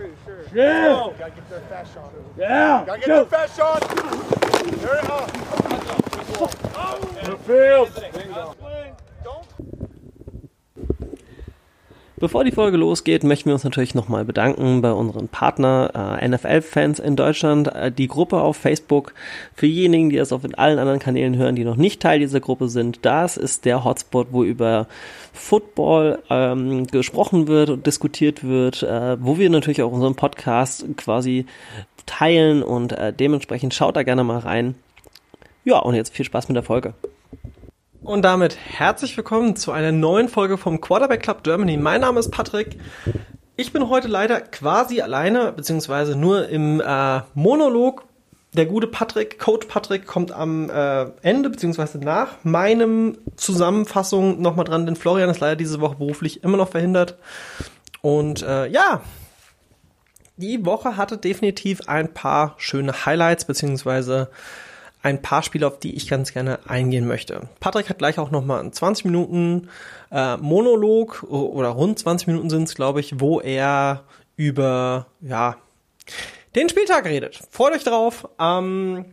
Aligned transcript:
pretty 0.00 0.14
sure. 0.24 0.44
Yeah. 0.54 0.88
Oh, 0.88 1.14
gotta 1.18 1.30
get 1.32 1.50
their 1.50 1.60
fast 1.60 1.94
shot. 1.94 2.12
Yeah. 2.36 2.84
Gotta 2.86 2.98
get 3.00 3.06
Go. 3.08 3.16
their 3.16 3.24
fast 3.26 3.56
shot. 3.56 3.80
There 4.80 4.96
it 4.96 5.04
is. 5.04 5.10
The 7.26 7.36
field. 7.46 7.90
Bevor 12.20 12.44
die 12.44 12.52
Folge 12.52 12.76
losgeht, 12.76 13.24
möchten 13.24 13.46
wir 13.46 13.54
uns 13.54 13.64
natürlich 13.64 13.94
nochmal 13.94 14.26
bedanken 14.26 14.82
bei 14.82 14.92
unseren 14.92 15.28
Partner 15.28 16.18
äh, 16.20 16.28
NFL-Fans 16.28 16.98
in 16.98 17.16
Deutschland, 17.16 17.74
äh, 17.74 17.90
die 17.90 18.08
Gruppe 18.08 18.42
auf 18.42 18.58
Facebook. 18.58 19.14
Für 19.54 19.64
diejenigen, 19.64 20.10
die 20.10 20.18
das 20.18 20.30
auf 20.30 20.42
allen 20.58 20.78
anderen 20.78 20.98
Kanälen 20.98 21.38
hören, 21.38 21.56
die 21.56 21.64
noch 21.64 21.76
nicht 21.76 22.02
Teil 22.02 22.18
dieser 22.18 22.40
Gruppe 22.40 22.68
sind, 22.68 22.98
das 23.06 23.38
ist 23.38 23.64
der 23.64 23.84
Hotspot, 23.84 24.28
wo 24.32 24.44
über 24.44 24.86
Football 25.32 26.18
ähm, 26.28 26.86
gesprochen 26.88 27.48
wird 27.48 27.70
und 27.70 27.86
diskutiert 27.86 28.44
wird, 28.44 28.82
äh, 28.82 29.16
wo 29.18 29.38
wir 29.38 29.48
natürlich 29.48 29.80
auch 29.80 29.90
unseren 29.90 30.14
Podcast 30.14 30.84
quasi 30.98 31.46
teilen 32.04 32.62
und 32.62 32.92
äh, 32.92 33.14
dementsprechend 33.14 33.72
schaut 33.72 33.96
da 33.96 34.02
gerne 34.02 34.24
mal 34.24 34.40
rein. 34.40 34.74
Ja, 35.64 35.78
und 35.78 35.94
jetzt 35.94 36.14
viel 36.14 36.26
Spaß 36.26 36.48
mit 36.48 36.56
der 36.56 36.64
Folge. 36.64 36.92
Und 38.02 38.22
damit 38.22 38.56
herzlich 38.56 39.14
willkommen 39.18 39.56
zu 39.56 39.72
einer 39.72 39.92
neuen 39.92 40.30
Folge 40.30 40.56
vom 40.56 40.80
Quarterback 40.80 41.22
Club 41.22 41.44
Germany. 41.44 41.76
Mein 41.76 42.00
Name 42.00 42.18
ist 42.18 42.30
Patrick. 42.30 42.78
Ich 43.56 43.74
bin 43.74 43.90
heute 43.90 44.08
leider 44.08 44.40
quasi 44.40 45.02
alleine, 45.02 45.52
beziehungsweise 45.52 46.16
nur 46.16 46.48
im 46.48 46.80
äh, 46.80 47.20
Monolog. 47.34 48.04
Der 48.54 48.64
gute 48.64 48.86
Patrick, 48.86 49.38
Coach 49.38 49.66
Patrick, 49.66 50.06
kommt 50.06 50.32
am 50.32 50.70
äh, 50.70 51.10
Ende, 51.20 51.50
beziehungsweise 51.50 51.98
nach 51.98 52.42
meinem 52.42 53.18
Zusammenfassung 53.36 54.40
nochmal 54.40 54.64
dran, 54.64 54.86
denn 54.86 54.96
Florian 54.96 55.28
ist 55.28 55.40
leider 55.40 55.56
diese 55.56 55.82
Woche 55.82 55.96
beruflich 55.96 56.42
immer 56.42 56.56
noch 56.56 56.70
verhindert. 56.70 57.18
Und 58.00 58.42
äh, 58.42 58.66
ja, 58.68 59.02
die 60.38 60.64
Woche 60.64 60.96
hatte 60.96 61.18
definitiv 61.18 61.82
ein 61.86 62.14
paar 62.14 62.54
schöne 62.56 63.04
Highlights, 63.04 63.44
beziehungsweise 63.44 64.30
ein 65.02 65.22
paar 65.22 65.42
Spiele, 65.42 65.66
auf 65.66 65.78
die 65.78 65.94
ich 65.94 66.08
ganz 66.08 66.32
gerne 66.32 66.58
eingehen 66.68 67.06
möchte. 67.06 67.48
Patrick 67.60 67.88
hat 67.88 67.98
gleich 67.98 68.18
auch 68.18 68.30
nochmal 68.30 68.60
einen 68.60 68.72
20 68.72 69.06
Minuten 69.06 69.68
äh, 70.10 70.36
Monolog 70.36 71.22
oder 71.24 71.68
rund 71.68 71.98
20 71.98 72.26
Minuten 72.28 72.50
sind 72.50 72.64
es, 72.64 72.74
glaube 72.74 73.00
ich, 73.00 73.18
wo 73.20 73.40
er 73.40 74.04
über 74.36 75.06
ja 75.20 75.56
den 76.54 76.68
Spieltag 76.68 77.04
redet. 77.06 77.40
Freut 77.50 77.74
euch 77.74 77.84
drauf. 77.84 78.28
Ähm, 78.38 79.04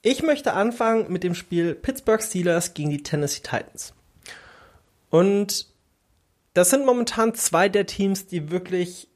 ich 0.00 0.22
möchte 0.22 0.54
anfangen 0.54 1.12
mit 1.12 1.24
dem 1.24 1.34
Spiel 1.34 1.74
Pittsburgh 1.74 2.22
Steelers 2.22 2.74
gegen 2.74 2.90
die 2.90 3.02
Tennessee 3.02 3.42
Titans. 3.42 3.94
Und 5.10 5.66
das 6.54 6.70
sind 6.70 6.86
momentan 6.86 7.34
zwei 7.34 7.68
der 7.68 7.86
Teams, 7.86 8.26
die 8.26 8.50
wirklich 8.50 9.08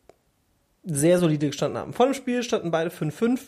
sehr 0.84 1.18
solide 1.18 1.48
gestanden 1.48 1.78
haben. 1.78 1.92
Vor 1.92 2.06
dem 2.06 2.14
Spiel 2.14 2.42
standen 2.42 2.70
beide 2.70 2.90
5-5. 2.90 3.40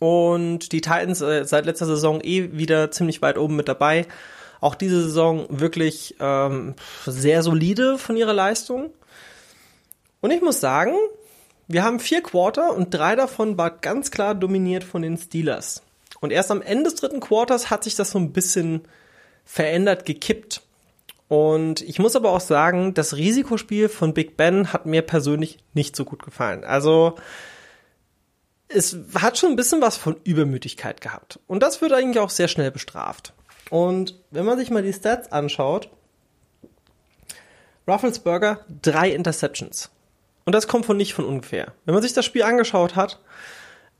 Und 0.00 0.72
die 0.72 0.80
Titans 0.80 1.20
äh, 1.20 1.44
seit 1.44 1.66
letzter 1.66 1.86
Saison 1.86 2.20
eh 2.22 2.52
wieder 2.52 2.90
ziemlich 2.90 3.22
weit 3.22 3.38
oben 3.38 3.54
mit 3.54 3.68
dabei. 3.68 4.06
Auch 4.60 4.74
diese 4.74 5.02
Saison 5.02 5.46
wirklich 5.48 6.16
ähm, 6.18 6.74
sehr 7.06 7.42
solide 7.42 7.98
von 7.98 8.16
ihrer 8.16 8.32
Leistung. 8.32 8.90
Und 10.20 10.32
ich 10.32 10.42
muss 10.42 10.58
sagen, 10.58 10.94
wir 11.68 11.84
haben 11.84 12.00
vier 12.00 12.22
Quarter 12.22 12.74
und 12.74 12.92
drei 12.92 13.14
davon 13.14 13.56
war 13.56 13.70
ganz 13.70 14.10
klar 14.10 14.34
dominiert 14.34 14.84
von 14.84 15.02
den 15.02 15.16
Steelers. 15.16 15.82
Und 16.20 16.32
erst 16.32 16.50
am 16.50 16.62
Ende 16.62 16.84
des 16.84 16.96
dritten 16.96 17.20
Quarters 17.20 17.70
hat 17.70 17.84
sich 17.84 17.94
das 17.94 18.10
so 18.10 18.18
ein 18.18 18.32
bisschen 18.32 18.82
verändert, 19.44 20.04
gekippt. 20.04 20.62
Und 21.28 21.82
ich 21.82 21.98
muss 21.98 22.16
aber 22.16 22.32
auch 22.32 22.40
sagen, 22.40 22.92
das 22.94 23.16
Risikospiel 23.16 23.88
von 23.88 24.14
Big 24.14 24.36
Ben 24.36 24.72
hat 24.72 24.86
mir 24.86 25.02
persönlich 25.02 25.58
nicht 25.74 25.94
so 25.94 26.04
gut 26.04 26.24
gefallen. 26.24 26.64
Also 26.64 27.14
es 28.72 28.96
hat 29.14 29.38
schon 29.38 29.50
ein 29.50 29.56
bisschen 29.56 29.82
was 29.82 29.96
von 29.96 30.16
Übermütigkeit 30.24 31.00
gehabt. 31.00 31.38
Und 31.46 31.62
das 31.62 31.80
wird 31.80 31.92
eigentlich 31.92 32.20
auch 32.20 32.30
sehr 32.30 32.48
schnell 32.48 32.70
bestraft. 32.70 33.32
Und 33.68 34.18
wenn 34.30 34.44
man 34.44 34.58
sich 34.58 34.70
mal 34.70 34.82
die 34.82 34.92
Stats 34.92 35.30
anschaut, 35.32 35.90
Rufflesberger 37.86 38.64
drei 38.82 39.10
Interceptions. 39.10 39.90
Und 40.44 40.54
das 40.54 40.68
kommt 40.68 40.86
von 40.86 40.96
nicht 40.96 41.14
von 41.14 41.24
ungefähr. 41.24 41.72
Wenn 41.84 41.94
man 41.94 42.02
sich 42.02 42.12
das 42.12 42.24
Spiel 42.24 42.42
angeschaut 42.42 42.96
hat, 42.96 43.20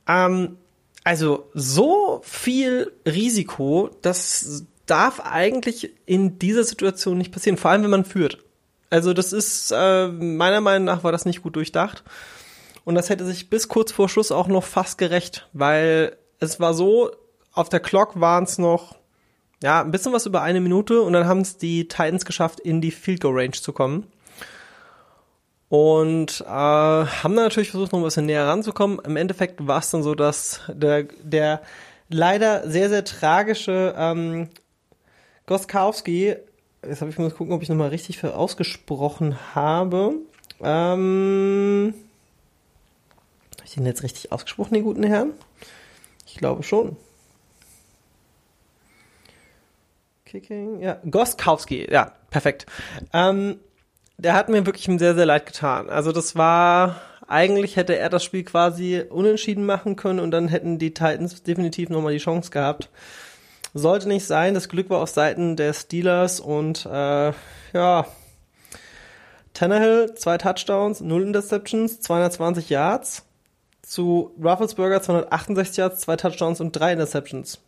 ähm, 0.08 0.58
also 1.04 1.50
so 1.54 2.20
viel 2.24 2.92
Risiko, 3.06 3.90
das 4.02 4.64
darf 4.86 5.20
eigentlich 5.20 5.92
in 6.06 6.38
dieser 6.38 6.64
Situation 6.64 7.18
nicht 7.18 7.32
passieren, 7.32 7.56
vor 7.56 7.70
allem 7.70 7.82
wenn 7.84 7.90
man 7.90 8.04
führt. 8.04 8.38
Also 8.90 9.12
das 9.12 9.32
ist, 9.32 9.72
äh, 9.74 10.08
meiner 10.08 10.60
Meinung 10.60 10.84
nach 10.84 11.04
war 11.04 11.12
das 11.12 11.24
nicht 11.24 11.42
gut 11.42 11.56
durchdacht. 11.56 12.02
Und 12.90 12.96
das 12.96 13.08
hätte 13.08 13.24
sich 13.24 13.48
bis 13.48 13.68
kurz 13.68 13.92
vor 13.92 14.08
Schluss 14.08 14.32
auch 14.32 14.48
noch 14.48 14.64
fast 14.64 14.98
gerecht, 14.98 15.46
weil 15.52 16.16
es 16.40 16.58
war 16.58 16.74
so, 16.74 17.12
auf 17.52 17.68
der 17.68 17.78
Clock 17.78 18.18
waren 18.18 18.42
es 18.42 18.58
noch, 18.58 18.96
ja, 19.62 19.80
ein 19.80 19.92
bisschen 19.92 20.12
was 20.12 20.26
über 20.26 20.42
eine 20.42 20.60
Minute 20.60 21.00
und 21.02 21.12
dann 21.12 21.28
haben 21.28 21.42
es 21.42 21.56
die 21.56 21.86
Titans 21.86 22.24
geschafft, 22.24 22.58
in 22.58 22.80
die 22.80 22.90
Field 22.90 23.20
Goal 23.20 23.38
Range 23.38 23.52
zu 23.52 23.72
kommen. 23.72 24.08
Und 25.68 26.40
äh, 26.40 26.48
haben 26.48 27.36
dann 27.36 27.44
natürlich 27.44 27.70
versucht, 27.70 27.92
noch 27.92 28.00
ein 28.00 28.04
bisschen 28.04 28.26
näher 28.26 28.48
ranzukommen. 28.48 28.98
Im 29.04 29.16
Endeffekt 29.16 29.64
war 29.64 29.78
es 29.78 29.92
dann 29.92 30.02
so, 30.02 30.16
dass 30.16 30.60
der, 30.66 31.04
der 31.22 31.62
leider 32.08 32.68
sehr, 32.68 32.88
sehr 32.88 33.04
tragische 33.04 33.94
ähm, 33.96 34.48
Goskowski, 35.46 36.34
jetzt 36.84 37.00
habe 37.02 37.12
ich 37.12 37.18
mal 37.18 37.30
gucken, 37.30 37.54
ob 37.54 37.62
ich 37.62 37.68
nochmal 37.68 37.90
richtig 37.90 38.24
ausgesprochen 38.24 39.38
habe. 39.54 40.14
Ähm, 40.60 41.94
ich 43.70 43.76
den 43.76 43.86
jetzt 43.86 44.02
richtig 44.02 44.32
ausgesprochen, 44.32 44.74
den 44.74 44.82
guten 44.82 45.04
Herrn? 45.04 45.32
Ich 46.26 46.34
glaube 46.34 46.62
schon. 46.64 46.96
Kicking, 50.24 50.80
ja, 50.80 50.98
Goskowski, 51.08 51.88
ja, 51.90 52.12
perfekt. 52.30 52.66
Ähm, 53.12 53.60
der 54.18 54.34
hat 54.34 54.48
mir 54.48 54.66
wirklich 54.66 54.84
sehr, 54.98 55.14
sehr 55.14 55.26
leid 55.26 55.46
getan. 55.46 55.88
Also 55.88 56.10
das 56.12 56.36
war, 56.36 57.00
eigentlich 57.26 57.76
hätte 57.76 57.96
er 57.96 58.08
das 58.08 58.24
Spiel 58.24 58.44
quasi 58.44 59.04
unentschieden 59.08 59.66
machen 59.66 59.96
können 59.96 60.20
und 60.20 60.32
dann 60.32 60.48
hätten 60.48 60.78
die 60.78 60.92
Titans 60.92 61.42
definitiv 61.42 61.90
nochmal 61.90 62.12
die 62.12 62.18
Chance 62.18 62.50
gehabt. 62.50 62.90
Sollte 63.72 64.08
nicht 64.08 64.26
sein, 64.26 64.54
das 64.54 64.68
Glück 64.68 64.90
war 64.90 65.00
auf 65.00 65.10
Seiten 65.10 65.54
der 65.54 65.74
Steelers 65.74 66.40
und 66.40 66.86
äh, 66.86 67.32
ja, 67.72 68.06
Tannehill, 69.54 70.14
zwei 70.14 70.38
Touchdowns, 70.38 71.00
null 71.00 71.22
Interceptions, 71.22 72.00
220 72.00 72.68
Yards 72.68 73.29
zu 73.90 74.36
Rufflesberger 74.40 75.02
268 75.02 75.76
Yards, 75.76 76.00
zwei 76.02 76.14
Touchdowns 76.14 76.60
und 76.60 76.70
drei 76.70 76.92
Interceptions. 76.92 77.58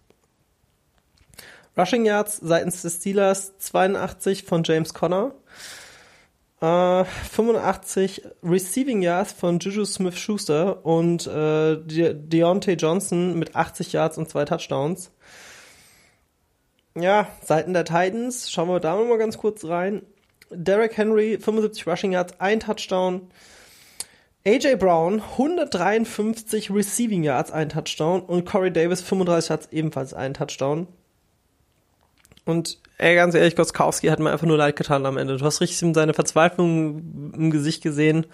Rushing 1.77 2.05
Yards 2.05 2.37
seitens 2.37 2.83
des 2.83 2.99
Steelers 2.99 3.59
82 3.59 4.45
von 4.45 4.63
James 4.63 4.95
Conner. 4.95 5.35
Äh, 6.61 7.05
85 7.05 8.23
Receiving 8.45 9.03
Yards 9.03 9.33
von 9.33 9.59
Juju 9.59 9.85
Smith-Schuster 9.85 10.87
und 10.87 11.27
äh, 11.27 11.79
De 11.79 12.15
Deontay 12.15 12.75
Johnson 12.75 13.37
mit 13.37 13.57
80 13.57 13.93
Yards 13.93 14.17
und 14.17 14.29
zwei 14.29 14.45
Touchdowns. 14.45 15.11
Ja, 16.97 17.27
Seiten 17.43 17.73
der 17.73 17.85
Titans, 17.85 18.49
schauen 18.49 18.69
wir 18.69 18.79
da 18.79 18.95
mal 18.95 19.19
ganz 19.19 19.39
kurz 19.39 19.65
rein. 19.65 20.03
Derrick 20.51 20.97
Henry, 20.97 21.39
75 21.41 21.85
Rushing 21.89 22.13
Yards, 22.13 22.39
ein 22.39 22.61
Touchdown. 22.61 23.29
AJ 24.45 24.77
Brown, 24.77 25.21
153 25.21 26.71
Receiving 26.71 27.23
Yards, 27.23 27.53
ein 27.53 27.69
Touchdown. 27.69 28.23
Und 28.23 28.45
Corey 28.45 28.73
Davis, 28.73 29.01
35 29.01 29.51
Yards, 29.51 29.69
ebenfalls 29.71 30.15
ein 30.15 30.35
Touchdown. 30.35 30.89
Und 32.45 32.79
ey, 32.99 33.15
ganz 33.15 33.35
ehrlich, 33.35 33.55
Goskowski 33.55 34.09
hat 34.09 34.19
mir 34.19 34.33
einfach 34.33 34.47
nur 34.47 34.57
leid 34.57 34.75
getan 34.75 35.07
am 35.07 35.17
Ende. 35.17 35.37
Du 35.37 35.45
hast 35.45 35.61
richtig 35.61 35.79
seine 35.79 36.15
Verzweiflung 36.15 37.33
im 37.35 37.51
Gesicht 37.53 37.83
gesehen. 37.83 38.27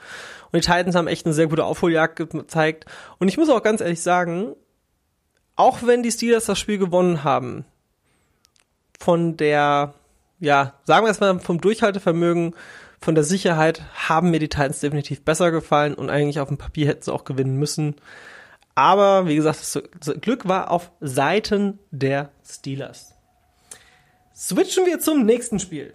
Und 0.51 0.55
die 0.55 0.61
Titans 0.61 0.95
haben 0.95 1.09
echt 1.09 1.27
eine 1.27 1.35
sehr 1.35 1.47
gute 1.47 1.65
Aufholjagd 1.65 2.17
gezeigt. 2.17 2.87
Und 3.19 3.29
ich 3.29 3.37
muss 3.37 3.51
auch 3.51 3.63
ganz 3.63 3.83
ehrlich 3.83 4.01
sagen, 4.01 4.55
auch 5.57 5.83
wenn 5.83 6.03
die 6.03 6.13
Steelers 6.13 6.47
das 6.47 6.59
Spiel 6.59 6.79
gewonnen 6.79 7.23
haben, 7.23 7.67
von 8.99 9.37
der, 9.37 9.95
ja, 10.41 10.75
sagen 10.85 11.05
wir 11.05 11.11
es 11.11 11.21
mal, 11.21 11.39
vom 11.41 11.61
Durchhaltevermögen, 11.61 12.55
von 13.01 13.15
der 13.15 13.25
Sicherheit 13.25 13.83
haben 14.09 14.31
mir 14.31 14.41
die 14.41 14.49
Titans 14.49 14.81
definitiv 14.81 15.23
besser 15.25 15.51
gefallen 15.51 15.95
und 15.95 16.11
eigentlich 16.11 16.41
auf 16.41 16.49
dem 16.49 16.59
Papier 16.59 16.89
hätten 16.89 17.03
sie 17.03 17.13
auch 17.13 17.25
gewinnen 17.25 17.57
müssen. 17.57 17.97
Aber 18.75 19.27
wie 19.27 19.37
gesagt, 19.37 19.59
das 20.01 20.21
Glück 20.21 20.47
war 20.47 20.71
auf 20.71 20.93
Seiten 21.01 21.79
der 21.91 22.31
Steelers. 22.45 23.15
Switchen 24.35 24.87
wir 24.87 25.01
zum 25.01 25.25
nächsten 25.25 25.59
Spiel. 25.59 25.95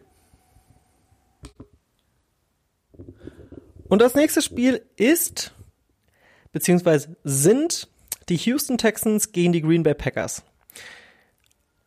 Und 3.87 4.01
das 4.01 4.15
nächste 4.15 4.41
Spiel 4.41 4.81
ist, 4.95 5.53
beziehungsweise 6.51 7.15
sind 7.23 7.87
die 8.29 8.37
Houston 8.37 8.77
Texans 8.77 9.31
gegen 9.31 9.53
die 9.53 9.61
Green 9.61 9.83
Bay 9.83 9.93
Packers. 9.93 10.43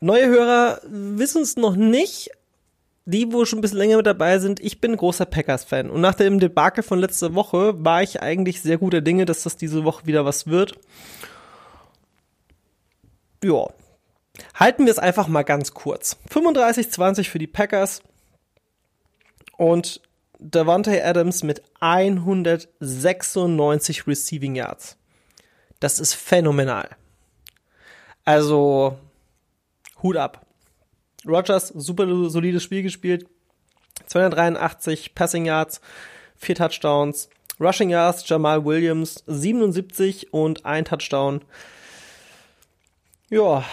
Neue 0.01 0.29
Hörer 0.29 0.81
wissen 0.85 1.43
es 1.43 1.57
noch 1.57 1.75
nicht, 1.75 2.31
die, 3.07 3.33
wo 3.33 3.45
schon 3.45 3.61
ein 3.61 3.63
bisschen 3.63 3.79
länger 3.79 3.97
mit 3.97 4.07
dabei 4.07 4.39
sind, 4.39 4.61
ich 4.61 4.81
bin 4.81 4.97
großer 4.97 5.27
Packers-Fan. 5.27 5.91
Und 5.91 6.01
nach 6.01 6.15
dem 6.15 6.41
Debakel 6.41 6.83
von 6.83 6.99
letzter 6.99 7.35
Woche 7.35 7.85
war 7.85 8.03
ich 8.03 8.21
eigentlich 8.21 8.61
sehr 8.61 8.79
guter 8.79 9.01
Dinge, 9.01 9.25
dass 9.25 9.45
das 9.45 9.57
diese 9.57 9.85
Woche 9.85 10.07
wieder 10.07 10.25
was 10.25 10.49
wird. 10.49 10.79
Ja. 13.43 13.69
Halten 14.55 14.85
wir 14.85 14.93
es 14.93 14.99
einfach 14.99 15.29
mal 15.29 15.45
ganz 15.45 15.73
kurz. 15.73 16.19
35-20 16.31 17.31
für 17.31 17.39
die 17.39 17.47
Packers. 17.47 18.03
Und 19.57 20.03
Davante 20.39 21.03
Adams 21.03 21.43
mit 21.43 21.63
196 21.81 24.07
Receiving 24.07 24.55
Yards. 24.55 24.99
Das 25.81 25.99
ist 25.99 26.15
phänomenal. 26.15 26.89
Also, 28.25 28.97
Hut 30.03 30.17
ab. 30.17 30.46
Rogers, 31.27 31.69
super 31.69 32.07
solides 32.29 32.63
Spiel 32.63 32.83
gespielt. 32.83 33.27
283 34.07 35.15
Passing 35.15 35.47
Yards, 35.47 35.81
4 36.37 36.55
Touchdowns. 36.55 37.29
Rushing 37.59 37.89
Yards, 37.89 38.29
Jamal 38.29 38.65
Williams 38.65 39.25
77 39.27 40.33
und 40.33 40.67
ein 40.67 40.85
Touchdown. 40.85 41.41
Ja. 43.31 43.65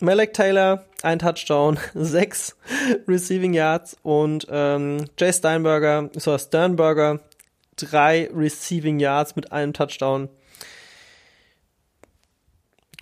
Malek 0.00 0.32
Taylor, 0.32 0.86
ein 1.02 1.18
Touchdown, 1.18 1.78
6 1.94 2.56
Receiving 3.06 3.52
Yards 3.52 3.96
und 4.02 4.46
ähm, 4.50 5.04
Jay 5.18 5.32
Steinberger, 5.32 6.10
so 6.14 6.36
Sternberger, 6.36 7.20
3 7.76 8.30
Receiving 8.34 8.98
Yards 8.98 9.36
mit 9.36 9.52
einem 9.52 9.72
Touchdown 9.72 10.28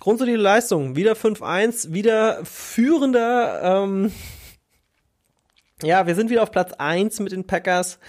grundsolide 0.03 0.37
Leistung. 0.37 0.97
Wieder 0.97 1.13
5-1, 1.13 1.93
wieder 1.93 2.43
führender. 2.43 3.61
Ähm, 3.63 4.11
ja, 5.81 6.05
wir 6.05 6.15
sind 6.15 6.29
wieder 6.29 6.43
auf 6.43 6.51
Platz 6.51 6.73
1 6.73 7.21
mit 7.21 7.31
den 7.31 7.47
Packers 7.47 7.99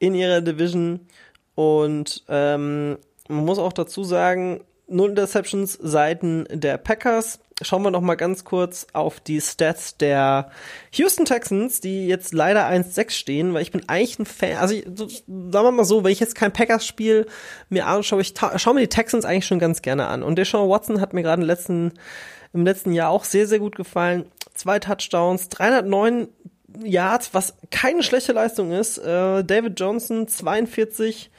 in 0.00 0.16
ihrer 0.16 0.40
Division. 0.40 1.06
Und 1.54 2.24
ähm, 2.28 2.98
man 3.28 3.44
muss 3.44 3.60
auch 3.60 3.72
dazu 3.72 4.02
sagen, 4.02 4.64
null 4.88 5.10
Interceptions 5.10 5.74
Seiten 5.74 6.46
der 6.50 6.78
Packers 6.78 7.40
schauen 7.62 7.82
wir 7.82 7.90
noch 7.90 8.00
mal 8.00 8.14
ganz 8.14 8.44
kurz 8.44 8.86
auf 8.92 9.20
die 9.20 9.40
Stats 9.40 9.96
der 9.96 10.50
Houston 10.92 11.24
Texans, 11.24 11.80
die 11.80 12.06
jetzt 12.06 12.32
leider 12.32 12.66
1-6 12.68 13.10
stehen, 13.10 13.54
weil 13.54 13.62
ich 13.62 13.72
bin 13.72 13.88
eigentlich 13.88 14.18
ein 14.18 14.26
Fan, 14.26 14.56
also 14.58 14.74
ich, 14.74 14.84
sagen 14.84 15.26
wir 15.26 15.70
mal 15.70 15.84
so, 15.84 16.04
wenn 16.04 16.12
ich 16.12 16.20
jetzt 16.20 16.34
kein 16.34 16.52
Packers-Spiel 16.52 17.26
mir 17.68 17.86
anschaue, 17.86 18.20
ich 18.20 18.34
schaue 18.56 18.74
mir 18.74 18.80
die 18.80 18.88
Texans 18.88 19.24
eigentlich 19.24 19.46
schon 19.46 19.58
ganz 19.58 19.82
gerne 19.82 20.06
an. 20.06 20.22
Und 20.22 20.36
Deshaun 20.36 20.68
Watson 20.68 21.00
hat 21.00 21.12
mir 21.12 21.22
gerade 21.22 21.42
im 21.42 21.46
letzten, 21.46 21.92
im 22.52 22.64
letzten 22.64 22.92
Jahr 22.92 23.10
auch 23.10 23.24
sehr, 23.24 23.46
sehr 23.46 23.58
gut 23.58 23.76
gefallen. 23.76 24.26
Zwei 24.54 24.78
Touchdowns, 24.78 25.48
309 25.48 26.28
Yards, 26.84 27.30
was 27.32 27.54
keine 27.70 28.02
schlechte 28.02 28.32
Leistung 28.32 28.72
ist. 28.72 28.98
Äh, 28.98 29.42
David 29.42 29.80
Johnson 29.80 30.28
42 30.28 31.30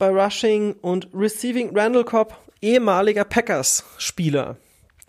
bei 0.00 0.08
Rushing 0.08 0.72
und 0.80 1.08
Receiving 1.14 1.70
Randall 1.76 2.04
Cobb, 2.04 2.36
ehemaliger 2.60 3.24
Packers-Spieler. 3.24 4.56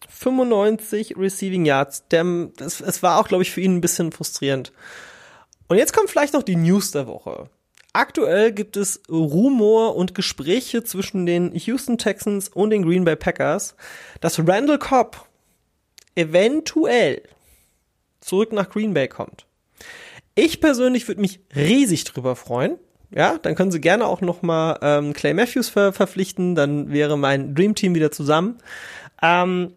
95 0.07 1.17
Receiving 1.17 1.65
Yards. 1.65 2.07
Der, 2.09 2.25
es, 2.59 2.81
es 2.81 3.01
war 3.01 3.19
auch, 3.19 3.27
glaube 3.27 3.41
ich, 3.41 3.49
für 3.49 3.61
ihn 3.61 3.77
ein 3.77 3.81
bisschen 3.81 4.11
frustrierend. 4.11 4.71
Und 5.67 5.77
jetzt 5.77 5.93
kommt 5.93 6.09
vielleicht 6.09 6.33
noch 6.33 6.43
die 6.43 6.57
News 6.57 6.91
der 6.91 7.07
Woche. 7.07 7.49
Aktuell 7.93 8.51
gibt 8.51 8.77
es 8.77 9.01
Rumor 9.09 9.95
und 9.95 10.13
Gespräche 10.13 10.83
zwischen 10.83 11.25
den 11.25 11.53
Houston 11.55 11.97
Texans 11.97 12.49
und 12.49 12.69
den 12.69 12.83
Green 12.83 13.05
Bay 13.05 13.15
Packers, 13.15 13.75
dass 14.19 14.39
Randall 14.39 14.79
Cobb 14.79 15.27
eventuell 16.15 17.23
zurück 18.19 18.51
nach 18.51 18.69
Green 18.69 18.94
Bay 18.94 19.07
kommt. 19.07 19.45
Ich 20.35 20.61
persönlich 20.61 21.07
würde 21.07 21.21
mich 21.21 21.39
riesig 21.55 22.03
drüber 22.03 22.35
freuen. 22.35 22.77
Ja, 23.13 23.37
dann 23.41 23.55
können 23.55 23.71
sie 23.71 23.81
gerne 23.81 24.05
auch 24.05 24.21
noch 24.21 24.41
mal 24.41 24.79
ähm, 24.81 25.13
Clay 25.13 25.33
Matthews 25.33 25.69
ver 25.69 25.91
verpflichten, 25.91 26.55
dann 26.55 26.91
wäre 26.91 27.17
mein 27.17 27.53
Dream 27.53 27.75
Team 27.75 27.93
wieder 27.93 28.11
zusammen. 28.11 28.57
Ähm, 29.21 29.73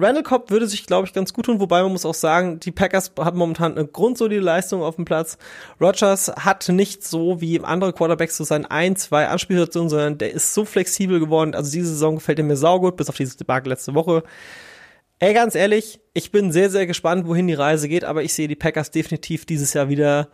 Randall 0.00 0.22
Cobb 0.22 0.50
würde 0.50 0.68
sich, 0.68 0.86
glaube 0.86 1.08
ich, 1.08 1.12
ganz 1.12 1.32
gut 1.32 1.46
tun, 1.46 1.58
wobei 1.58 1.82
man 1.82 1.90
muss 1.90 2.06
auch 2.06 2.14
sagen, 2.14 2.60
die 2.60 2.70
Packers 2.70 3.10
haben 3.18 3.36
momentan 3.36 3.76
eine 3.76 3.84
grundsolide 3.84 4.40
Leistung 4.40 4.80
auf 4.80 4.94
dem 4.94 5.04
Platz. 5.04 5.38
Rogers 5.80 6.28
hat 6.28 6.68
nicht 6.68 7.04
so 7.04 7.40
wie 7.40 7.60
andere 7.60 7.92
Quarterbacks 7.92 8.36
so 8.36 8.44
sein 8.44 8.64
ein, 8.64 8.94
zwei 8.94 9.26
Anspielstation, 9.26 9.88
sondern 9.88 10.16
der 10.16 10.32
ist 10.32 10.54
so 10.54 10.64
flexibel 10.64 11.18
geworden. 11.18 11.52
Also 11.56 11.72
diese 11.72 11.88
Saison 11.88 12.14
gefällt 12.14 12.38
mir 12.38 12.56
saugut, 12.56 12.96
bis 12.96 13.08
auf 13.08 13.16
dieses 13.16 13.36
Debakel 13.36 13.70
letzte 13.70 13.96
Woche. 13.96 14.22
Ey, 15.18 15.34
ganz 15.34 15.56
ehrlich, 15.56 15.98
ich 16.14 16.30
bin 16.30 16.52
sehr, 16.52 16.70
sehr 16.70 16.86
gespannt, 16.86 17.26
wohin 17.26 17.48
die 17.48 17.54
Reise 17.54 17.88
geht, 17.88 18.04
aber 18.04 18.22
ich 18.22 18.34
sehe 18.34 18.46
die 18.46 18.54
Packers 18.54 18.92
definitiv 18.92 19.46
dieses 19.46 19.74
Jahr 19.74 19.88
wieder 19.88 20.28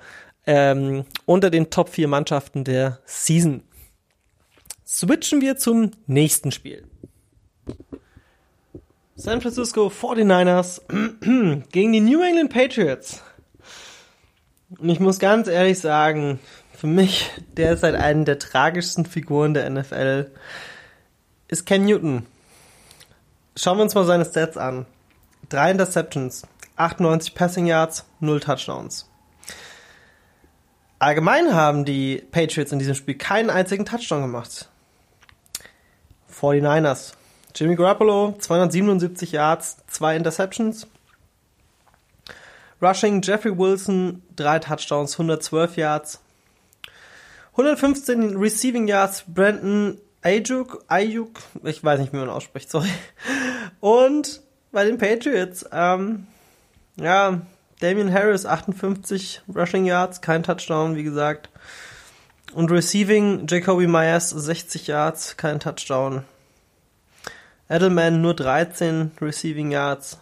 ähm, 0.46 1.05
unter 1.26 1.50
den 1.50 1.70
Top 1.70 1.88
4 1.88 2.08
Mannschaften 2.08 2.64
der 2.64 3.00
Season. 3.05 3.62
Switchen 4.87 5.41
wir 5.41 5.56
zum 5.56 5.93
nächsten 6.06 6.52
Spiel. 6.52 6.87
San 9.17 9.41
Francisco 9.41 9.88
49ers 9.88 10.81
gegen 11.70 11.93
die 11.93 12.00
New 12.00 12.20
England 12.20 12.52
Patriots. 12.52 13.23
Und 14.79 14.88
ich 14.88 15.00
muss 15.00 15.19
ganz 15.19 15.49
ehrlich 15.49 15.79
sagen, 15.79 16.41
für 16.73 16.87
mich 16.88 17.31
derzeit 17.56 17.94
eine 17.94 18.25
der 18.25 18.38
tragischsten 18.38 19.06
Figuren 19.06 19.55
der 19.55 19.70
NFL 19.70 20.31
ist 21.49 21.64
Ken 21.64 21.85
Newton. 21.85 22.26
Schauen 23.56 23.79
wir 23.79 23.85
uns 23.85 23.94
mal 23.94 24.05
seine 24.05 24.25
Stats 24.25 24.56
an. 24.56 24.85
Drei 25.49 25.70
Interceptions, 25.70 26.43
98 26.76 27.35
Passing 27.35 27.67
Yards, 27.67 28.05
0 28.20 28.40
Touchdowns. 28.40 29.08
Allgemein 31.04 31.54
haben 31.54 31.84
die 31.84 32.22
Patriots 32.30 32.72
in 32.72 32.78
diesem 32.78 32.94
Spiel 32.94 33.16
keinen 33.16 33.50
einzigen 33.50 33.84
Touchdown 33.84 34.22
gemacht. 34.22 34.70
49ers 36.32 37.12
Jimmy 37.54 37.76
Garoppolo, 37.76 38.34
277 38.38 39.32
Yards, 39.32 39.76
zwei 39.86 40.16
Interceptions. 40.16 40.86
Rushing 42.80 43.20
Jeffrey 43.20 43.54
Wilson, 43.54 44.22
drei 44.34 44.58
Touchdowns, 44.58 45.12
112 45.12 45.76
Yards. 45.76 46.20
115 47.50 48.38
Receiving 48.38 48.88
Yards 48.88 49.24
Brandon 49.28 49.98
Ayuk, 50.22 50.86
Ayuk, 50.88 51.38
ich 51.64 51.84
weiß 51.84 52.00
nicht, 52.00 52.14
wie 52.14 52.16
man 52.16 52.30
ausspricht, 52.30 52.70
sorry. 52.70 52.88
Und 53.80 54.40
bei 54.72 54.86
den 54.86 54.96
Patriots, 54.96 55.66
ähm, 55.70 56.28
ja, 56.96 57.42
Damian 57.84 58.14
Harris, 58.14 58.46
58 58.46 59.42
Rushing 59.54 59.84
Yards, 59.84 60.22
kein 60.22 60.42
Touchdown, 60.42 60.96
wie 60.96 61.02
gesagt. 61.02 61.50
Und 62.54 62.70
Receiving 62.70 63.46
Jacoby 63.46 63.86
Myers, 63.86 64.31
60 64.31 64.87
Yards, 64.87 65.37
kein 65.37 65.61
Touchdown. 65.61 66.25
Edelman 67.68 68.23
nur 68.23 68.35
13 68.35 69.11
Receiving 69.20 69.70
Yards. 69.70 70.16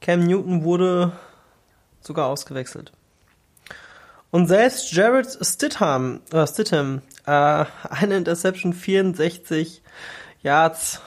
Cam 0.00 0.20
Newton 0.20 0.64
wurde 0.64 1.12
sogar 2.00 2.28
ausgewechselt. 2.28 2.90
Und 4.30 4.46
selbst 4.46 4.92
Jared 4.92 5.28
Stidham, 5.42 6.22
äh, 6.32 6.46
Stidham, 6.46 7.02
äh, 7.26 7.66
eine 7.90 8.16
Interception 8.16 8.72
64 8.72 9.82
Yards, 10.42 11.02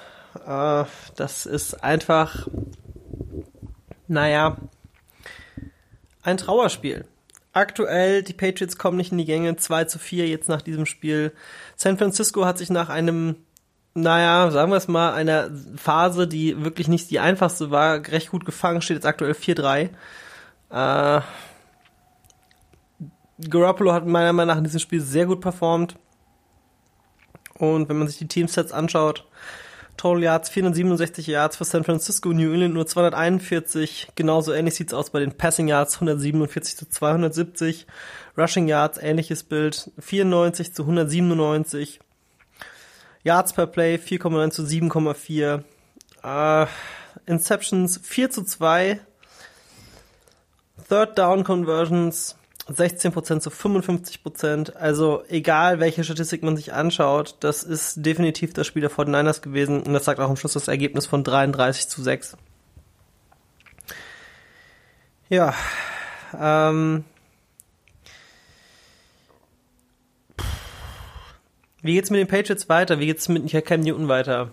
äh, 0.46 0.84
das 1.15 1.48
ist 1.48 1.84
einfach, 1.84 2.48
naja, 4.08 4.58
ein 6.27 6.38
Trauerspiel. 6.38 7.05
Aktuell, 7.53 8.22
die 8.22 8.34
Patriots 8.34 8.77
kommen 8.77 8.98
nicht 8.98 9.12
in 9.12 9.17
die 9.17 9.25
Gänge, 9.25 9.55
2 9.55 9.86
zu 9.86 9.98
4 9.98 10.27
jetzt 10.27 10.50
nach 10.50 10.62
diesem 10.62 10.86
Spiel. 10.86 11.34
San 11.75 11.98
Francisco 11.98 12.46
hat 12.46 12.57
sich 12.57 12.69
nach 12.69 12.89
einem 12.89 13.38
naja, 13.93 14.51
sagen 14.51 14.72
wir 14.72 14.77
es 14.77 14.88
mal, 14.88 15.13
einer 15.13 15.50
Phase, 15.75 16.27
die 16.27 16.63
wirklich 16.63 16.88
nicht 16.88 17.10
die 17.10 17.19
einfachste 17.19 17.72
war, 17.72 18.07
recht 18.10 18.29
gut 18.29 18.46
gefangen, 18.46 18.84
steht 18.84 18.98
jetzt 18.98 19.07
aktuell 19.07 19.31
4-3. 19.31 19.89
Äh, 20.69 21.22
Garoppolo 23.50 23.93
hat 23.93 24.05
meiner 24.05 24.34
Meinung 24.34 24.50
nach 24.50 24.60
in 24.60 24.65
diesem 24.65 24.81
Spiel 24.81 25.01
sehr 25.01 25.25
gut 25.25 25.41
performt. 25.41 25.96
Und 27.55 27.89
wenn 27.89 27.98
man 27.98 28.07
sich 28.07 28.19
die 28.19 28.27
Teamsets 28.27 28.72
anschaut, 28.72 29.25
Total 29.98 30.22
Yards 30.22 30.50
467 30.50 31.25
Yards 31.25 31.58
für 31.58 31.66
San 31.66 31.84
Francisco, 31.84 32.30
New 32.30 32.54
England 32.54 32.75
nur 32.75 32.86
241. 32.86 34.10
Genauso 34.16 34.54
ähnlich 34.54 34.75
sieht's 34.75 34.94
aus 34.94 35.10
bei 35.10 35.20
den 35.20 35.32
Passing 35.32 35.68
Yards 35.68 35.96
147 35.96 36.77
zu 36.77 36.88
270. 36.88 37.88
Rushing 38.38 38.68
Yards 38.68 39.00
ähnliches 39.00 39.44
Bild 39.44 39.92
94 40.00 40.75
zu 40.75 40.84
197. 40.84 42.00
Yards 43.24 43.54
per 43.54 43.66
Play 43.66 43.96
4,9 43.96 44.51
zu 44.51 44.62
7,4. 44.63 45.63
Uh, 46.24 46.68
Inceptions 47.25 48.00
4 48.04 48.30
zu 48.30 48.44
2. 48.44 49.00
Third 50.88 51.18
Down 51.18 51.44
Conversions 51.44 52.36
16% 52.70 53.40
zu 53.40 53.50
55%. 53.50 54.74
Also 54.74 55.24
egal, 55.30 55.80
welche 55.80 56.04
Statistik 56.04 56.44
man 56.44 56.58
sich 56.58 56.74
anschaut, 56.74 57.36
das 57.40 57.64
ist 57.64 58.06
definitiv 58.06 58.54
das 58.54 58.68
Spiel 58.68 58.82
der 58.82 58.92
49ers 58.92 59.42
gewesen. 59.42 59.82
Und 59.84 59.94
das 59.94 60.06
sagt 60.06 60.20
auch 60.20 60.30
am 60.30 60.36
Schluss 60.36 60.54
das 60.54 60.68
Ergebnis 60.68 61.06
von 61.06 61.24
33 61.24 61.88
zu 61.88 62.02
6. 62.02 62.38
Ja, 65.30 65.54
ähm, 66.38 67.04
wie 71.82 71.94
geht's 71.94 72.10
mit 72.10 72.20
den 72.20 72.28
Patriots 72.28 72.70
weiter? 72.70 73.00
Wie 73.00 73.08
geht's 73.08 73.28
mit 73.28 73.50
Cam 73.66 73.82
Newton 73.82 74.08
weiter? 74.08 74.52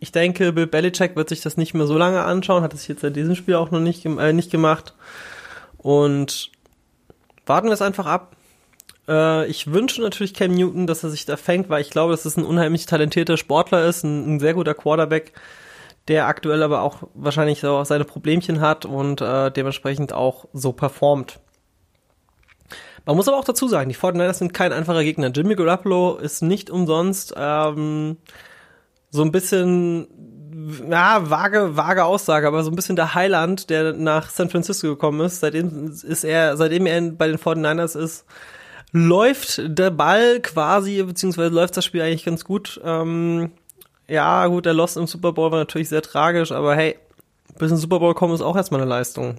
Ich 0.00 0.12
denke, 0.12 0.52
Bill 0.52 0.66
Belichick 0.66 1.16
wird 1.16 1.28
sich 1.28 1.40
das 1.40 1.56
nicht 1.56 1.74
mehr 1.74 1.86
so 1.86 1.98
lange 1.98 2.22
anschauen, 2.22 2.62
hat 2.62 2.74
es 2.74 2.86
jetzt 2.86 3.02
in 3.02 3.14
diesem 3.14 3.34
Spiel 3.34 3.56
auch 3.56 3.70
noch 3.70 3.80
nicht, 3.80 4.04
äh, 4.04 4.32
nicht 4.32 4.50
gemacht. 4.50 4.94
Und 5.78 6.52
warten 7.48 7.68
wir 7.68 7.74
es 7.74 7.82
einfach 7.82 8.06
ab. 8.06 8.36
Äh, 9.08 9.46
ich 9.46 9.72
wünsche 9.72 10.00
natürlich 10.00 10.34
Cam 10.34 10.52
Newton, 10.52 10.86
dass 10.86 11.02
er 11.02 11.10
sich 11.10 11.24
da 11.24 11.36
fängt, 11.36 11.68
weil 11.68 11.80
ich 11.80 11.90
glaube, 11.90 12.12
dass 12.12 12.24
es 12.24 12.36
ein 12.36 12.44
unheimlich 12.44 12.86
talentierter 12.86 13.36
Sportler 13.36 13.84
ist, 13.86 14.04
ein, 14.04 14.36
ein 14.36 14.40
sehr 14.40 14.54
guter 14.54 14.74
Quarterback, 14.74 15.32
der 16.08 16.26
aktuell 16.26 16.62
aber 16.62 16.82
auch 16.82 17.02
wahrscheinlich 17.14 17.60
so 17.60 17.82
seine 17.84 18.04
Problemchen 18.04 18.60
hat 18.60 18.84
und 18.84 19.20
äh, 19.20 19.50
dementsprechend 19.50 20.12
auch 20.12 20.46
so 20.52 20.72
performt. 20.72 21.40
Man 23.06 23.16
muss 23.16 23.26
aber 23.28 23.38
auch 23.38 23.44
dazu 23.44 23.68
sagen, 23.68 23.88
die 23.88 23.96
49ers 23.96 24.34
sind 24.34 24.52
kein 24.52 24.72
einfacher 24.72 25.02
Gegner. 25.02 25.28
Jimmy 25.28 25.54
Garoppolo 25.54 26.16
ist 26.16 26.42
nicht 26.42 26.68
umsonst 26.68 27.34
ähm, 27.36 28.18
so 29.10 29.22
ein 29.22 29.32
bisschen, 29.32 30.06
ja, 30.88 31.30
vage, 31.30 31.76
vage 31.76 32.04
Aussage, 32.04 32.46
aber 32.46 32.62
so 32.62 32.70
ein 32.70 32.76
bisschen 32.76 32.96
der 32.96 33.14
Highland, 33.14 33.70
der 33.70 33.92
nach 33.92 34.30
San 34.30 34.50
Francisco 34.50 34.88
gekommen 34.88 35.20
ist. 35.20 35.40
Seitdem 35.40 35.88
ist 35.90 36.24
er, 36.24 36.56
seitdem 36.56 36.86
er 36.86 37.00
bei 37.12 37.28
den 37.28 37.38
49ers 37.38 37.98
ist, 37.98 38.24
läuft 38.92 39.60
der 39.64 39.90
Ball 39.90 40.40
quasi, 40.40 41.02
beziehungsweise 41.02 41.54
läuft 41.54 41.76
das 41.76 41.84
Spiel 41.84 42.02
eigentlich 42.02 42.24
ganz 42.24 42.44
gut. 42.44 42.80
Ähm, 42.84 43.52
ja, 44.08 44.46
gut, 44.46 44.66
der 44.66 44.74
Lost 44.74 44.96
im 44.96 45.06
Super 45.06 45.32
Bowl 45.32 45.50
war 45.50 45.58
natürlich 45.58 45.88
sehr 45.88 46.02
tragisch, 46.02 46.52
aber 46.52 46.74
hey, 46.74 46.98
bis 47.58 47.70
in 47.70 47.76
Super 47.76 47.98
Bowl 47.98 48.14
kommen 48.14 48.34
ist 48.34 48.40
auch 48.40 48.56
erstmal 48.56 48.80
eine 48.80 48.88
Leistung. 48.88 49.36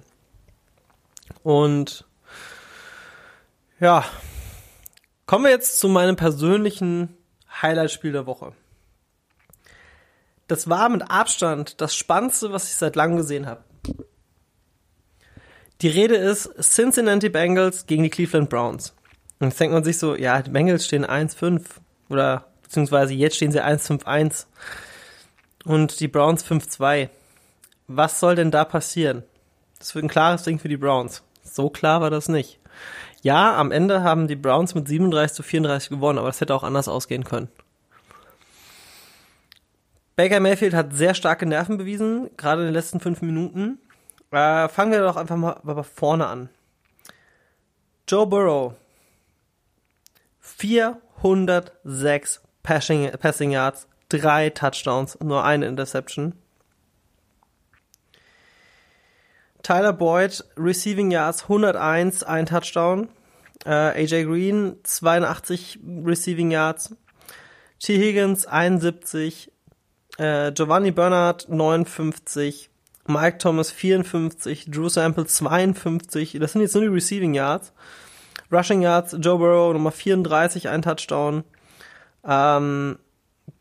Und 1.42 2.04
ja, 3.80 4.04
kommen 5.26 5.44
wir 5.44 5.50
jetzt 5.50 5.80
zu 5.80 5.88
meinem 5.88 6.16
persönlichen 6.16 7.16
Highlight-Spiel 7.62 8.12
der 8.12 8.26
Woche. 8.26 8.52
Das 10.50 10.68
war 10.68 10.88
mit 10.88 11.08
Abstand 11.08 11.80
das 11.80 11.94
Spannendste, 11.94 12.52
was 12.52 12.64
ich 12.64 12.74
seit 12.74 12.96
langem 12.96 13.18
gesehen 13.18 13.46
habe. 13.46 13.62
Die 15.80 15.88
Rede 15.88 16.16
ist 16.16 16.50
Cincinnati 16.60 17.28
Bengals 17.28 17.86
gegen 17.86 18.02
die 18.02 18.10
Cleveland 18.10 18.50
Browns. 18.50 18.92
Und 19.38 19.50
jetzt 19.50 19.60
denkt 19.60 19.74
man 19.74 19.84
sich 19.84 19.98
so, 19.98 20.16
ja, 20.16 20.42
die 20.42 20.50
Bengals 20.50 20.84
stehen 20.84 21.06
1-5 21.06 21.62
oder 22.08 22.46
beziehungsweise 22.64 23.14
jetzt 23.14 23.36
stehen 23.36 23.52
sie 23.52 23.62
1-5-1 23.62 24.46
und 25.64 26.00
die 26.00 26.08
Browns 26.08 26.44
5-2. 26.44 27.10
Was 27.86 28.18
soll 28.18 28.34
denn 28.34 28.50
da 28.50 28.64
passieren? 28.64 29.22
Das 29.78 29.94
wird 29.94 30.04
ein 30.04 30.08
klares 30.08 30.42
Ding 30.42 30.58
für 30.58 30.68
die 30.68 30.76
Browns. 30.76 31.22
So 31.44 31.70
klar 31.70 32.00
war 32.00 32.10
das 32.10 32.28
nicht. 32.28 32.58
Ja, 33.22 33.56
am 33.56 33.70
Ende 33.70 34.02
haben 34.02 34.26
die 34.26 34.34
Browns 34.34 34.74
mit 34.74 34.88
37 34.88 35.36
zu 35.36 35.42
34 35.44 35.90
gewonnen, 35.90 36.18
aber 36.18 36.26
das 36.26 36.40
hätte 36.40 36.56
auch 36.56 36.64
anders 36.64 36.88
ausgehen 36.88 37.22
können. 37.22 37.50
Baker 40.16 40.40
Mayfield 40.40 40.74
hat 40.74 40.92
sehr 40.92 41.14
starke 41.14 41.46
Nerven 41.46 41.78
bewiesen, 41.78 42.30
gerade 42.36 42.62
in 42.62 42.68
den 42.68 42.74
letzten 42.74 43.00
fünf 43.00 43.22
Minuten. 43.22 43.78
Äh, 44.30 44.68
fangen 44.68 44.92
wir 44.92 45.00
doch 45.00 45.16
einfach 45.16 45.36
mal 45.36 45.82
vorne 45.82 46.26
an. 46.26 46.50
Joe 48.06 48.26
Burrow 48.26 48.74
406 50.40 52.40
Passing, 52.62 53.10
Passing 53.12 53.52
Yards, 53.52 53.86
drei 54.08 54.50
Touchdowns, 54.50 55.18
nur 55.20 55.44
eine 55.44 55.66
Interception. 55.66 56.34
Tyler 59.62 59.92
Boyd, 59.92 60.44
Receiving 60.56 61.10
Yards 61.10 61.44
101, 61.44 62.22
ein 62.22 62.46
Touchdown. 62.46 63.08
Äh, 63.64 64.04
AJ 64.04 64.24
Green 64.24 64.76
82 64.82 65.78
Receiving 66.04 66.50
Yards. 66.50 66.96
T. 67.78 67.98
Higgins 67.98 68.46
71. 68.46 69.52
Äh, 70.20 70.52
Giovanni 70.52 70.90
Bernard 70.90 71.48
59. 71.48 72.68
Mike 73.06 73.38
Thomas 73.38 73.70
54. 73.70 74.70
Drew 74.70 74.90
Sample 74.90 75.24
52. 75.24 76.36
Das 76.38 76.52
sind 76.52 76.60
jetzt 76.60 76.74
nur 76.74 76.84
die 76.84 76.90
Receiving 76.90 77.32
Yards. 77.32 77.72
Rushing 78.52 78.82
Yards, 78.82 79.16
Joe 79.18 79.38
Burrow 79.38 79.72
Nummer 79.72 79.92
34, 79.92 80.68
ein 80.68 80.82
Touchdown. 80.82 81.44
Ähm, 82.22 82.98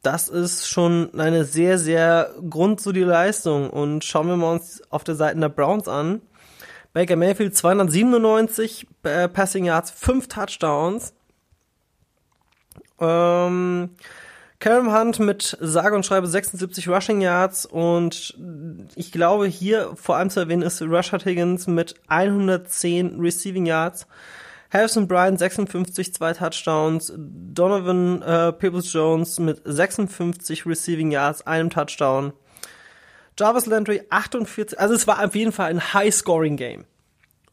das 0.01 0.27
ist 0.27 0.67
schon 0.67 1.17
eine 1.17 1.45
sehr, 1.45 1.77
sehr 1.77 2.33
grundsolide 2.49 3.05
Leistung. 3.05 3.69
Und 3.69 4.03
schauen 4.03 4.27
wir 4.27 4.35
mal 4.35 4.51
uns 4.51 4.81
auf 4.89 5.05
der 5.05 5.15
Seite 5.15 5.39
der 5.39 5.47
Browns 5.47 5.87
an. 5.87 6.21
Baker 6.91 7.15
Mayfield 7.15 7.55
297 7.55 8.85
äh, 9.03 9.29
Passing 9.29 9.63
Yards, 9.63 9.91
5 9.91 10.27
Touchdowns. 10.27 11.13
Ähm, 12.99 13.91
Karen 14.59 14.93
Hunt 14.93 15.19
mit 15.19 15.57
sage 15.61 15.95
und 15.95 16.05
schreibe 16.05 16.27
76 16.27 16.89
Rushing 16.89 17.21
Yards 17.21 17.65
und 17.65 18.37
ich 18.95 19.13
glaube 19.13 19.47
hier 19.47 19.91
vor 19.95 20.17
allem 20.17 20.29
zu 20.29 20.41
erwähnen 20.41 20.63
ist 20.63 20.81
Rashad 20.81 21.23
Higgins 21.23 21.67
mit 21.67 21.95
110 22.09 23.21
Receiving 23.21 23.65
Yards. 23.65 24.05
Harrison 24.71 25.07
Bryant 25.07 25.39
56, 25.39 26.13
zwei 26.13 26.33
Touchdowns. 26.33 27.13
Donovan 27.15 28.21
äh, 28.21 28.51
Peoples-Jones 28.51 29.39
mit 29.39 29.61
56 29.63 30.65
Receiving 30.65 31.11
Yards, 31.11 31.47
einem 31.47 31.69
Touchdown. 31.69 32.33
Jarvis 33.39 33.65
Landry 33.65 34.01
48. 34.09 34.77
Also 34.79 34.93
es 34.93 35.07
war 35.07 35.23
auf 35.23 35.33
jeden 35.33 35.53
Fall 35.53 35.71
ein 35.71 35.93
High-Scoring-Game. 35.93 36.83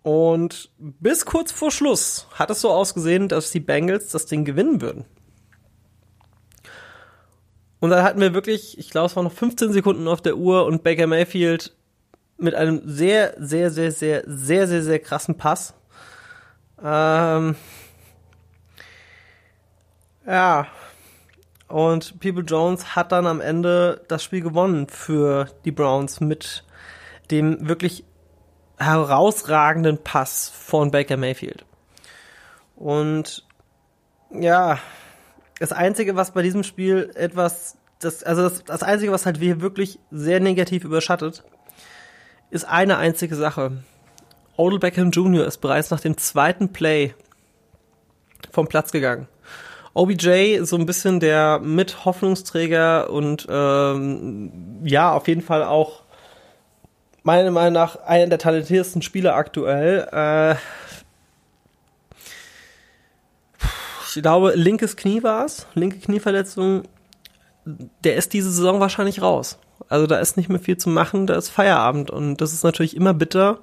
Und 0.03 0.71
bis 0.79 1.25
kurz 1.25 1.53
vor 1.53 1.71
Schluss 1.71 2.27
hat 2.35 2.51
es 2.51 2.61
so 2.61 2.71
ausgesehen, 2.71 3.29
dass 3.29 3.51
die 3.51 3.61
Bengals 3.61 4.09
das 4.09 4.27
Ding 4.27 4.45
gewinnen 4.45 4.81
würden. 4.83 5.05
Und 7.81 7.91
dann 7.91 8.03
hatten 8.03 8.21
wir 8.21 8.35
wirklich, 8.35 8.79
ich 8.79 8.91
glaube, 8.91 9.07
es 9.07 9.17
waren 9.17 9.25
noch 9.25 9.33
15 9.33 9.73
Sekunden 9.73 10.09
auf 10.09 10.23
der 10.23 10.37
Uhr 10.37 10.65
und 10.67 10.83
Baker 10.83 11.07
Mayfield 11.07 11.75
mit 12.39 12.55
einem 12.55 12.83
sehr, 12.85 13.35
sehr, 13.39 13.71
sehr, 13.71 13.93
sehr, 13.93 14.23
sehr, 14.27 14.67
sehr, 14.67 14.83
sehr 14.83 14.99
krassen 14.99 15.37
Pass 15.37 15.75
ähm, 16.83 17.57
ja. 20.27 20.67
Und 21.69 22.21
People 22.21 22.45
Jones 22.45 22.95
hat 22.95 23.11
dann 23.13 23.27
am 23.27 23.41
Ende 23.41 24.05
das 24.09 24.23
Spiel 24.23 24.41
gewonnen 24.41 24.89
für 24.89 25.49
die 25.65 25.73
Browns 25.73 26.21
mit 26.21 26.65
dem 27.31 27.69
wirklich 27.69 28.05
herausragenden 28.79 29.99
Pass 29.99 30.49
von 30.49 30.93
Baker 30.93 31.17
Mayfield. 31.17 31.65
Und 32.77 33.45
ja, 34.31 34.79
das 35.59 35.73
Einzige, 35.73 36.17
was 36.17 36.33
bei 36.33 36.43
diesem 36.43 36.63
Spiel 36.63 37.11
etwas, 37.15 37.77
das, 38.01 38.23
also 38.23 38.43
das, 38.43 38.65
das 38.65 38.83
Einzige, 38.83 39.13
was 39.13 39.27
halt 39.27 39.41
wirklich 39.41 39.99
sehr 40.11 40.41
negativ 40.41 40.85
überschattet, 40.85 41.45
ist 42.51 42.65
eine 42.65 42.99
einzige 42.99 43.35
Sache. 43.35 43.83
Odell 44.57 44.79
Beckham 44.79 45.11
Jr. 45.11 45.47
ist 45.47 45.59
bereits 45.59 45.91
nach 45.91 46.01
dem 46.01 46.17
zweiten 46.17 46.73
Play 46.73 47.15
vom 48.51 48.69
Platz 48.69 48.93
gegangen. 48.93 49.29
OBJ 49.95 50.63
so 50.65 50.77
ein 50.77 50.85
bisschen 50.85 51.21
der 51.21 51.59
mit 51.59 52.05
Hoffnungsträger 52.05 53.09
und 53.09 53.47
ähm, 53.49 54.53
ja, 54.85 55.13
auf 55.13 55.27
jeden 55.27 55.41
Fall 55.41 55.65
auch 55.65 56.03
meiner 57.23 57.51
Meinung 57.51 57.73
nach 57.73 57.97
einer 58.05 58.27
der 58.27 58.39
talentiertesten 58.39 59.01
Spieler 59.01 59.35
aktuell. 59.35 60.07
Äh, 60.13 60.57
ich 64.05 64.06
glaube, 64.23 64.53
linkes 64.55 64.97
Knie 64.97 65.23
war 65.23 65.45
es, 65.45 65.67
linke 65.75 65.99
Knieverletzung. 65.99 66.83
Der 67.65 68.17
ist 68.17 68.33
diese 68.33 68.51
Saison 68.51 68.81
wahrscheinlich 68.81 69.23
raus. 69.23 69.59
Also 69.89 70.07
da 70.07 70.19
ist 70.19 70.37
nicht 70.37 70.49
mehr 70.49 70.61
viel 70.61 70.79
zu 70.79 70.89
machen, 70.89 71.27
da 71.27 71.35
ist 71.35 71.51
Feierabend 71.51 72.11
und 72.11 72.41
das 72.41 72.53
ist 72.53 72.65
natürlich 72.65 72.97
immer 72.97 73.15
bitter 73.15 73.61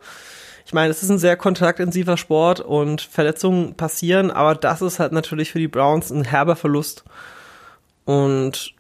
ich 0.66 0.74
meine, 0.74 0.92
es 0.92 1.04
ist 1.04 1.10
ein 1.10 1.20
sehr 1.20 1.36
kontaktintensiver 1.36 2.18
Sport 2.18 2.62
und 2.62 3.02
Verletzungen 3.02 3.76
passieren, 3.76 4.32
aber 4.32 4.56
das 4.56 4.82
ist 4.82 5.00
halt 5.00 5.12
natürlich 5.12 5.52
für 5.52 5.60
die 5.60 5.68
Browns 5.68 6.10
ein 6.12 6.24
herber 6.24 6.56
Verlust. 6.56 7.04
Und 8.06 8.74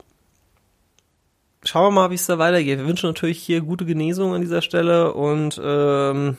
schauen 1.63 1.87
wir 1.87 2.01
mal, 2.01 2.09
wie 2.09 2.15
es 2.15 2.25
da 2.25 2.37
weitergeht. 2.39 2.79
Wir 2.79 2.87
wünschen 2.87 3.09
natürlich 3.09 3.39
hier 3.39 3.61
gute 3.61 3.85
Genesung 3.85 4.33
an 4.33 4.41
dieser 4.41 4.61
Stelle 4.61 5.13
und 5.13 5.59
ähm, 5.63 6.37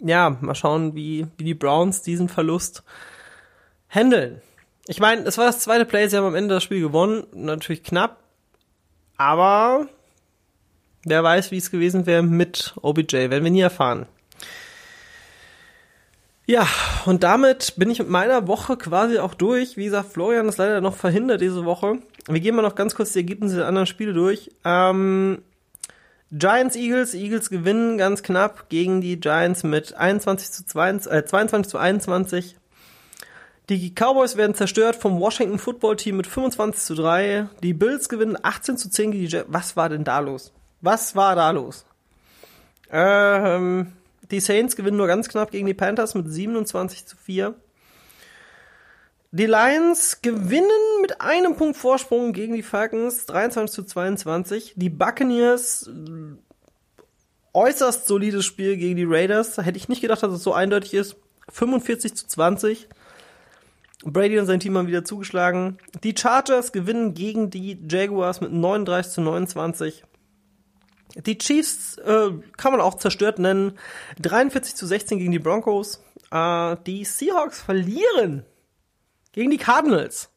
ja, 0.00 0.36
mal 0.40 0.54
schauen, 0.54 0.94
wie, 0.96 1.26
wie 1.36 1.44
die 1.44 1.54
Browns 1.54 2.02
diesen 2.02 2.28
Verlust 2.28 2.82
handeln. 3.94 4.40
Ich 4.86 4.98
meine, 4.98 5.22
es 5.22 5.38
war 5.38 5.46
das 5.46 5.60
zweite 5.60 5.84
Play, 5.84 6.08
sie 6.08 6.16
haben 6.16 6.26
am 6.26 6.34
Ende 6.34 6.54
das 6.54 6.62
Spiel 6.64 6.80
gewonnen, 6.80 7.24
natürlich 7.32 7.84
knapp, 7.84 8.18
aber 9.16 9.86
Wer 11.04 11.24
weiß, 11.24 11.50
wie 11.50 11.56
es 11.56 11.70
gewesen 11.70 12.06
wäre 12.06 12.22
mit 12.22 12.74
OBJ, 12.80 13.30
werden 13.30 13.44
wir 13.44 13.50
nie 13.50 13.60
erfahren. 13.60 14.06
Ja, 16.46 16.66
und 17.06 17.22
damit 17.22 17.74
bin 17.76 17.90
ich 17.90 17.98
mit 17.98 18.08
meiner 18.08 18.46
Woche 18.46 18.76
quasi 18.76 19.18
auch 19.18 19.34
durch. 19.34 19.76
Wie 19.76 19.84
gesagt, 19.84 20.12
Florian 20.12 20.48
ist 20.48 20.58
leider 20.58 20.80
noch 20.80 20.96
verhindert 20.96 21.40
diese 21.40 21.64
Woche. 21.64 21.98
Wir 22.28 22.40
gehen 22.40 22.54
mal 22.54 22.62
noch 22.62 22.74
ganz 22.74 22.94
kurz 22.94 23.12
die 23.12 23.20
Ergebnisse 23.20 23.56
der 23.56 23.66
anderen 23.66 23.86
Spiele 23.86 24.12
durch. 24.12 24.50
Ähm, 24.64 25.42
Giants 26.30 26.76
Eagles, 26.76 27.14
Eagles 27.14 27.50
gewinnen 27.50 27.98
ganz 27.98 28.22
knapp 28.22 28.68
gegen 28.68 29.00
die 29.00 29.18
Giants 29.18 29.64
mit 29.64 29.94
21 29.94 30.50
zu 30.50 30.66
22, 30.66 31.12
äh, 31.12 31.24
22 31.24 31.70
zu 31.70 31.78
21. 31.78 32.56
Die 33.68 33.94
Cowboys 33.94 34.36
werden 34.36 34.54
zerstört 34.54 34.96
vom 34.96 35.20
Washington 35.20 35.58
Football 35.58 35.96
Team 35.96 36.16
mit 36.16 36.26
25 36.26 36.82
zu 36.82 36.94
3. 36.94 37.48
Die 37.62 37.74
Bills 37.74 38.08
gewinnen 38.08 38.36
18 38.42 38.76
zu 38.76 38.90
10 38.90 39.12
gegen 39.12 39.24
die 39.24 39.30
Jets. 39.30 39.46
Was 39.48 39.76
war 39.76 39.88
denn 39.88 40.04
da 40.04 40.18
los? 40.18 40.52
Was 40.80 41.14
war 41.14 41.36
da 41.36 41.50
los? 41.50 41.84
Ähm, 42.90 43.92
die 44.30 44.40
Saints 44.40 44.74
gewinnen 44.74 44.96
nur 44.96 45.06
ganz 45.06 45.28
knapp 45.28 45.52
gegen 45.52 45.66
die 45.66 45.74
Panthers 45.74 46.14
mit 46.14 46.28
27 46.28 47.06
zu 47.06 47.16
4. 47.16 47.54
Die 49.30 49.46
Lions 49.46 50.20
gewinnen 50.20 50.68
mit 51.00 51.20
einem 51.22 51.56
Punkt 51.56 51.76
Vorsprung 51.76 52.32
gegen 52.32 52.54
die 52.54 52.62
Falcons 52.62 53.24
23 53.26 53.74
zu 53.74 53.84
22. 53.84 54.74
Die 54.76 54.90
Buccaneers 54.90 55.88
äußerst 57.54 58.06
solides 58.06 58.44
Spiel 58.44 58.76
gegen 58.76 58.96
die 58.96 59.06
Raiders. 59.06 59.56
Hätte 59.56 59.78
ich 59.78 59.88
nicht 59.88 60.02
gedacht, 60.02 60.22
dass 60.22 60.32
es 60.32 60.42
so 60.42 60.52
eindeutig 60.52 60.92
ist. 60.94 61.16
45 61.48 62.14
zu 62.14 62.26
20. 62.26 62.88
Brady 64.04 64.38
und 64.38 64.46
sein 64.46 64.60
Team 64.60 64.76
haben 64.76 64.88
wieder 64.88 65.04
zugeschlagen. 65.04 65.78
Die 66.02 66.14
Chargers 66.16 66.72
gewinnen 66.72 67.14
gegen 67.14 67.50
die 67.50 67.78
Jaguars 67.88 68.40
mit 68.40 68.52
39 68.52 69.12
zu 69.12 69.20
29. 69.20 70.04
Die 71.14 71.38
Chiefs 71.38 71.98
äh, 71.98 72.30
kann 72.56 72.72
man 72.72 72.80
auch 72.80 72.96
zerstört 72.96 73.38
nennen. 73.38 73.78
43 74.20 74.74
zu 74.74 74.86
16 74.86 75.18
gegen 75.18 75.32
die 75.32 75.38
Broncos. 75.38 76.02
Äh, 76.30 76.76
die 76.86 77.04
Seahawks 77.04 77.60
verlieren 77.60 78.44
gegen 79.32 79.50
die 79.50 79.58
Cardinals. 79.58 80.30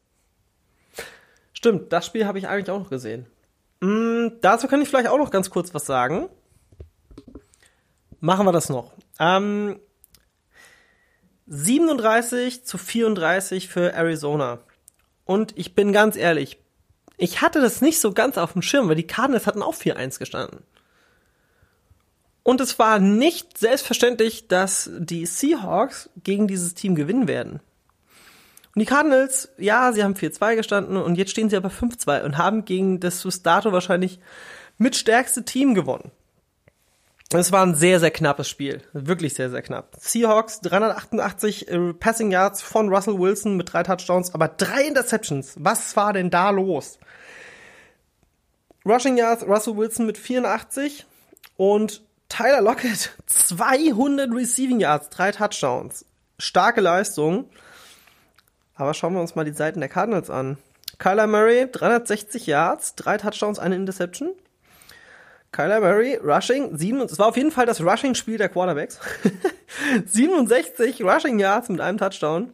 Stimmt, 1.54 1.92
das 1.92 2.06
Spiel 2.06 2.26
habe 2.28 2.38
ich 2.38 2.48
eigentlich 2.48 2.70
auch 2.70 2.80
noch 2.80 2.90
gesehen. 2.90 3.26
Mm, 3.80 4.28
dazu 4.42 4.68
kann 4.68 4.82
ich 4.82 4.90
vielleicht 4.90 5.08
auch 5.08 5.18
noch 5.18 5.32
ganz 5.32 5.50
kurz 5.50 5.74
was 5.74 5.86
sagen. 5.86 6.30
Machen 8.20 8.46
wir 8.46 8.52
das 8.52 8.70
noch. 8.70 8.94
Ähm, 9.20 9.80
37 11.48 12.64
zu 12.66 12.78
34 12.78 13.68
für 13.68 13.94
Arizona. 13.94 14.60
Und 15.26 15.58
ich 15.58 15.76
bin 15.76 15.92
ganz 15.92 16.16
ehrlich, 16.16 16.58
ich 17.18 17.42
hatte 17.42 17.62
das 17.62 17.82
nicht 17.82 18.00
so 18.00 18.14
ganz 18.14 18.38
auf 18.38 18.54
dem 18.54 18.62
Schirm, 18.62 18.90
weil 18.90 18.96
die 18.96 19.08
Cardinals 19.08 19.48
hatten 19.48 19.62
auch 19.62 19.76
4-1 19.76 20.20
gestanden. 20.20 20.60
Und 22.44 22.62
es 22.62 22.78
war 22.78 23.00
nicht 23.00 23.58
selbstverständlich, 23.58 24.48
dass 24.48 24.90
die 24.98 25.26
Seahawks 25.26 26.10
gegen 26.24 26.48
dieses 26.48 26.76
Team 26.76 26.94
gewinnen 26.94 27.28
werden. 27.28 27.60
Und 28.76 28.80
die 28.82 28.86
Cardinals, 28.86 29.50
ja, 29.58 29.92
sie 29.94 30.04
haben 30.04 30.16
4-2 30.16 30.56
gestanden 30.56 30.98
und 30.98 31.16
jetzt 31.16 31.32
stehen 31.32 31.50
sie 31.50 31.56
aber 31.56 31.70
5-2 31.70 32.24
und 32.24 32.38
haben 32.38 32.66
gegen 32.66 33.00
das 33.00 33.24
bis 33.24 33.42
dato 33.42 33.72
wahrscheinlich 33.72 34.20
mitstärkste 34.78 35.46
Team 35.46 35.74
gewonnen. 35.74 36.12
Es 37.34 37.52
war 37.52 37.66
ein 37.66 37.76
sehr, 37.76 38.00
sehr 38.00 38.12
knappes 38.12 38.48
Spiel. 38.48 38.82
Wirklich 38.94 39.34
sehr, 39.34 39.50
sehr 39.50 39.64
knapp. 39.64 39.96
Seahawks 40.00 40.62
388 40.62 41.68
äh, 41.68 41.94
Passing 41.94 42.32
Yards 42.32 42.62
von 42.62 42.90
Russell 42.90 43.20
Wilson 43.20 43.58
mit 43.58 43.74
drei 43.74 43.84
Touchdowns, 43.84 44.34
aber 44.34 44.48
drei 44.48 44.84
Interceptions. 44.84 45.56
Was 45.58 45.96
war 45.96 46.14
denn 46.14 46.30
da 46.30 46.52
los? 46.52 47.00
Rushing 48.86 49.18
Yards 49.18 49.44
Russell 49.48 49.76
Wilson 49.76 50.06
mit 50.06 50.18
84 50.20 51.06
und 51.58 52.04
Tyler 52.30 52.62
Lockett 52.62 53.12
200 53.26 54.32
Receiving 54.32 54.80
Yards, 54.80 55.10
drei 55.10 55.32
Touchdowns. 55.32 56.06
Starke 56.38 56.82
Leistung. 56.82 57.50
Aber 58.76 58.94
schauen 58.94 59.14
wir 59.14 59.22
uns 59.22 59.36
mal 59.36 59.46
die 59.46 59.54
Seiten 59.54 59.80
der 59.80 59.90
Cardinals 59.90 60.30
an. 60.30 60.58
Kyler 61.00 61.28
Murray 61.28 61.68
360 61.72 62.46
Yards, 62.46 62.96
drei 62.96 63.18
Touchdowns, 63.18 63.58
eine 63.58 63.76
Interception. 63.76 64.34
Kyler 65.56 65.80
Murray, 65.80 66.20
Rushing, 66.22 66.78
sieben, 66.78 67.00
es 67.00 67.18
war 67.18 67.28
auf 67.28 67.38
jeden 67.38 67.50
Fall 67.50 67.66
das 67.66 67.80
Rushing-Spiel 67.80 68.38
der 68.38 68.50
Quarterbacks. 68.50 69.00
67 70.06 71.02
Rushing 71.02 71.40
Yards 71.40 71.70
mit 71.70 71.80
einem 71.80 71.98
Touchdown. 71.98 72.54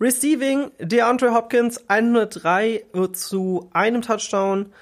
Receiving, 0.00 0.72
DeAndre 0.80 1.32
Hopkins 1.32 1.88
103 1.88 2.86
zu 3.12 3.70
einem 3.72 4.02
Touchdown. 4.02 4.72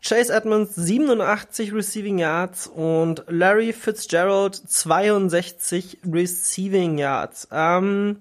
Chase 0.00 0.32
Edmonds 0.32 0.76
87 0.76 1.74
Receiving 1.74 2.18
Yards 2.18 2.68
und 2.68 3.24
Larry 3.26 3.72
Fitzgerald 3.72 4.54
62 4.54 5.98
Receiving 6.08 6.98
Yards. 6.98 7.48
Ähm, 7.50 8.20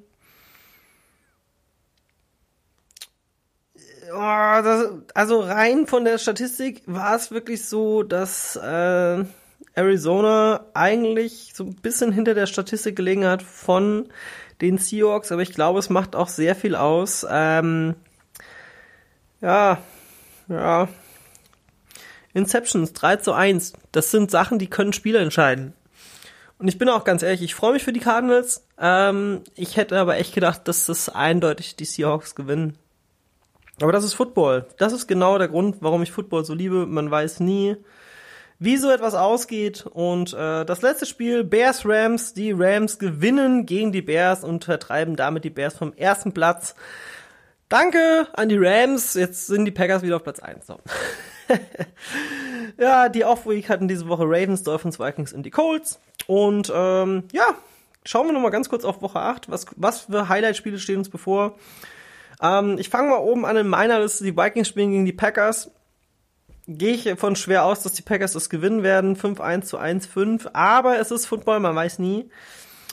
oh, 4.12 4.62
das, 4.64 4.90
also 5.14 5.40
rein 5.42 5.88
von 5.88 6.06
der 6.06 6.18
Statistik 6.18 6.84
war 6.86 7.16
es 7.16 7.32
wirklich 7.32 7.66
so, 7.66 8.04
dass 8.04 8.56
äh, 8.56 9.24
Arizona 9.74 10.66
eigentlich 10.74 11.52
so 11.54 11.66
ein 11.66 11.76
bisschen 11.76 12.12
hinter 12.12 12.34
der 12.34 12.46
Statistik 12.46 12.96
gelegen 12.96 13.26
hat 13.26 13.44
von 13.44 14.10
den 14.62 14.78
Seahawks, 14.78 15.32
aber 15.32 15.42
ich 15.42 15.54
glaube, 15.54 15.80
es 15.80 15.90
macht 15.90 16.16
auch 16.16 16.30
sehr 16.30 16.56
viel 16.56 16.76
aus. 16.76 17.26
Ähm, 17.30 17.96
ja, 19.42 19.80
ja. 20.48 20.88
Inceptions 22.34 22.94
3 22.94 23.18
zu 23.18 23.34
1. 23.34 23.74
Das 23.92 24.12
sind 24.12 24.32
Sachen, 24.32 24.60
die 24.60 24.70
können 24.70 24.94
Spieler 24.94 25.22
entscheiden. 25.22 25.74
Und 26.58 26.68
ich 26.70 26.78
bin 26.78 26.90
auch 26.90 27.04
ganz 27.04 27.22
ehrlich, 27.22 27.42
ich 27.42 27.56
freue 27.56 27.74
mich 27.74 27.84
für 27.84 27.94
die 27.94 28.00
Cardinals. 28.00 28.66
Ähm, 28.80 29.42
ich 29.56 29.76
hätte 29.76 30.00
aber 30.00 30.18
echt 30.18 30.34
gedacht, 30.34 30.68
dass 30.68 30.86
das 30.86 31.10
eindeutig 31.10 31.76
die 31.76 31.86
Seahawks 31.86 32.36
gewinnen. 32.36 32.78
Aber 33.82 33.92
das 33.92 34.06
ist 34.06 34.14
Football. 34.14 34.68
Das 34.78 34.94
ist 34.94 35.08
genau 35.08 35.38
der 35.38 35.50
Grund, 35.50 35.78
warum 35.82 36.02
ich 36.02 36.12
Football 36.12 36.46
so 36.46 36.54
liebe. 36.54 36.86
Man 36.86 37.12
weiß 37.12 37.42
nie, 37.42 37.76
wie 38.58 38.78
so 38.78 38.90
etwas 38.90 39.16
ausgeht. 39.16 39.86
Und 39.86 40.34
äh, 40.34 40.66
das 40.66 40.82
letzte 40.82 41.06
Spiel, 41.06 41.44
Bears 41.44 41.86
Rams, 41.86 42.34
die 42.34 42.54
Rams 42.54 43.00
gewinnen 43.00 43.66
gegen 43.66 43.92
die 43.92 44.02
Bears 44.02 44.44
und 44.44 44.66
vertreiben 44.66 45.16
damit 45.16 45.44
die 45.44 45.50
Bears 45.50 45.78
vom 45.78 45.94
ersten 45.94 46.34
Platz. 46.34 46.76
Danke 47.68 48.28
an 48.34 48.48
die 48.48 48.58
Rams. 48.58 49.14
Jetzt 49.16 49.48
sind 49.48 49.66
die 49.66 49.72
Packers 49.72 50.04
wieder 50.04 50.18
auf 50.18 50.24
Platz 50.24 50.40
1. 50.40 50.68
So. 50.68 50.80
ja, 52.80 53.10
die 53.10 53.26
Off-Week 53.26 53.68
hatten 53.68 53.88
diese 53.88 54.08
Woche 54.08 54.24
Ravens, 54.24 54.64
Dolphins, 54.64 55.00
Vikings 55.00 55.34
und 55.34 55.44
die 55.44 55.52
Colts. 55.52 56.00
Und 56.28 56.72
ähm, 56.74 57.24
ja, 57.34 57.56
schauen 58.06 58.28
wir 58.28 58.34
nochmal 58.34 58.52
ganz 58.52 58.70
kurz 58.70 58.86
auf 58.86 59.02
Woche 59.02 59.20
8. 59.20 59.50
Was, 59.50 59.66
was 59.76 60.02
für 60.02 60.30
Highlight-Spiele 60.30 60.80
stehen 60.80 61.00
uns 61.00 61.10
bevor? 61.10 61.58
Ähm, 62.42 62.78
ich 62.78 62.90
fange 62.90 63.10
mal 63.10 63.18
oben 63.18 63.46
an 63.46 63.58
in 63.58 63.68
meiner 63.68 64.00
Liste. 64.00 64.24
Die 64.24 64.38
Vikings 64.38 64.68
spielen 64.68 64.92
gegen 64.92 65.06
die 65.06 65.14
Packers. 65.14 65.72
Gehe 66.68 66.94
ich 66.94 67.20
von 67.20 67.36
schwer 67.36 67.66
aus, 67.66 67.84
dass 67.84 67.94
die 67.94 68.02
Packers 68.02 68.34
das 68.34 68.50
gewinnen 68.50 68.84
werden. 68.84 69.16
5-1 69.16 69.62
zu 69.64 69.80
1-5. 69.80 70.50
Aber 70.54 70.98
es 71.00 71.12
ist 71.12 71.26
Football, 71.26 71.60
man 71.60 71.76
weiß 71.76 72.00
nie. 72.00 72.30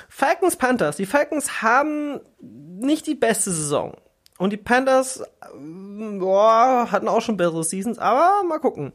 Falcons 0.09 0.57
Panthers. 0.57 0.97
Die 0.97 1.07
Falcons 1.07 1.63
haben 1.63 2.21
nicht 2.41 3.07
die 3.07 3.15
beste 3.15 3.51
Saison. 3.51 3.97
Und 4.39 4.51
die 4.51 4.59
Panthers 4.59 5.23
boah, 5.55 6.89
hatten 6.91 7.09
auch 7.09 7.21
schon 7.21 7.37
bessere 7.37 7.65
Seasons, 7.65 7.99
aber 7.99 8.43
mal 8.45 8.59
gucken. 8.59 8.93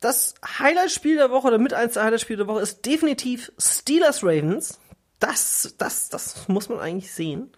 Das 0.00 0.34
Highlight-Spiel 0.58 1.16
der 1.16 1.30
Woche 1.30 1.48
oder 1.48 1.58
mit 1.58 1.72
eins 1.72 1.94
der 1.94 2.04
Highlight-Spiele 2.04 2.38
der 2.38 2.46
Woche 2.46 2.60
ist 2.60 2.84
definitiv 2.84 3.52
Steelers 3.58 4.22
Ravens. 4.22 4.78
Das, 5.18 5.74
das, 5.78 6.10
das 6.10 6.48
muss 6.48 6.68
man 6.68 6.78
eigentlich 6.80 7.12
sehen. 7.12 7.52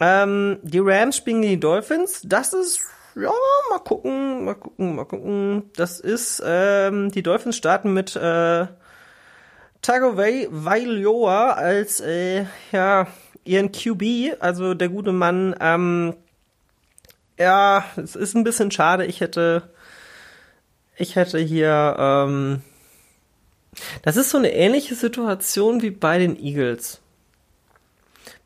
Ähm, 0.00 0.58
die 0.62 0.78
Rams 0.78 1.16
spielen 1.16 1.42
gegen 1.42 1.54
die 1.54 1.60
Dolphins. 1.60 2.22
Das 2.24 2.52
ist, 2.52 2.80
ja, 3.16 3.32
mal 3.70 3.78
gucken, 3.80 4.44
mal 4.44 4.54
gucken, 4.54 4.94
mal 4.94 5.04
gucken. 5.04 5.70
Das 5.76 6.00
ist, 6.00 6.42
ähm, 6.44 7.10
die 7.10 7.22
Dolphins 7.22 7.56
starten 7.56 7.92
mit 7.92 8.14
äh, 8.16 8.66
Tagovailoa 9.82 11.52
als, 11.52 12.00
äh, 12.00 12.46
ja, 12.72 13.06
ihren 13.44 13.72
QB, 13.72 14.40
also 14.40 14.74
der 14.74 14.88
gute 14.88 15.12
Mann. 15.12 15.54
Ähm, 15.60 16.14
ja, 17.38 17.84
es 17.96 18.14
ist 18.14 18.36
ein 18.36 18.44
bisschen 18.44 18.70
schade. 18.70 19.06
Ich 19.06 19.20
hätte, 19.20 19.70
ich 20.96 21.16
hätte 21.16 21.38
hier, 21.38 21.96
ähm, 21.98 22.62
das 24.02 24.16
ist 24.16 24.30
so 24.30 24.38
eine 24.38 24.52
ähnliche 24.52 24.94
Situation 24.94 25.82
wie 25.82 25.90
bei 25.90 26.18
den 26.18 26.38
Eagles. 26.38 27.00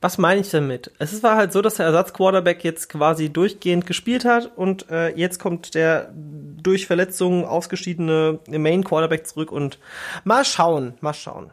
Was 0.03 0.19
meine 0.19 0.41
ich 0.41 0.51
damit? 0.51 0.91
Es 0.99 1.23
war 1.23 1.37
halt 1.37 1.53
so, 1.53 1.63
dass 1.63 1.77
der 1.77 1.87
Ersatzquarterback 1.87 2.65
jetzt 2.65 2.89
quasi 2.89 3.31
durchgehend 3.31 3.87
gespielt 3.87 4.25
hat 4.25 4.51
und 4.57 4.91
äh, 4.91 5.17
jetzt 5.17 5.39
kommt 5.39 5.77
der 5.77 6.13
durch 6.13 6.89
Verletzungen 6.89 7.45
ausgeschiedene 7.45 8.41
Main 8.49 8.83
Quarterback 8.83 9.29
zurück 9.29 9.53
und 9.53 9.79
mal 10.25 10.45
schauen, 10.45 10.95
mal 11.01 11.15
schauen. 11.15 11.53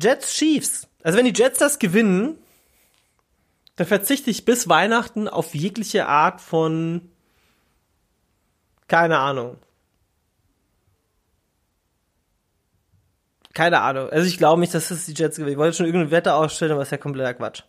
Jets 0.00 0.32
Chiefs. 0.32 0.88
Also 1.02 1.18
wenn 1.18 1.26
die 1.26 1.38
Jets 1.38 1.58
das 1.58 1.78
gewinnen, 1.78 2.38
dann 3.76 3.86
verzichte 3.86 4.30
ich 4.30 4.46
bis 4.46 4.70
Weihnachten 4.70 5.28
auf 5.28 5.54
jegliche 5.54 6.06
Art 6.06 6.40
von 6.40 7.10
keine 8.88 9.18
Ahnung. 9.18 9.58
Keine 13.56 13.80
Ahnung. 13.80 14.10
Also 14.10 14.28
ich 14.28 14.36
glaube 14.36 14.60
nicht, 14.60 14.74
dass 14.74 14.90
es 14.90 15.06
die 15.06 15.14
Jets 15.14 15.36
gewinnen. 15.36 15.52
Ich 15.52 15.58
wollte 15.58 15.78
schon 15.78 15.86
irgendeine 15.86 16.10
Wette 16.10 16.34
ausstellen, 16.34 16.72
aber 16.72 16.82
ist 16.82 16.92
ja 16.92 16.98
kompletter 16.98 17.32
Quatsch. 17.32 17.62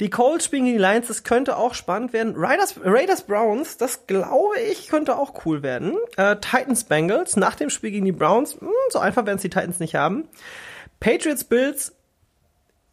Die 0.00 0.10
Colts 0.10 0.44
spielen 0.44 0.66
gegen 0.66 0.76
die 0.76 0.82
Lions, 0.82 1.08
das 1.08 1.24
könnte 1.24 1.56
auch 1.56 1.72
spannend 1.72 2.12
werden. 2.12 2.34
Raiders, 2.36 2.74
Raiders 2.84 3.22
Browns, 3.22 3.78
das 3.78 4.06
glaube 4.06 4.60
ich, 4.70 4.88
könnte 4.88 5.16
auch 5.16 5.46
cool 5.46 5.62
werden. 5.62 5.96
Äh, 6.18 6.36
Titans 6.36 6.84
Bengals, 6.84 7.36
nach 7.36 7.54
dem 7.54 7.70
Spiel 7.70 7.90
gegen 7.90 8.04
die 8.04 8.12
Browns, 8.12 8.60
mh, 8.60 8.68
hm, 8.68 8.74
so 8.90 8.98
einfach 8.98 9.24
werden 9.24 9.36
es 9.36 9.42
die 9.42 9.48
Titans 9.48 9.80
nicht 9.80 9.94
haben. 9.94 10.28
Patriots 11.00 11.44
Bills, 11.44 11.94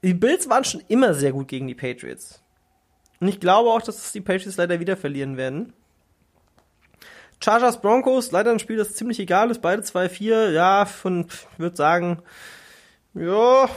die 0.02 0.14
Bills 0.14 0.50
waren 0.50 0.64
schon 0.64 0.82
immer 0.88 1.14
sehr 1.14 1.34
gut 1.34 1.50
gegen 1.50 1.68
die 1.68 1.76
Patriots. 1.76 2.42
Und 3.20 3.28
ich 3.28 3.42
glaube 3.42 3.72
auch, 3.72 3.82
dass 3.82 4.14
die 4.14 4.22
Patriots 4.22 4.56
leider 4.56 4.80
wieder 4.80 4.96
verlieren 4.96 5.36
werden. 5.36 5.74
Chargers 7.42 7.82
Broncos, 7.82 8.32
leider 8.32 8.52
ein 8.52 8.60
Spiel, 8.60 8.78
das 8.78 8.96
ziemlich 8.96 9.20
egal 9.20 9.50
ist, 9.50 9.62
beide 9.62 9.82
2-4, 9.82 10.52
ja, 10.52 10.86
von, 10.86 11.28
ich 11.54 11.60
würde 11.60 11.76
sagen, 11.76 12.22
ja, 13.14 13.70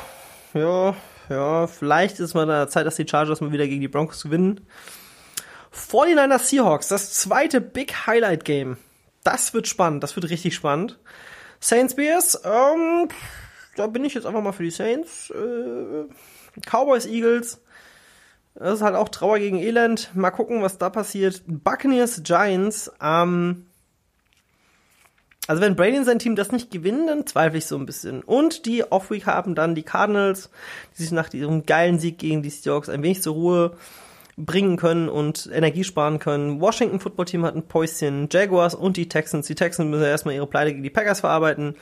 ja, 0.55 0.95
ja, 1.29 1.67
vielleicht 1.67 2.19
ist 2.19 2.35
mal 2.35 2.47
der 2.47 2.69
Zeit, 2.69 2.87
dass 2.87 2.97
die 2.97 3.07
Chargers 3.09 3.41
mal 3.41 3.53
wieder 3.53 3.67
gegen 3.67 3.81
die 3.81 3.89
Broncos 3.89 4.25
gewinnen. 4.25 4.67
49ers 5.73 6.41
Seahawks, 6.41 6.89
das 6.89 7.15
zweite 7.15 7.61
Big 7.61 8.07
Highlight 8.07 8.45
Game. 8.45 8.77
Das 9.25 9.55
wird 9.55 9.69
spannend, 9.69 10.03
das 10.03 10.17
wird 10.17 10.29
richtig 10.29 10.55
spannend. 10.55 10.99
Saints 11.61 11.95
Bears, 11.95 12.43
ähm, 12.45 13.09
da 13.77 13.87
bin 13.87 14.05
ich 14.05 14.15
jetzt 14.15 14.27
einfach 14.27 14.43
mal 14.43 14.53
für 14.53 14.65
die 14.65 14.71
Saints. 14.71 15.31
Äh, 15.31 16.05
Cowboys 16.69 17.07
Eagles, 17.07 17.62
das 18.55 18.75
ist 18.75 18.83
halt 18.83 18.97
auch 18.97 19.09
Trauer 19.09 19.39
gegen 19.39 19.59
Elend. 19.59 20.11
Mal 20.15 20.31
gucken, 20.31 20.63
was 20.63 20.79
da 20.79 20.91
passiert. 20.91 21.43
Buccaneers 21.47 22.23
Giants, 22.23 22.93
ähm, 23.03 23.67
also 25.49 25.61
wenn 25.61 25.75
Brady 25.75 25.99
und 25.99 26.05
sein 26.05 26.21
Team 26.21 26.37
das 26.37 26.53
nicht 26.53 26.71
gewinnen, 26.71 27.07
dann 27.09 27.27
zweifle 27.27 27.59
ich 27.59 27.67
so 27.67 27.77
ein 27.77 27.87
bisschen. 27.87 28.23
Und 28.23 28.65
die 28.65 28.85
Off-Week 28.85 29.27
haben 29.27 29.55
dann 29.55 29.75
die 29.75 29.83
Cardinals, 29.83 30.51
die 30.97 31.03
sich 31.03 31.13
nach 31.13 31.29
diesem 31.29 31.67
geilen 31.67 31.99
Sieg 31.99 32.19
gegen 32.19 32.43
die 32.43 32.51
Seahawks 32.51 32.89
ein 32.89 33.03
wenig 33.03 33.23
zur 33.23 33.35
Ruhe 33.35 33.77
bringen 34.37 34.77
können 34.77 35.09
und 35.09 35.51
Energie 35.53 35.85
sparen 35.85 36.19
können. 36.21 36.61
Washington 36.61 37.01
Football 37.01 37.25
Team 37.27 37.45
hat 37.45 37.57
ein 37.57 37.67
Päuschen, 37.67 38.29
Jaguars 38.31 38.75
und 38.75 38.97
die 38.97 39.09
Texans. 39.09 39.47
Die 39.47 39.55
Texans 39.55 39.91
müssen 39.91 40.05
erstmal 40.05 40.35
ihre 40.35 40.47
Pleite 40.47 40.71
gegen 40.71 40.85
die 40.85 40.91
Packers 40.91 41.21
verarbeiten. 41.21 41.75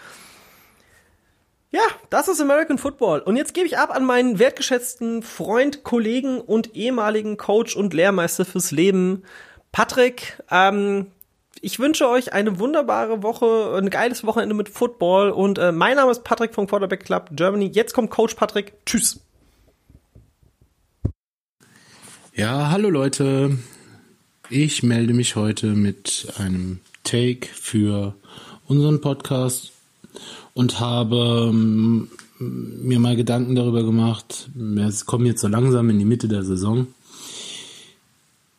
Ja, 1.72 1.82
das 2.10 2.26
ist 2.26 2.40
American 2.40 2.78
Football. 2.78 3.20
Und 3.20 3.36
jetzt 3.36 3.54
gebe 3.54 3.66
ich 3.66 3.78
ab 3.78 3.94
an 3.94 4.04
meinen 4.04 4.40
wertgeschätzten 4.40 5.22
Freund, 5.22 5.84
Kollegen 5.84 6.40
und 6.40 6.74
ehemaligen 6.74 7.36
Coach 7.36 7.76
und 7.76 7.94
Lehrmeister 7.94 8.44
fürs 8.44 8.72
Leben, 8.72 9.22
Patrick. 9.70 10.42
Ähm, 10.50 11.06
ich 11.60 11.78
wünsche 11.78 12.08
euch 12.08 12.32
eine 12.32 12.58
wunderbare 12.58 13.22
Woche, 13.22 13.76
ein 13.76 13.88
geiles 13.90 14.24
Wochenende 14.24 14.54
mit 14.54 14.68
Football. 14.68 15.30
Und 15.30 15.58
äh, 15.58 15.70
mein 15.70 15.96
Name 15.96 16.10
ist 16.10 16.24
Patrick 16.24 16.54
vom 16.54 16.66
Quarterback 16.66 17.04
Club 17.04 17.30
Germany. 17.32 17.66
Jetzt 17.66 17.94
kommt 17.94 18.10
Coach 18.10 18.34
Patrick. 18.34 18.74
Tschüss. 18.84 19.20
Ja, 22.34 22.70
hallo 22.70 22.90
Leute. 22.90 23.58
Ich 24.48 24.82
melde 24.82 25.12
mich 25.12 25.36
heute 25.36 25.66
mit 25.68 26.32
einem 26.38 26.80
Take 27.04 27.46
für 27.46 28.16
unseren 28.66 29.00
Podcast 29.00 29.72
und 30.54 30.80
habe 30.80 31.50
ähm, 31.50 32.08
mir 32.38 32.98
mal 32.98 33.16
Gedanken 33.16 33.54
darüber 33.54 33.82
gemacht. 33.84 34.48
Wir 34.54 34.92
kommen 35.06 35.26
jetzt 35.26 35.40
so 35.40 35.48
langsam 35.48 35.90
in 35.90 35.98
die 35.98 36.04
Mitte 36.04 36.28
der 36.28 36.42
Saison. 36.42 36.86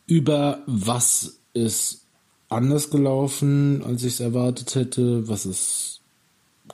Über 0.05 0.59
was 0.67 1.37
ist 1.53 2.01
anders 2.49 2.89
gelaufen, 2.89 3.83
als 3.83 4.03
ich 4.03 4.13
es 4.13 4.19
erwartet 4.19 4.75
hätte, 4.75 5.27
was 5.27 5.45
ist 5.45 6.01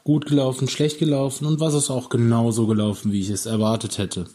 gut 0.03 0.25
gelaufen, 0.25 0.67
schlecht 0.67 0.99
gelaufen 0.99 1.45
und 1.45 1.59
was 1.59 1.73
ist 1.73 1.89
auch 1.89 2.09
genauso 2.09 2.67
gelaufen, 2.67 3.11
wie 3.11 3.21
ich 3.21 3.29
es 3.29 3.45
erwartet 3.45 3.97
hätte. 3.97 4.25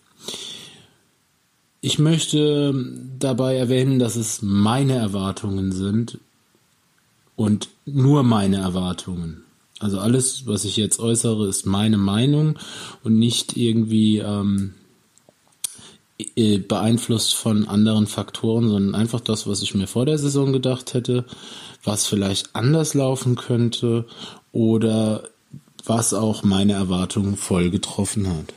Ich 1.81 1.98
möchte 1.98 2.74
dabei 3.18 3.57
erwähnen, 3.57 3.98
dass 3.98 4.16
es 4.16 4.40
meine 4.40 4.94
Erwartungen 4.94 5.72
sind 5.72 6.18
und 7.35 7.68
nur 7.87 8.22
meine 8.22 8.59
Erwartungen. 8.59 9.42
Also 9.83 9.99
alles, 9.99 10.47
was 10.47 10.64
ich 10.64 10.77
jetzt 10.77 10.99
äußere, 10.99 11.49
ist 11.49 11.66
meine 11.66 11.99
Meinung 11.99 12.59
und 13.03 13.18
nicht 13.18 13.57
irgendwie 13.57 14.18
ähm, 14.18 14.75
äh, 16.37 16.59
beeinflusst 16.59 17.35
von 17.35 17.66
anderen 17.66 18.07
Faktoren, 18.07 18.68
sondern 18.68 18.95
einfach 18.95 19.21
das, 19.21 19.47
was 19.47 19.62
ich 19.62 19.75
mir 19.75 19.87
vor 19.87 20.07
der 20.07 20.18
Saison 20.18 20.53
gedacht 20.53 20.95
hätte, 20.95 21.25
was 21.85 22.07
vielleicht 22.07 22.55
anders 22.55 22.95
laufen 22.95 23.35
könnte 23.35 24.07
oder 24.53 25.25
was 25.85 26.14
auch 26.14 26.42
meine 26.42 26.75
Erwartungen 26.75 27.37
voll 27.37 27.71
getroffen 27.71 28.29
hat. 28.29 28.55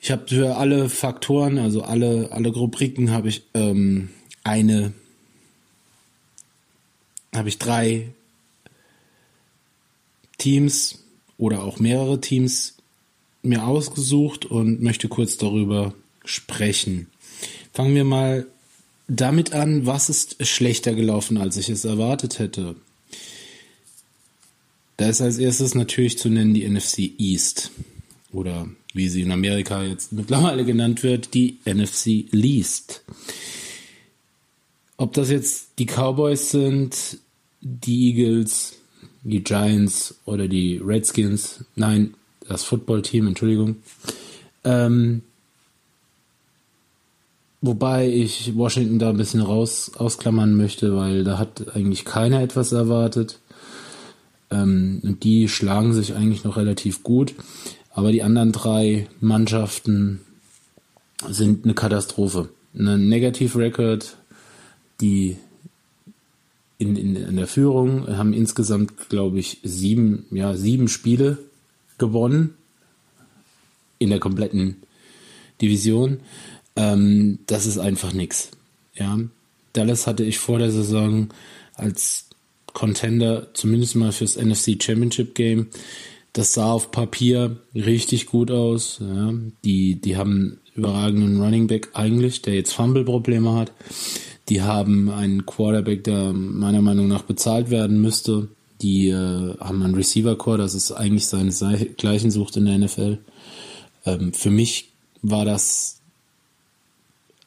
Ich 0.00 0.10
habe 0.10 0.28
für 0.28 0.56
alle 0.56 0.88
Faktoren, 0.88 1.58
also 1.58 1.82
alle, 1.82 2.30
alle 2.30 2.48
Rubriken, 2.50 3.10
habe 3.10 3.28
ich 3.28 3.42
ähm, 3.54 4.10
eine, 4.44 4.92
habe 7.34 7.48
ich 7.48 7.58
drei 7.58 8.08
Teams 10.38 11.04
oder 11.36 11.62
auch 11.62 11.78
mehrere 11.78 12.20
Teams 12.20 12.76
mir 13.42 13.64
ausgesucht 13.66 14.44
und 14.46 14.82
möchte 14.82 15.08
kurz 15.08 15.36
darüber 15.36 15.94
sprechen. 16.24 17.08
Fangen 17.72 17.94
wir 17.94 18.04
mal 18.04 18.46
damit 19.08 19.52
an, 19.52 19.86
was 19.86 20.08
ist 20.08 20.44
schlechter 20.46 20.94
gelaufen, 20.94 21.38
als 21.38 21.56
ich 21.56 21.68
es 21.68 21.84
erwartet 21.84 22.38
hätte. 22.38 22.76
Da 24.96 25.08
ist 25.08 25.20
als 25.20 25.38
erstes 25.38 25.74
natürlich 25.74 26.18
zu 26.18 26.28
nennen 26.28 26.54
die 26.54 26.68
NFC 26.68 27.12
East 27.18 27.70
oder 28.32 28.68
wie 28.92 29.08
sie 29.08 29.22
in 29.22 29.30
Amerika 29.30 29.84
jetzt 29.84 30.12
mittlerweile 30.12 30.64
genannt 30.64 31.02
wird, 31.02 31.34
die 31.34 31.58
NFC 31.64 32.26
Least. 32.32 33.04
Ob 34.96 35.12
das 35.12 35.30
jetzt 35.30 35.78
die 35.78 35.86
Cowboys 35.86 36.50
sind, 36.50 37.18
die 37.60 38.08
Eagles, 38.08 38.77
die 39.22 39.42
Giants 39.42 40.14
oder 40.24 40.48
die 40.48 40.78
Redskins, 40.78 41.64
nein, 41.74 42.14
das 42.46 42.64
Footballteam, 42.64 43.26
Entschuldigung, 43.28 43.76
ähm, 44.64 45.22
Wobei 47.60 48.08
ich 48.08 48.56
Washington 48.56 49.00
da 49.00 49.10
ein 49.10 49.16
bisschen 49.16 49.42
raus 49.42 49.90
ausklammern 49.96 50.54
möchte, 50.54 50.96
weil 50.96 51.24
da 51.24 51.38
hat 51.38 51.74
eigentlich 51.74 52.04
keiner 52.04 52.40
etwas 52.40 52.70
erwartet. 52.70 53.40
Ähm, 54.50 55.00
und 55.02 55.24
die 55.24 55.48
schlagen 55.48 55.92
sich 55.92 56.14
eigentlich 56.14 56.44
noch 56.44 56.56
relativ 56.56 57.02
gut. 57.02 57.34
Aber 57.90 58.12
die 58.12 58.22
anderen 58.22 58.52
drei 58.52 59.08
Mannschaften 59.20 60.20
sind 61.28 61.64
eine 61.64 61.74
Katastrophe. 61.74 62.48
Eine 62.78 62.96
Negative 62.96 63.58
Record, 63.58 64.16
die 65.00 65.36
in, 66.78 66.96
in, 66.96 67.16
in 67.16 67.36
der 67.36 67.48
Führung 67.48 68.06
haben 68.06 68.32
insgesamt, 68.32 69.08
glaube 69.08 69.38
ich, 69.38 69.58
sieben, 69.64 70.26
ja, 70.30 70.54
sieben 70.54 70.88
Spiele 70.88 71.38
gewonnen 71.98 72.54
in 73.98 74.10
der 74.10 74.20
kompletten 74.20 74.76
Division. 75.60 76.20
Ähm, 76.76 77.40
das 77.46 77.66
ist 77.66 77.78
einfach 77.78 78.12
nix. 78.12 78.50
Ja, 78.94 79.18
Dallas 79.72 80.06
hatte 80.06 80.24
ich 80.24 80.38
vor 80.38 80.58
der 80.58 80.70
Saison 80.70 81.28
als 81.74 82.28
Contender 82.72 83.48
zumindest 83.54 83.96
mal 83.96 84.12
fürs 84.12 84.36
NFC 84.36 84.80
Championship 84.80 85.34
Game. 85.34 85.68
Das 86.32 86.52
sah 86.52 86.70
auf 86.70 86.92
Papier 86.92 87.56
richtig 87.74 88.26
gut 88.26 88.52
aus. 88.52 88.98
Ja, 89.00 89.34
die, 89.64 89.96
die 89.96 90.16
haben 90.16 90.60
überragenden 90.76 91.42
Running 91.42 91.66
Back 91.66 91.88
eigentlich, 91.94 92.42
der 92.42 92.54
jetzt 92.54 92.72
Fumble-Probleme 92.72 93.54
hat. 93.54 93.72
Die 94.48 94.62
haben 94.62 95.10
einen 95.10 95.44
Quarterback, 95.44 96.04
der 96.04 96.32
meiner 96.32 96.80
Meinung 96.80 97.08
nach 97.08 97.22
bezahlt 97.22 97.70
werden 97.70 98.00
müsste. 98.00 98.48
Die 98.80 99.08
äh, 99.08 99.56
haben 99.58 99.82
einen 99.82 99.94
Receiver-Core, 99.94 100.58
das 100.58 100.74
ist 100.74 100.92
eigentlich 100.92 101.26
seinesgleichen 101.26 102.30
sucht 102.30 102.56
in 102.56 102.66
der 102.66 102.78
NFL. 102.78 103.18
Ähm, 104.06 104.32
für 104.32 104.50
mich 104.50 104.90
war 105.20 105.44
das 105.44 106.00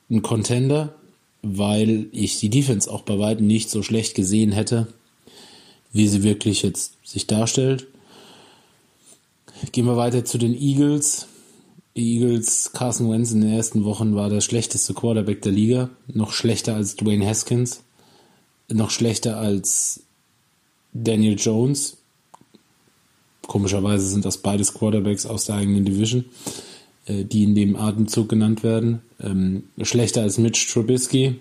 ein 0.10 0.22
Contender, 0.22 0.94
weil 1.42 2.08
ich 2.12 2.40
die 2.40 2.50
Defense 2.50 2.92
auch 2.92 3.02
bei 3.02 3.18
weitem 3.18 3.48
nicht 3.48 3.70
so 3.70 3.82
schlecht 3.82 4.14
gesehen 4.14 4.52
hätte, 4.52 4.88
wie 5.94 6.08
sie 6.08 6.24
wirklich 6.24 6.62
jetzt 6.62 6.96
sich 7.04 7.28
darstellt. 7.28 7.88
Gehen 9.72 9.86
wir 9.86 9.98
weiter 9.98 10.26
zu 10.26 10.38
den 10.38 10.54
Eagles. 10.54 11.28
Eagles, 11.94 12.72
Carson 12.74 13.12
Wentz 13.12 13.32
in 13.32 13.42
den 13.42 13.52
ersten 13.52 13.84
Wochen 13.84 14.16
war 14.16 14.30
der 14.30 14.42
schlechteste 14.42 14.94
Quarterback 14.94 15.42
der 15.42 15.52
Liga. 15.52 15.90
Noch 16.08 16.32
schlechter 16.32 16.76
als 16.76 16.96
Dwayne 16.96 17.28
Haskins. 17.28 17.84
Noch 18.70 18.92
schlechter 18.92 19.38
als 19.38 20.02
Daniel 20.94 21.38
Jones. 21.38 21.98
Komischerweise 23.48 24.08
sind 24.08 24.24
das 24.24 24.38
beides 24.38 24.74
Quarterbacks 24.74 25.26
aus 25.26 25.46
der 25.46 25.56
eigenen 25.56 25.84
Division. 25.84 26.26
Äh, 27.06 27.26
die 27.26 27.44
in 27.44 27.56
dem 27.56 27.76
Atemzug 27.76 28.30
genannt 28.30 28.64
werden. 28.64 29.02
Ähm, 29.20 29.64
schlechter 29.82 30.22
als 30.22 30.38
Mitch 30.38 30.72
Trubisky. 30.72 31.40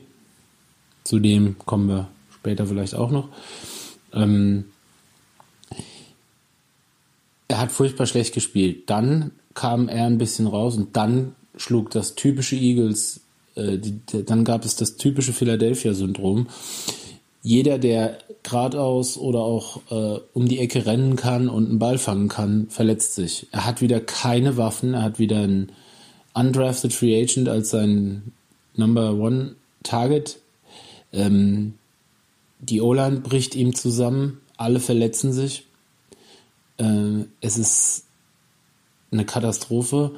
Zu 1.05 1.19
dem 1.19 1.57
kommen 1.59 1.89
wir 1.89 2.09
später 2.35 2.67
vielleicht 2.67 2.95
auch 2.95 3.11
noch. 3.11 3.29
Ähm, 4.13 4.65
er 7.49 7.59
hat 7.59 7.73
furchtbar 7.73 8.07
schlecht 8.07 8.33
gespielt. 8.33 8.89
Dann 8.89 9.33
kam 9.55 9.89
er 9.89 10.07
ein 10.07 10.19
bisschen 10.19 10.47
raus 10.47 10.77
und 10.77 10.97
dann 10.97 11.35
schlug 11.57 11.91
das 11.91 12.15
typische 12.15 12.57
Eagles, 12.57 13.21
äh, 13.55 13.79
die, 13.79 14.01
dann 14.25 14.45
gab 14.45 14.65
es 14.65 14.77
das 14.77 14.97
typische 14.97 15.33
Philadelphia-Syndrom. 15.33 16.49
Jeder, 17.43 17.79
der 17.79 18.19
geradeaus 18.43 19.17
oder 19.17 19.41
auch 19.41 19.81
äh, 19.91 20.21
um 20.35 20.47
die 20.47 20.59
Ecke 20.59 20.87
rennen 20.87 21.17
kann 21.17 21.49
und 21.49 21.69
einen 21.69 21.79
Ball 21.79 21.99
fangen 21.99 22.29
kann, 22.29 22.69
verletzt 22.69 23.15
sich. 23.15 23.47
Er 23.51 23.67
hat 23.67 23.81
wieder 23.81 24.01
keine 24.01 24.57
Waffen, 24.57 24.95
er 24.95 25.03
hat 25.03 25.19
wieder 25.19 25.39
einen 25.39 25.73
undrafted 26.35 26.93
Free 26.93 27.21
Agent 27.21 27.49
als 27.49 27.71
sein 27.71 28.33
Number 28.77 29.15
One 29.15 29.57
Target. 29.83 30.39
Ähm, 31.13 31.75
die 32.61 32.81
O-Line 32.81 33.21
bricht 33.21 33.55
ihm 33.55 33.75
zusammen, 33.75 34.41
alle 34.57 34.81
verletzen 34.81 35.33
sich. 35.33 35.65
Äh, 36.77 37.25
es 37.41 37.59
ist 37.59 38.05
eine 39.11 39.25
Katastrophe. 39.25 40.13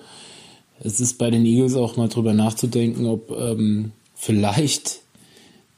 Es 0.81 1.01
ist 1.01 1.19
bei 1.19 1.31
den 1.31 1.45
Eagles 1.45 1.75
auch 1.75 1.97
mal 1.97 2.09
drüber 2.09 2.35
nachzudenken, 2.35 3.07
ob 3.07 3.31
ähm, 3.31 3.93
vielleicht 4.15 5.01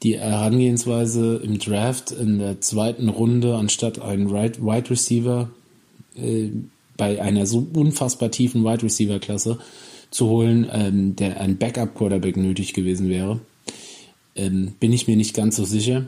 die 0.03 0.19
Herangehensweise 0.19 1.37
im 1.43 1.59
Draft 1.59 2.11
in 2.11 2.39
der 2.39 2.61
zweiten 2.61 3.09
Runde 3.09 3.55
anstatt 3.55 4.01
einen 4.01 4.31
Wide 4.31 4.89
Receiver 4.89 5.49
äh, 6.15 6.49
bei 6.97 7.21
einer 7.21 7.45
so 7.45 7.67
unfassbar 7.73 8.31
tiefen 8.31 8.63
Wide 8.63 8.83
Receiver 8.83 9.19
Klasse 9.19 9.59
zu 10.11 10.27
holen, 10.27 10.67
ähm, 10.71 11.15
der 11.15 11.41
ein 11.41 11.57
Backup 11.57 11.95
Quarterback 11.95 12.37
nötig 12.37 12.73
gewesen 12.73 13.09
wäre. 13.09 13.39
Ähm, 14.35 14.73
bin 14.79 14.93
ich 14.93 15.07
mir 15.07 15.17
nicht 15.17 15.33
ganz 15.33 15.55
so 15.55 15.65
sicher. 15.65 16.05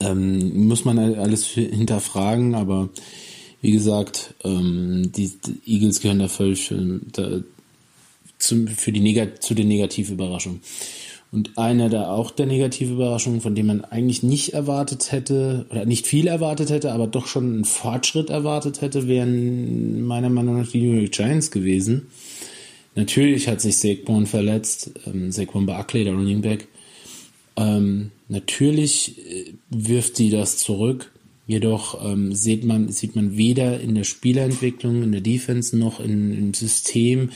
Ähm, 0.00 0.66
muss 0.66 0.84
man 0.84 0.98
alles 0.98 1.46
hinterfragen, 1.46 2.54
aber 2.54 2.88
wie 3.60 3.72
gesagt, 3.72 4.34
ähm, 4.44 5.12
die, 5.14 5.30
die, 5.44 5.74
Eagles 5.74 6.00
gehören 6.00 6.18
da 6.18 6.28
völlig 6.28 6.72
da, 7.12 7.40
zum, 8.38 8.68
für 8.68 8.92
die 8.92 9.00
Negat 9.00 9.42
zu 9.42 9.54
den 9.54 9.68
Negativüberraschungen. 9.68 10.60
Und 11.32 11.56
einer 11.58 11.88
der 11.88 12.10
auch 12.10 12.32
der 12.32 12.46
negative 12.46 12.94
Überraschungen, 12.94 13.40
von 13.40 13.54
dem 13.54 13.66
man 13.66 13.84
eigentlich 13.84 14.24
nicht 14.24 14.52
erwartet 14.52 15.12
hätte, 15.12 15.64
oder 15.70 15.84
nicht 15.84 16.06
viel 16.06 16.26
erwartet 16.26 16.70
hätte, 16.70 16.92
aber 16.92 17.06
doch 17.06 17.28
schon 17.28 17.54
einen 17.54 17.64
Fortschritt 17.64 18.30
erwartet 18.30 18.80
hätte, 18.80 19.06
wären 19.06 20.02
meiner 20.02 20.28
Meinung 20.28 20.58
nach 20.58 20.68
die 20.68 20.80
New 20.80 20.98
York 20.98 21.12
Giants 21.12 21.52
gewesen. 21.52 22.08
Natürlich 22.96 23.46
hat 23.46 23.60
sich 23.60 23.78
Saquon 23.78 24.26
verletzt, 24.26 24.90
ähm, 25.06 25.30
Saquon 25.30 25.66
Barkley, 25.66 26.02
der 26.02 26.14
Running 26.14 26.40
Back. 26.40 26.66
Ähm, 27.56 28.10
natürlich 28.28 29.18
äh, 29.18 29.52
wirft 29.70 30.16
sie 30.16 30.30
das 30.30 30.58
zurück. 30.58 31.12
Jedoch 31.50 32.00
ähm, 32.04 32.32
sieht, 32.32 32.62
man, 32.62 32.92
sieht 32.92 33.16
man 33.16 33.36
weder 33.36 33.80
in 33.80 33.96
der 33.96 34.04
Spielerentwicklung, 34.04 35.02
in 35.02 35.10
der 35.10 35.20
Defense 35.20 35.76
noch 35.76 35.98
in, 35.98 36.32
im 36.32 36.54
System. 36.54 37.30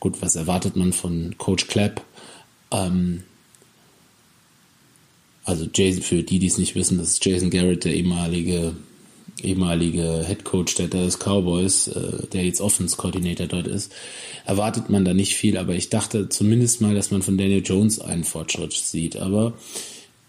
Gut, 0.00 0.22
was 0.22 0.34
erwartet 0.34 0.76
man 0.76 0.94
von 0.94 1.34
Coach 1.36 1.66
Clapp? 1.66 2.02
Ähm, 2.70 3.22
also 5.44 5.66
Jason, 5.74 6.00
für 6.00 6.22
die, 6.22 6.38
die 6.38 6.46
es 6.46 6.56
nicht 6.56 6.74
wissen, 6.74 6.96
das 6.96 7.08
ist 7.08 7.26
Jason 7.26 7.50
Garrett, 7.50 7.84
der 7.84 7.92
ehemalige, 7.92 8.76
ehemalige 9.42 10.24
Head 10.26 10.44
Coach 10.44 10.76
der 10.76 10.88
Dallas 10.88 11.18
Cowboys, 11.18 11.88
äh, 11.88 12.28
der 12.32 12.46
jetzt 12.46 12.62
Offense 12.62 12.96
Coordinator 12.96 13.46
dort 13.46 13.66
ist. 13.66 13.92
Erwartet 14.46 14.88
man 14.88 15.04
da 15.04 15.12
nicht 15.12 15.34
viel, 15.34 15.58
aber 15.58 15.74
ich 15.74 15.90
dachte 15.90 16.30
zumindest 16.30 16.80
mal, 16.80 16.94
dass 16.94 17.10
man 17.10 17.20
von 17.20 17.36
Daniel 17.36 17.62
Jones 17.62 18.00
einen 18.00 18.24
Fortschritt 18.24 18.72
sieht. 18.72 19.18
Aber 19.18 19.52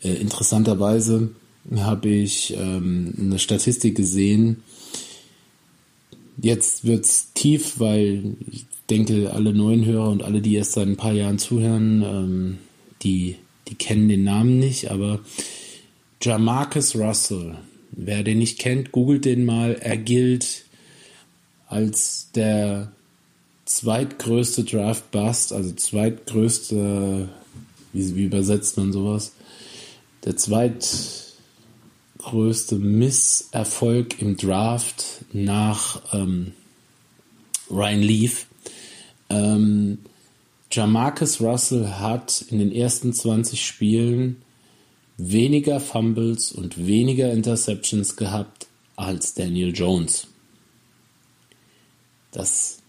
äh, 0.03 0.15
interessanterweise 0.15 1.29
habe 1.75 2.09
ich 2.09 2.55
ähm, 2.57 3.13
eine 3.19 3.39
Statistik 3.39 3.95
gesehen. 3.95 4.63
Jetzt 6.41 6.85
wird's 6.85 7.31
tief, 7.33 7.79
weil 7.79 8.35
ich 8.49 8.65
denke, 8.89 9.31
alle 9.33 9.53
neuen 9.53 9.85
Hörer 9.85 10.09
und 10.09 10.23
alle, 10.23 10.41
die 10.41 10.55
erst 10.55 10.73
seit 10.73 10.87
ein 10.87 10.97
paar 10.97 11.13
Jahren 11.13 11.37
zuhören, 11.37 12.03
ähm, 12.03 12.57
die 13.03 13.37
die 13.71 13.75
kennen 13.75 14.09
den 14.09 14.25
Namen 14.25 14.59
nicht, 14.59 14.91
aber 14.91 15.21
Jamarcus 16.21 16.95
Russell, 16.95 17.55
wer 17.91 18.21
den 18.21 18.39
nicht 18.39 18.59
kennt, 18.59 18.91
googelt 18.91 19.23
den 19.23 19.45
mal. 19.45 19.75
Er 19.75 19.97
gilt 19.97 20.65
als 21.67 22.29
der 22.35 22.91
zweitgrößte 23.65 24.65
Draft 24.65 25.09
Bust, 25.11 25.53
also 25.53 25.71
zweitgrößte, 25.71 27.29
wie, 27.93 28.15
wie 28.15 28.25
übersetzt 28.25 28.77
man 28.77 28.91
sowas? 28.91 29.31
Der 30.25 30.35
zweitgrößte 32.21 32.75
Misserfolg 32.75 34.21
im 34.21 34.37
Draft 34.37 35.25
nach 35.33 36.01
ähm, 36.13 36.53
Ryan 37.69 38.01
Leaf. 38.01 38.47
Ähm, 39.29 39.99
Jamarcus 40.71 41.41
Russell 41.41 41.87
hat 41.87 42.45
in 42.49 42.59
den 42.59 42.71
ersten 42.71 43.13
20 43.13 43.65
Spielen 43.65 44.37
weniger 45.17 45.79
Fumbles 45.79 46.51
und 46.51 46.85
weniger 46.85 47.31
Interceptions 47.31 48.15
gehabt 48.15 48.67
als 48.95 49.33
Daniel 49.33 49.73
Jones. 49.73 50.27
Das 52.31 52.79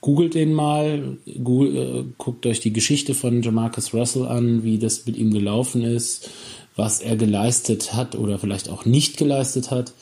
googelt 0.00 0.34
den 0.34 0.52
mal, 0.52 1.16
Google, 1.42 1.76
äh, 1.76 2.04
guckt 2.18 2.44
euch 2.44 2.60
die 2.60 2.74
Geschichte 2.74 3.14
von 3.14 3.40
Jamarcus 3.40 3.94
Russell 3.94 4.26
an, 4.26 4.62
wie 4.62 4.78
das 4.78 5.06
mit 5.06 5.16
ihm 5.16 5.32
gelaufen 5.32 5.82
ist, 5.82 6.28
was 6.76 7.00
er 7.00 7.16
geleistet 7.16 7.94
hat 7.94 8.14
oder 8.16 8.38
vielleicht 8.38 8.68
auch 8.68 8.84
nicht 8.84 9.16
geleistet 9.16 9.70
hat. 9.70 9.92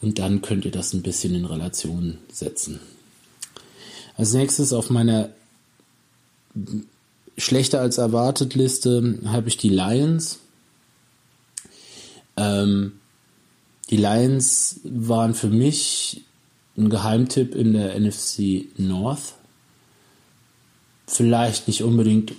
Und 0.00 0.18
dann 0.18 0.42
könnt 0.42 0.64
ihr 0.64 0.70
das 0.70 0.92
ein 0.92 1.02
bisschen 1.02 1.34
in 1.34 1.44
Relation 1.44 2.18
setzen. 2.32 2.80
Als 4.16 4.32
nächstes 4.32 4.72
auf 4.72 4.90
meiner 4.90 5.30
schlechter 7.36 7.80
als 7.80 7.98
erwartet 7.98 8.54
Liste 8.54 9.18
habe 9.26 9.48
ich 9.48 9.56
die 9.56 9.68
Lions. 9.68 10.40
Ähm, 12.36 12.92
die 13.90 13.96
Lions 13.96 14.80
waren 14.84 15.34
für 15.34 15.48
mich 15.48 16.24
ein 16.76 16.90
Geheimtipp 16.90 17.54
in 17.54 17.72
der 17.72 17.98
NFC 17.98 18.66
North. 18.76 19.34
Vielleicht 21.06 21.68
nicht 21.68 21.82
unbedingt, 21.82 22.32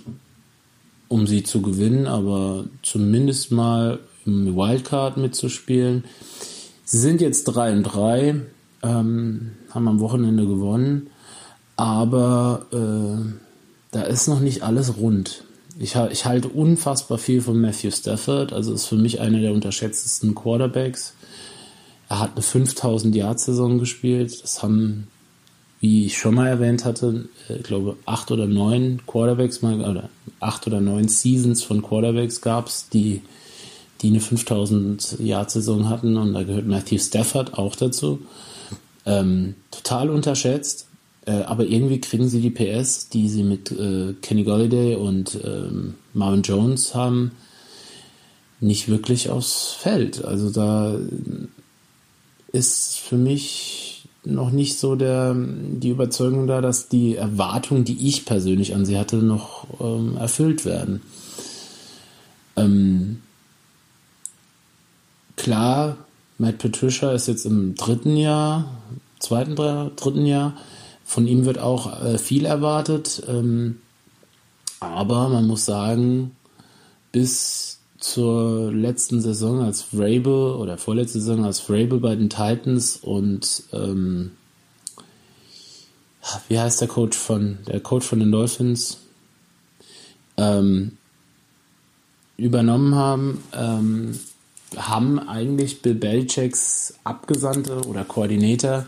um 1.10 1.26
sie 1.26 1.42
zu 1.42 1.60
gewinnen, 1.60 2.06
aber 2.06 2.66
zumindest 2.82 3.50
mal 3.50 3.98
im 4.24 4.56
Wildcard 4.56 5.16
mitzuspielen. 5.16 6.04
Sie 6.84 6.98
sind 6.98 7.20
jetzt 7.20 7.44
3 7.44 7.72
und 7.72 7.82
3, 7.82 8.34
ähm, 8.82 9.50
haben 9.70 9.88
am 9.88 10.00
Wochenende 10.00 10.46
gewonnen, 10.46 11.08
aber 11.76 12.66
äh, 12.72 13.32
da 13.90 14.02
ist 14.02 14.28
noch 14.28 14.40
nicht 14.40 14.62
alles 14.62 14.98
rund. 14.98 15.42
Ich, 15.80 15.96
ich 15.96 16.26
halte 16.26 16.48
unfassbar 16.48 17.18
viel 17.18 17.40
von 17.40 17.60
Matthew 17.60 17.90
Stafford, 17.90 18.52
also 18.52 18.72
ist 18.72 18.86
für 18.86 18.96
mich 18.96 19.20
einer 19.20 19.40
der 19.40 19.52
unterschätztesten 19.52 20.36
Quarterbacks. 20.36 21.14
Er 22.08 22.20
hat 22.20 22.32
eine 22.34 22.42
5000 22.42 23.16
Yard 23.16 23.40
Saison 23.40 23.78
gespielt. 23.78 24.42
Das 24.44 24.62
haben, 24.62 25.08
wie 25.80 26.06
ich 26.06 26.18
schon 26.18 26.34
mal 26.34 26.46
erwähnt 26.46 26.84
hatte, 26.84 27.28
äh, 27.48 27.56
ich 27.56 27.62
glaube 27.64 27.96
acht 28.06 28.30
oder 28.30 28.46
neun 28.46 29.00
Quarterbacks 29.06 29.62
oder 29.62 30.08
acht 30.38 30.66
oder 30.66 30.80
neun 30.80 31.08
Seasons 31.08 31.62
von 31.62 31.82
Quarterbacks 31.82 32.40
gab 32.40 32.68
es, 32.68 32.88
die 32.88 33.22
die 34.02 34.08
eine 34.08 34.20
5000 34.20 35.18
Yard 35.20 35.50
Saison 35.50 35.88
hatten 35.88 36.16
und 36.16 36.32
da 36.32 36.42
gehört 36.42 36.66
Matthew 36.66 36.98
Stafford 36.98 37.58
auch 37.58 37.76
dazu. 37.76 38.20
Ähm, 39.04 39.56
total 39.70 40.10
unterschätzt. 40.10 40.86
Äh, 41.26 41.42
aber 41.42 41.64
irgendwie 41.64 42.00
kriegen 42.00 42.28
sie 42.28 42.40
die 42.40 42.50
PS, 42.50 43.10
die 43.10 43.28
sie 43.28 43.42
mit 43.42 43.70
äh, 43.72 44.14
Kenny 44.22 44.44
Golliday 44.44 44.96
und 44.96 45.38
ähm, 45.44 45.94
Marvin 46.14 46.42
Jones 46.42 46.94
haben, 46.94 47.32
nicht 48.60 48.88
wirklich 48.88 49.28
aufs 49.28 49.72
Feld. 49.72 50.24
Also 50.24 50.50
da 50.50 50.98
ist 52.52 52.98
für 52.98 53.16
mich 53.16 53.89
noch 54.24 54.50
nicht 54.50 54.78
so 54.78 54.96
der, 54.96 55.34
die 55.34 55.90
Überzeugung 55.90 56.46
da, 56.46 56.60
dass 56.60 56.88
die 56.88 57.16
Erwartungen, 57.16 57.84
die 57.84 58.06
ich 58.08 58.26
persönlich 58.26 58.74
an 58.74 58.84
sie 58.84 58.98
hatte, 58.98 59.16
noch 59.16 59.66
ähm, 59.80 60.16
erfüllt 60.16 60.64
werden. 60.64 61.02
Ähm, 62.56 63.22
klar, 65.36 65.96
Matt 66.38 66.58
Patricia 66.58 67.12
ist 67.12 67.28
jetzt 67.28 67.46
im 67.46 67.74
dritten 67.74 68.16
Jahr, 68.16 68.64
zweiten, 69.18 69.56
dritten 69.56 70.26
Jahr 70.26 70.54
von 71.04 71.26
ihm 71.26 71.44
wird 71.44 71.58
auch 71.58 72.04
äh, 72.04 72.18
viel 72.18 72.44
erwartet. 72.44 73.22
Ähm, 73.26 73.80
aber 74.78 75.28
man 75.28 75.46
muss 75.46 75.64
sagen, 75.64 76.36
bis 77.12 77.79
zur 78.00 78.72
letzten 78.72 79.20
Saison 79.20 79.62
als 79.62 79.82
Vrabel 79.82 80.54
oder 80.56 80.78
vorletzte 80.78 81.20
Saison 81.20 81.44
als 81.44 81.60
Vrabel 81.60 82.00
bei 82.00 82.16
den 82.16 82.30
Titans 82.30 82.96
und 82.96 83.62
ähm, 83.72 84.32
wie 86.48 86.58
heißt 86.58 86.80
der 86.80 86.88
Coach 86.88 87.16
von 87.16 87.58
der 87.66 87.80
Coach 87.80 88.06
von 88.06 88.20
den 88.20 88.32
Dolphins 88.32 88.98
ähm, 90.36 90.96
übernommen 92.36 92.94
haben, 92.94 93.44
ähm, 93.54 94.18
haben 94.76 95.18
eigentlich 95.18 95.82
Bill 95.82 95.94
Belichicks 95.94 96.94
Abgesandte 97.04 97.82
oder 97.86 98.04
Koordinator 98.04 98.86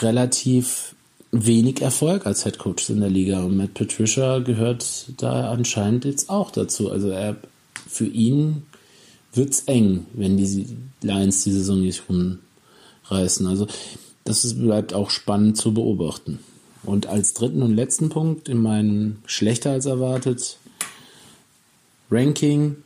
relativ 0.00 0.94
wenig 1.32 1.80
Erfolg 1.80 2.26
als 2.26 2.42
Head 2.42 2.58
Coach 2.58 2.90
in 2.90 3.00
der 3.00 3.10
Liga 3.10 3.40
und 3.40 3.56
Matt 3.56 3.74
Patricia 3.74 4.40
gehört 4.40 5.06
da 5.18 5.50
anscheinend 5.50 6.04
jetzt 6.04 6.28
auch 6.28 6.50
dazu. 6.50 6.90
Also 6.90 7.10
er, 7.10 7.36
für 7.90 8.06
ihn 8.06 8.62
wird's 9.32 9.64
eng, 9.66 10.06
wenn 10.14 10.36
die 10.36 10.66
Lions 11.02 11.44
die 11.44 11.52
Saison 11.52 11.80
nicht 11.80 12.02
rumreißen. 12.08 13.46
Also 13.46 13.66
das 14.24 14.54
bleibt 14.54 14.94
auch 14.94 15.10
spannend 15.10 15.56
zu 15.56 15.74
beobachten. 15.74 16.38
Und 16.82 17.06
als 17.06 17.34
dritten 17.34 17.62
und 17.62 17.74
letzten 17.74 18.08
Punkt 18.08 18.48
in 18.48 18.58
meinem 18.58 19.18
schlechter 19.26 19.72
als 19.72 19.86
erwartet 19.86 20.56
Ranking 22.10 22.76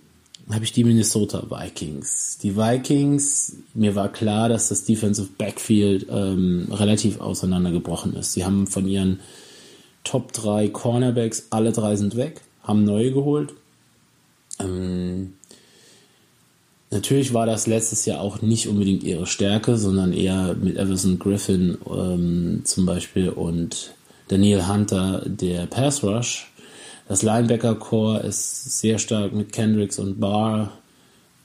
habe 0.50 0.64
ich 0.64 0.72
die 0.72 0.84
Minnesota 0.84 1.44
Vikings. 1.48 2.38
Die 2.42 2.56
Vikings, 2.56 3.56
mir 3.72 3.94
war 3.94 4.10
klar, 4.10 4.48
dass 4.48 4.68
das 4.68 4.84
Defensive 4.84 5.28
Backfield 5.38 6.06
ähm, 6.10 6.68
relativ 6.70 7.20
auseinandergebrochen 7.20 8.14
ist. 8.14 8.34
Sie 8.34 8.44
haben 8.44 8.66
von 8.66 8.86
ihren 8.86 9.20
Top 10.02 10.32
3 10.32 10.68
Cornerbacks, 10.68 11.46
alle 11.48 11.72
drei 11.72 11.96
sind 11.96 12.16
weg, 12.16 12.42
haben 12.62 12.84
neue 12.84 13.12
geholt. 13.12 13.54
Ähm, 14.60 15.34
natürlich 16.90 17.34
war 17.34 17.46
das 17.46 17.66
letztes 17.66 18.06
Jahr 18.06 18.20
auch 18.20 18.42
nicht 18.42 18.68
unbedingt 18.68 19.02
ihre 19.02 19.26
Stärke, 19.26 19.76
sondern 19.76 20.12
eher 20.12 20.54
mit 20.54 20.76
Everson 20.76 21.18
Griffin 21.18 21.78
ähm, 21.88 22.62
zum 22.64 22.86
Beispiel 22.86 23.30
und 23.30 23.94
Daniel 24.28 24.66
Hunter 24.66 25.22
der 25.26 25.66
Pass 25.66 26.02
Rush 26.02 26.48
das 27.06 27.22
Linebacker-Core 27.22 28.20
ist 28.20 28.80
sehr 28.80 28.98
stark 28.98 29.32
mit 29.32 29.52
Kendricks 29.52 29.98
und 29.98 30.20
Barr. 30.20 30.72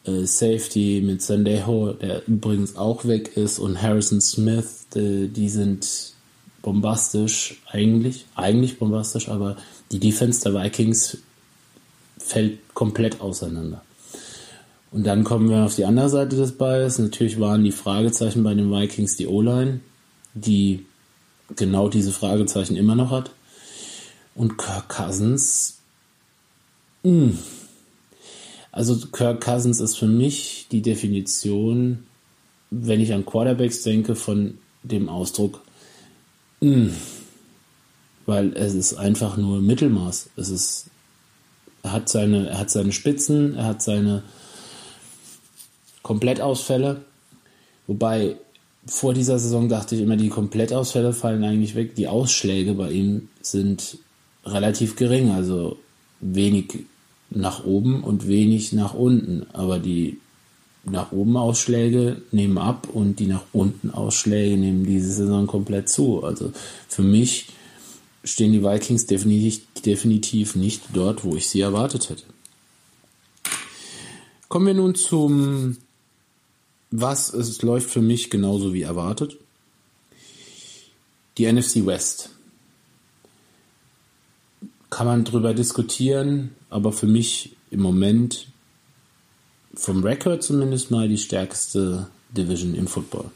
Äh, 0.05 0.25
Safety 0.25 1.01
mit 1.05 1.21
Sandejo, 1.21 1.93
der 1.93 2.25
übrigens 2.27 2.77
auch 2.77 3.05
weg 3.05 3.35
ist, 3.35 3.59
und 3.59 3.81
Harrison 3.81 4.21
Smith, 4.21 4.87
die, 4.95 5.27
die 5.27 5.49
sind 5.49 6.13
bombastisch, 6.61 7.61
eigentlich, 7.67 8.25
eigentlich 8.35 8.79
bombastisch, 8.79 9.27
aber 9.27 9.57
die 9.91 9.99
Defense 9.99 10.41
der 10.41 10.53
Vikings 10.53 11.17
fällt 12.19 12.73
komplett 12.75 13.21
auseinander. 13.21 13.81
Und 14.91 15.05
dann 15.05 15.23
kommen 15.23 15.49
wir 15.49 15.65
auf 15.65 15.75
die 15.75 15.85
andere 15.85 16.09
Seite 16.09 16.35
des 16.35 16.53
Balls. 16.53 16.99
Natürlich 16.99 17.39
waren 17.39 17.63
die 17.63 17.71
Fragezeichen 17.71 18.43
bei 18.43 18.53
den 18.53 18.71
Vikings 18.71 19.15
die 19.15 19.27
O-Line, 19.27 19.81
die 20.33 20.85
genau 21.55 21.89
diese 21.89 22.11
Fragezeichen 22.11 22.75
immer 22.75 22.95
noch 22.95 23.11
hat. 23.11 23.31
Und 24.35 24.57
Kirk 24.57 24.89
Cousins, 24.89 25.79
mh. 27.03 27.11
Hm. 27.11 27.39
also 28.71 28.95
Kirk 29.07 29.41
Cousins 29.41 29.79
ist 29.79 29.97
für 29.97 30.07
mich 30.07 30.67
die 30.71 30.81
Definition, 30.81 32.05
wenn 32.71 33.01
ich 33.01 33.13
an 33.13 33.25
Quarterbacks 33.25 33.83
denke, 33.83 34.15
von 34.15 34.57
dem 34.83 35.09
Ausdruck, 35.09 35.61
mh. 36.61 36.73
Hm. 36.73 36.95
weil 38.25 38.53
es 38.53 38.73
ist 38.73 38.93
einfach 38.95 39.37
nur 39.37 39.61
Mittelmaß. 39.61 40.29
Es 40.35 40.49
ist, 40.49 40.85
er 41.83 41.91
hat 41.91 42.09
seine, 42.09 42.49
er 42.49 42.59
hat 42.59 42.69
seine 42.69 42.91
Spitzen, 42.91 43.55
er 43.55 43.65
hat 43.65 43.81
seine 43.81 44.23
Komplettausfälle, 46.03 47.01
wobei 47.87 48.37
vor 48.85 49.13
dieser 49.13 49.39
Saison 49.39 49.69
dachte 49.69 49.95
ich 49.95 50.01
immer, 50.01 50.17
die 50.17 50.29
Komplettausfälle 50.29 51.13
fallen 51.13 51.43
eigentlich 51.43 51.75
weg. 51.75 51.95
Die 51.95 52.07
Ausschläge 52.07 52.73
bei 52.73 52.91
ihm 52.91 53.29
sind 53.41 53.97
relativ 54.45 54.95
gering, 54.95 55.31
also 55.31 55.77
wenig 56.19 56.85
nach 57.29 57.63
oben 57.65 58.03
und 58.03 58.27
wenig 58.27 58.73
nach 58.73 58.93
unten. 58.93 59.45
Aber 59.53 59.79
die 59.79 60.17
nach 60.85 61.11
oben 61.11 61.37
Ausschläge 61.37 62.21
nehmen 62.31 62.57
ab 62.57 62.87
und 62.91 63.19
die 63.19 63.27
nach 63.27 63.43
unten 63.53 63.91
Ausschläge 63.91 64.57
nehmen 64.57 64.85
diese 64.85 65.11
Saison 65.11 65.45
komplett 65.45 65.89
zu. 65.89 66.23
Also 66.23 66.51
für 66.87 67.03
mich 67.03 67.47
stehen 68.23 68.51
die 68.51 68.63
Vikings 68.63 69.05
definitiv, 69.05 69.61
definitiv 69.85 70.55
nicht 70.55 70.81
dort, 70.93 71.23
wo 71.23 71.35
ich 71.35 71.47
sie 71.47 71.61
erwartet 71.61 72.09
hätte. 72.09 72.23
Kommen 74.47 74.67
wir 74.67 74.73
nun 74.73 74.95
zum, 74.95 75.77
was 76.91 77.33
es 77.33 77.61
läuft 77.61 77.89
für 77.89 78.01
mich 78.01 78.29
genauso 78.29 78.73
wie 78.73 78.81
erwartet. 78.81 79.37
Die 81.37 81.51
NFC 81.51 81.85
West 81.85 82.31
kann 84.89 85.05
man 85.05 85.23
drüber 85.23 85.53
diskutieren, 85.53 86.55
aber 86.69 86.91
für 86.91 87.05
mich 87.07 87.55
im 87.69 87.81
Moment 87.81 88.47
vom 89.75 90.03
Record 90.03 90.43
zumindest 90.43 90.91
mal 90.91 91.07
die 91.07 91.17
stärkste 91.17 92.07
Division 92.35 92.75
im 92.75 92.87
Football. 92.87 93.31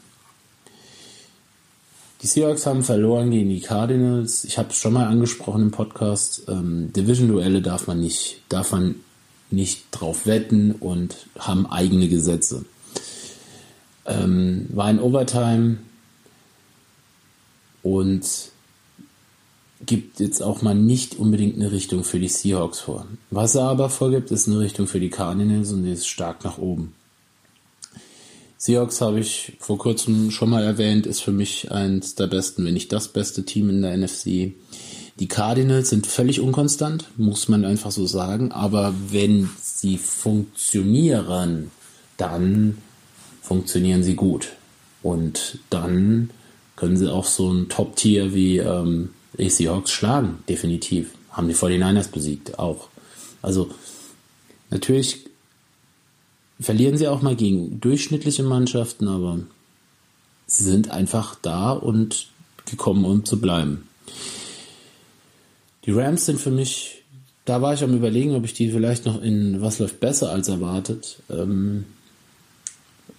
Die 2.24 2.28
Seahawks 2.28 2.64
haben 2.64 2.82
verloren 2.82 3.30
gegen 3.30 3.50
die 3.50 3.60
Cardinals. 3.60 4.44
Ich 4.44 4.56
habe 4.56 4.70
es 4.70 4.78
schon 4.78 4.94
mal 4.94 5.08
angesprochen 5.08 5.60
im 5.60 5.70
Podcast. 5.70 6.44
Ähm, 6.48 6.90
Division-Duelle 6.94 7.60
darf 7.60 7.86
man 7.86 8.00
nicht, 8.00 8.40
darf 8.48 8.72
man 8.72 8.94
nicht 9.50 9.84
drauf 9.90 10.24
wetten 10.24 10.72
und 10.72 11.26
haben 11.38 11.66
eigene 11.66 12.08
Gesetze. 12.08 12.64
Ähm, 14.06 14.70
war 14.70 14.90
in 14.90 15.00
Overtime 15.00 15.76
und 17.82 18.26
gibt 19.84 20.18
jetzt 20.18 20.42
auch 20.42 20.62
mal 20.62 20.74
nicht 20.74 21.16
unbedingt 21.16 21.56
eine 21.56 21.72
Richtung 21.72 22.04
für 22.04 22.18
die 22.18 22.28
Seahawks 22.28 22.80
vor. 22.80 23.06
Was 23.30 23.54
er 23.54 23.64
aber 23.64 23.90
vorgibt, 23.90 24.30
ist 24.30 24.48
eine 24.48 24.60
Richtung 24.60 24.86
für 24.86 24.98
die 24.98 25.10
Cardinals 25.10 25.72
und 25.72 25.82
die 25.84 25.92
ist 25.92 26.08
stark 26.08 26.42
nach 26.42 26.56
oben. 26.56 26.94
Seahawks 28.56 29.00
habe 29.00 29.20
ich 29.20 29.56
vor 29.60 29.78
kurzem 29.78 30.30
schon 30.30 30.50
mal 30.50 30.62
erwähnt, 30.62 31.06
ist 31.06 31.20
für 31.20 31.32
mich 31.32 31.70
eins 31.70 32.14
der 32.14 32.26
besten, 32.28 32.64
wenn 32.64 32.74
nicht 32.74 32.92
das 32.92 33.08
beste 33.08 33.44
Team 33.44 33.68
in 33.68 33.82
der 33.82 33.96
NFC. 33.96 34.54
Die 35.20 35.28
Cardinals 35.28 35.90
sind 35.90 36.06
völlig 36.06 36.40
unkonstant, 36.40 37.06
muss 37.16 37.48
man 37.48 37.64
einfach 37.64 37.90
so 37.90 38.06
sagen, 38.06 38.52
aber 38.52 38.94
wenn 39.10 39.50
sie 39.62 39.96
funktionieren, 39.98 41.70
dann 42.16 42.78
funktionieren 43.42 44.02
sie 44.02 44.14
gut. 44.14 44.48
Und 45.02 45.58
dann 45.70 46.30
können 46.76 46.96
sie 46.96 47.12
auch 47.12 47.26
so 47.26 47.52
ein 47.52 47.68
Top-Tier 47.68 48.34
wie 48.34 48.58
ähm, 48.58 49.10
die 49.38 49.50
Seahawks 49.50 49.92
schlagen, 49.92 50.38
definitiv. 50.48 51.10
Haben 51.30 51.48
die 51.48 51.54
49ers 51.54 52.10
besiegt, 52.10 52.58
auch. 52.58 52.88
Also, 53.42 53.70
natürlich 54.70 55.26
verlieren 56.60 56.96
sie 56.96 57.08
auch 57.08 57.22
mal 57.22 57.36
gegen 57.36 57.80
durchschnittliche 57.80 58.42
Mannschaften, 58.42 59.08
aber 59.08 59.40
sie 60.46 60.64
sind 60.64 60.90
einfach 60.90 61.36
da 61.40 61.72
und 61.72 62.28
gekommen, 62.70 63.04
um 63.04 63.24
zu 63.24 63.40
bleiben. 63.40 63.88
Die 65.84 65.90
Rams 65.90 66.26
sind 66.26 66.40
für 66.40 66.50
mich, 66.50 67.02
da 67.44 67.60
war 67.60 67.74
ich 67.74 67.82
am 67.82 67.94
überlegen, 67.94 68.34
ob 68.34 68.44
ich 68.44 68.54
die 68.54 68.70
vielleicht 68.70 69.04
noch 69.04 69.20
in 69.20 69.60
was 69.60 69.78
läuft 69.78 70.00
besser 70.00 70.30
als 70.30 70.48
erwartet, 70.48 71.18
ähm, 71.28 71.84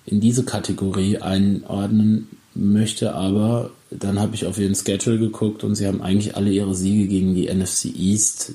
in 0.05 0.19
diese 0.19 0.43
Kategorie 0.43 1.17
einordnen 1.19 2.27
möchte, 2.53 3.13
aber 3.13 3.71
dann 3.91 4.19
habe 4.19 4.35
ich 4.35 4.45
auf 4.45 4.57
ihren 4.57 4.75
Schedule 4.75 5.19
geguckt 5.19 5.63
und 5.63 5.75
sie 5.75 5.87
haben 5.87 6.01
eigentlich 6.01 6.35
alle 6.35 6.51
ihre 6.51 6.75
Siege 6.75 7.07
gegen 7.07 7.35
die 7.35 7.53
NFC 7.53 7.85
East 7.95 8.53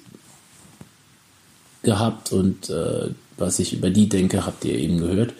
gehabt 1.82 2.32
und 2.32 2.70
äh, 2.70 3.10
was 3.36 3.58
ich 3.58 3.72
über 3.72 3.90
die 3.90 4.08
denke, 4.08 4.46
habt 4.46 4.64
ihr 4.64 4.74
eben 4.74 4.98
gehört. 4.98 5.34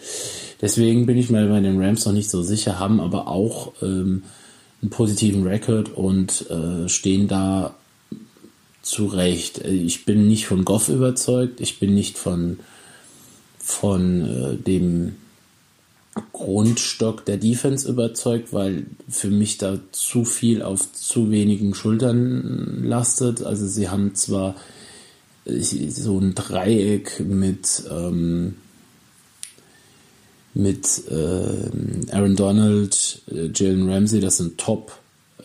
Deswegen 0.61 1.05
bin 1.05 1.17
ich 1.17 1.29
mir 1.29 1.47
bei 1.47 1.59
den 1.59 1.81
Rams 1.81 2.05
noch 2.05 2.13
nicht 2.13 2.29
so 2.29 2.41
sicher, 2.41 2.79
haben 2.79 2.99
aber 2.99 3.27
auch 3.27 3.73
ähm, 3.81 4.23
einen 4.81 4.89
positiven 4.89 5.45
Rekord 5.45 5.89
und 5.89 6.49
äh, 6.49 6.87
stehen 6.89 7.27
da 7.27 7.75
zurecht. 8.81 9.59
Ich 9.59 10.05
bin 10.05 10.27
nicht 10.27 10.45
von 10.47 10.65
Goff 10.65 10.89
überzeugt, 10.89 11.61
ich 11.61 11.79
bin 11.79 11.93
nicht 11.93 12.17
von, 12.17 12.59
von 13.59 14.21
äh, 14.21 14.57
dem 14.57 15.15
Grundstock 16.33 17.25
der 17.25 17.37
Defense 17.37 17.87
überzeugt, 17.87 18.51
weil 18.51 18.85
für 19.07 19.29
mich 19.29 19.57
da 19.57 19.79
zu 19.91 20.25
viel 20.25 20.61
auf 20.61 20.91
zu 20.91 21.31
wenigen 21.31 21.73
Schultern 21.73 22.83
lastet. 22.83 23.43
Also 23.43 23.65
sie 23.67 23.89
haben 23.89 24.13
zwar 24.15 24.55
so 25.45 26.19
ein 26.19 26.35
Dreieck 26.35 27.19
mit 27.19 27.83
ähm, 27.89 28.55
mit 30.53 31.03
äh, 31.09 32.11
Aaron 32.11 32.35
Donald, 32.35 33.21
äh, 33.31 33.49
Jalen 33.53 33.89
Ramsey, 33.89 34.19
das 34.19 34.37
sind 34.37 34.57
Top 34.57 34.91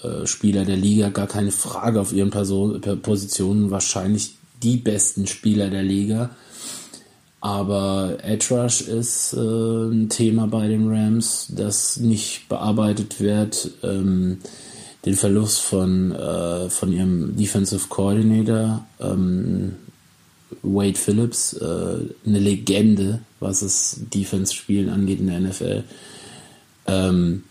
äh, 0.03 0.27
der 0.43 0.77
Liga, 0.77 1.11
gar 1.11 1.29
keine 1.29 1.53
Frage 1.53 2.01
auf 2.01 2.13
ihren 2.13 2.31
Person, 2.31 2.81
Positionen, 3.03 3.71
wahrscheinlich 3.71 4.37
die 4.63 4.77
besten 4.77 5.27
Spieler 5.27 5.71
der 5.71 5.83
Liga. 5.83 6.31
Aber 7.41 8.19
Edge 8.23 8.47
Rush 8.51 8.81
ist 8.81 9.35
äh, 9.35 9.39
ein 9.39 10.09
Thema 10.09 10.49
bei 10.49 10.67
den 10.67 10.89
Rams, 10.89 11.53
das 11.55 11.99
nicht 11.99 12.49
bearbeitet 12.49 13.21
wird. 13.21 13.71
Ähm, 13.85 14.39
den 15.05 15.15
Verlust 15.15 15.61
von, 15.61 16.11
äh, 16.11 16.69
von 16.69 16.93
ihrem 16.93 17.37
Defensive 17.37 17.87
Coordinator 17.89 18.85
ähm, 18.99 19.77
Wade 20.63 20.99
Phillips, 20.99 21.55
äh, 21.55 21.99
eine 22.27 22.39
Legende, 22.39 23.21
was 23.41 23.61
das 23.61 24.01
Defense-Spielen 24.13 24.89
angeht 24.89 25.21
in 25.21 25.27
der 25.27 25.41
NFL. 25.41 25.85
Ähm, 26.87 27.45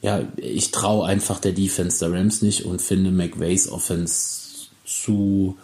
ja, 0.00 0.22
ich 0.36 0.70
traue 0.70 1.06
einfach 1.06 1.38
der 1.38 1.52
Defense 1.52 1.98
der 2.00 2.12
Rams 2.12 2.42
nicht 2.42 2.64
und 2.64 2.82
finde 2.82 3.10
McVays 3.10 3.68
Offense 3.68 4.68
zu 4.84 5.56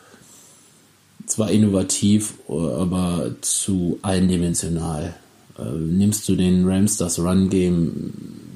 zwar 1.26 1.50
innovativ, 1.50 2.34
aber 2.48 3.34
zu 3.40 3.98
eindimensional. 4.02 5.14
Äh, 5.58 5.72
nimmst 5.72 6.28
du 6.28 6.36
den 6.36 6.66
Rams 6.66 6.96
das 6.96 7.18
Run-Game, 7.18 8.12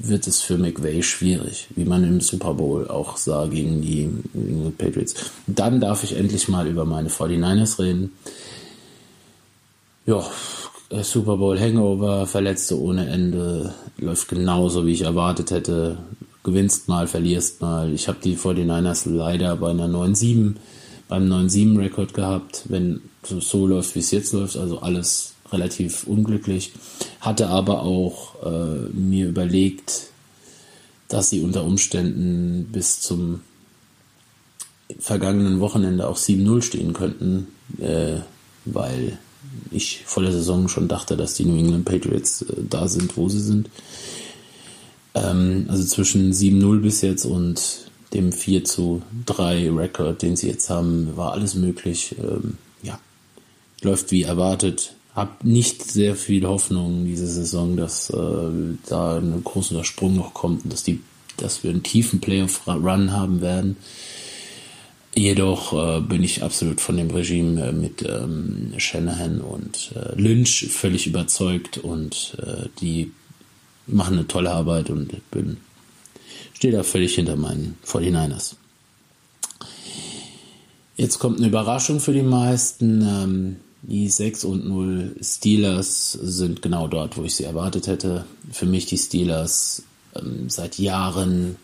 wird 0.08 0.26
es 0.26 0.42
für 0.42 0.58
McVay 0.58 1.02
schwierig, 1.02 1.68
wie 1.76 1.84
man 1.84 2.04
im 2.04 2.20
Super 2.20 2.54
Bowl 2.54 2.88
auch 2.88 3.16
sah 3.16 3.46
gegen 3.46 3.82
die, 3.82 4.08
gegen 4.34 4.64
die 4.64 4.70
Patriots. 4.70 5.14
Dann 5.46 5.80
darf 5.80 6.04
ich 6.04 6.16
endlich 6.16 6.48
mal 6.48 6.66
über 6.66 6.84
meine 6.84 7.08
49ers 7.08 7.78
reden. 7.78 8.12
Ja, 10.06 10.24
Super 11.02 11.36
Bowl 11.36 11.58
Hangover, 11.58 12.26
Verletzte 12.26 12.78
ohne 12.78 13.08
Ende, 13.08 13.72
läuft 13.98 14.28
genauso 14.28 14.84
wie 14.86 14.92
ich 14.92 15.02
erwartet 15.02 15.50
hätte. 15.50 15.98
Gewinnst 16.42 16.88
mal, 16.88 17.06
verlierst 17.06 17.60
mal. 17.60 17.92
Ich 17.92 18.08
habe 18.08 18.18
die 18.22 18.36
49ers 18.36 19.08
leider 19.08 19.56
bei 19.56 19.70
einer 19.70 19.86
9-7, 19.86 20.56
beim 21.08 21.32
9-7-Rekord 21.32 22.14
gehabt, 22.14 22.64
wenn 22.68 23.00
so, 23.22 23.40
so 23.40 23.66
läuft, 23.66 23.94
wie 23.94 24.00
es 24.00 24.10
jetzt 24.10 24.32
läuft, 24.32 24.56
also 24.56 24.80
alles 24.80 25.31
relativ 25.52 26.04
unglücklich. 26.04 26.72
Hatte 27.20 27.48
aber 27.48 27.82
auch 27.82 28.42
äh, 28.44 28.88
mir 28.92 29.28
überlegt, 29.28 30.08
dass 31.08 31.30
sie 31.30 31.42
unter 31.42 31.64
Umständen 31.64 32.68
bis 32.72 33.00
zum 33.00 33.40
vergangenen 34.98 35.60
Wochenende 35.60 36.08
auch 36.08 36.16
7-0 36.16 36.62
stehen 36.62 36.92
könnten, 36.92 37.48
äh, 37.80 38.20
weil 38.64 39.18
ich 39.70 40.02
vor 40.04 40.22
der 40.22 40.32
Saison 40.32 40.68
schon 40.68 40.88
dachte, 40.88 41.16
dass 41.16 41.34
die 41.34 41.44
New 41.44 41.58
England 41.58 41.84
Patriots 41.84 42.42
äh, 42.42 42.54
da 42.68 42.88
sind, 42.88 43.16
wo 43.16 43.28
sie 43.28 43.40
sind. 43.40 43.70
Ähm, 45.14 45.66
also 45.68 45.84
zwischen 45.84 46.32
7-0 46.32 46.80
bis 46.80 47.00
jetzt 47.02 47.24
und 47.24 47.90
dem 48.14 48.32
4 48.32 48.64
zu 48.64 49.02
3 49.26 49.70
Rekord, 49.70 50.22
den 50.22 50.36
sie 50.36 50.48
jetzt 50.48 50.68
haben, 50.70 51.16
war 51.16 51.32
alles 51.32 51.54
möglich. 51.54 52.14
Ähm, 52.18 52.58
ja, 52.82 52.98
läuft 53.80 54.10
wie 54.10 54.22
erwartet. 54.22 54.94
Hab 55.14 55.44
nicht 55.44 55.82
sehr 55.82 56.16
viel 56.16 56.46
Hoffnung 56.46 57.04
diese 57.04 57.26
Saison, 57.26 57.76
dass 57.76 58.08
äh, 58.10 58.50
da 58.88 59.18
ein 59.18 59.44
großer 59.44 59.84
Sprung 59.84 60.16
noch 60.16 60.32
kommt 60.32 60.64
und 60.64 60.72
dass 60.72 60.82
die, 60.82 61.00
dass 61.36 61.62
wir 61.62 61.70
einen 61.70 61.82
tiefen 61.82 62.20
Playoff-Run 62.20 63.12
haben 63.12 63.40
werden. 63.42 63.76
Jedoch 65.14 65.74
äh, 65.74 66.00
bin 66.00 66.22
ich 66.22 66.42
absolut 66.42 66.80
von 66.80 66.96
dem 66.96 67.10
Regime 67.10 67.68
äh, 67.68 67.72
mit 67.72 68.02
ähm, 68.08 68.72
Shanahan 68.78 69.42
und 69.42 69.92
äh, 69.94 70.18
Lynch 70.18 70.68
völlig 70.70 71.06
überzeugt 71.06 71.76
und 71.76 72.38
äh, 72.42 72.68
die 72.80 73.12
machen 73.86 74.16
eine 74.16 74.26
tolle 74.26 74.50
Arbeit 74.50 74.88
und 74.88 75.30
bin 75.30 75.58
stehe 76.54 76.72
da 76.72 76.84
völlig 76.84 77.16
hinter 77.16 77.36
meinen 77.36 77.76
49ers. 77.84 78.54
Jetzt 80.96 81.18
kommt 81.18 81.38
eine 81.38 81.48
Überraschung 81.48 81.98
für 81.98 82.12
die 82.12 82.22
meisten. 82.22 83.02
Ähm, 83.02 83.56
die 83.82 84.08
6 84.08 84.44
und 84.44 84.68
0 84.68 85.16
Steelers 85.20 86.12
sind 86.12 86.62
genau 86.62 86.86
dort, 86.86 87.16
wo 87.16 87.24
ich 87.24 87.34
sie 87.34 87.44
erwartet 87.44 87.88
hätte. 87.88 88.24
Für 88.50 88.66
mich 88.66 88.86
die 88.86 88.98
Steelers 88.98 89.82
ähm, 90.14 90.48
seit 90.48 90.78
Jahren 90.78 91.56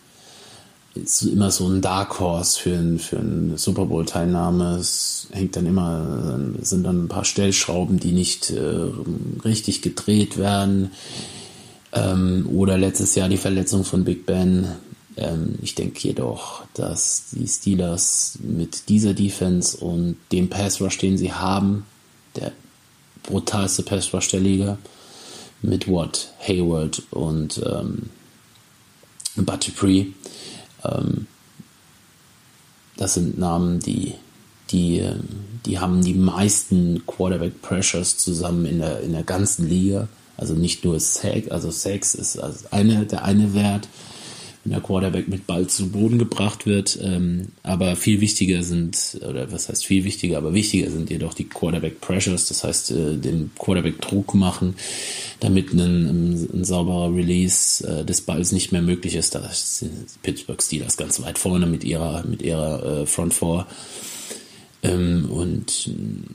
immer 1.31 1.53
so 1.53 1.69
ein 1.69 1.81
Dark 1.81 2.19
Horse 2.19 2.59
für, 2.59 2.75
ein, 2.75 2.99
für 2.99 3.19
eine 3.19 3.57
Super 3.57 3.87
Bowl 3.87 4.05
Teilnahme. 4.05 4.77
Es 4.77 5.29
hängt 5.31 5.55
dann 5.55 5.67
immer, 5.67 6.41
sind 6.61 6.85
dann 6.85 7.05
ein 7.05 7.09
paar 7.09 7.25
Stellschrauben, 7.25 8.01
die 8.01 8.11
nicht 8.11 8.51
äh, 8.51 8.89
richtig 9.45 9.81
gedreht 9.83 10.39
werden. 10.39 10.91
Ähm, 11.93 12.49
oder 12.53 12.77
letztes 12.79 13.15
Jahr 13.15 13.29
die 13.29 13.37
Verletzung 13.37 13.85
von 13.85 14.05
Big 14.05 14.27
Ben. 14.27 14.67
Ähm, 15.17 15.59
ich 15.63 15.77
denke 15.77 16.01
jedoch, 16.01 16.65
dass 16.75 17.27
die 17.33 17.47
Steelers 17.47 18.39
mit 18.43 18.89
dieser 18.89 19.15
Defense 19.15 19.77
und 19.77 20.17
dem 20.33 20.49
Pass 20.49 20.81
Rush, 20.81 20.99
den 20.99 21.17
sie 21.17 21.33
haben, 21.33 21.85
der 22.41 22.53
brutalste 23.23 23.83
Pass 23.83 24.13
Rush 24.13 24.29
der 24.29 24.41
Liga, 24.41 24.79
mit 25.63 25.89
Watt, 25.89 26.33
Hayward 26.41 27.03
und 27.11 27.61
ähm, 27.65 28.11
Buttipree, 29.37 30.07
ähm, 30.85 31.27
das 32.99 33.15
sind 33.15 33.39
Namen, 33.39 33.79
die, 33.79 34.15
die, 34.71 35.09
die 35.65 35.79
haben 35.79 36.03
die 36.03 36.15
meisten 36.15 37.07
Quarterback 37.07 37.63
Pressures 37.63 38.19
zusammen 38.19 38.67
in 38.67 38.81
der, 38.81 39.01
in 39.01 39.13
der 39.13 39.23
ganzen 39.23 39.69
Liga. 39.69 40.09
Also 40.37 40.55
nicht 40.55 40.85
nur 40.85 40.99
Sack, 41.01 41.51
also 41.51 41.71
Sacks 41.71 42.15
ist 42.15 42.39
also 42.39 42.67
eine, 42.71 43.07
der 43.07 43.25
eine 43.25 43.55
Wert, 43.55 43.89
der 44.71 44.81
Quarterback 44.81 45.29
mit 45.29 45.47
Ball 45.47 45.67
zu 45.67 45.91
Boden 45.91 46.19
gebracht 46.19 46.67
wird. 46.67 46.99
Ähm, 47.03 47.49
aber 47.63 47.97
viel 47.97 48.21
wichtiger 48.21 48.63
sind, 48.63 49.21
oder 49.29 49.51
was 49.53 49.69
heißt 49.69 49.87
viel 49.87 50.05
wichtiger, 50.05 50.39
aber 50.39 50.55
wichtiger 50.55 50.91
sind 50.91 51.11
jedoch 51.11 51.35
die 51.35 51.45
Quarterback 51.45 52.01
Pressures, 52.01 52.47
das 52.47 52.65
heißt 52.65 52.91
äh, 52.91 53.17
den 53.17 53.51
Quarterback 53.59 54.01
Druck 54.01 54.35
machen, 54.35 54.75
damit 55.41 55.73
ein, 55.73 55.81
ein, 55.81 56.49
ein 56.53 56.65
sauberer 56.65 57.15
Release 57.15 57.87
äh, 57.87 58.05
des 58.05 58.21
Balls 58.21 58.53
nicht 58.53 58.73
mehr 58.73 58.83
möglich 58.83 59.15
ist. 59.15 59.35
Da 59.35 59.49
sind 59.53 59.93
Pittsburgh 60.23 60.63
Steelers 60.63 60.97
ganz 60.97 61.21
weit 61.23 61.39
vorne 61.39 61.67
mit 61.67 61.85
ihrer, 61.85 62.25
mit 62.27 62.43
ihrer 62.43 63.03
äh, 63.03 63.07
Front 63.07 63.35
Four. 63.35 63.67
Ähm, 64.83 65.31
und 65.31 65.91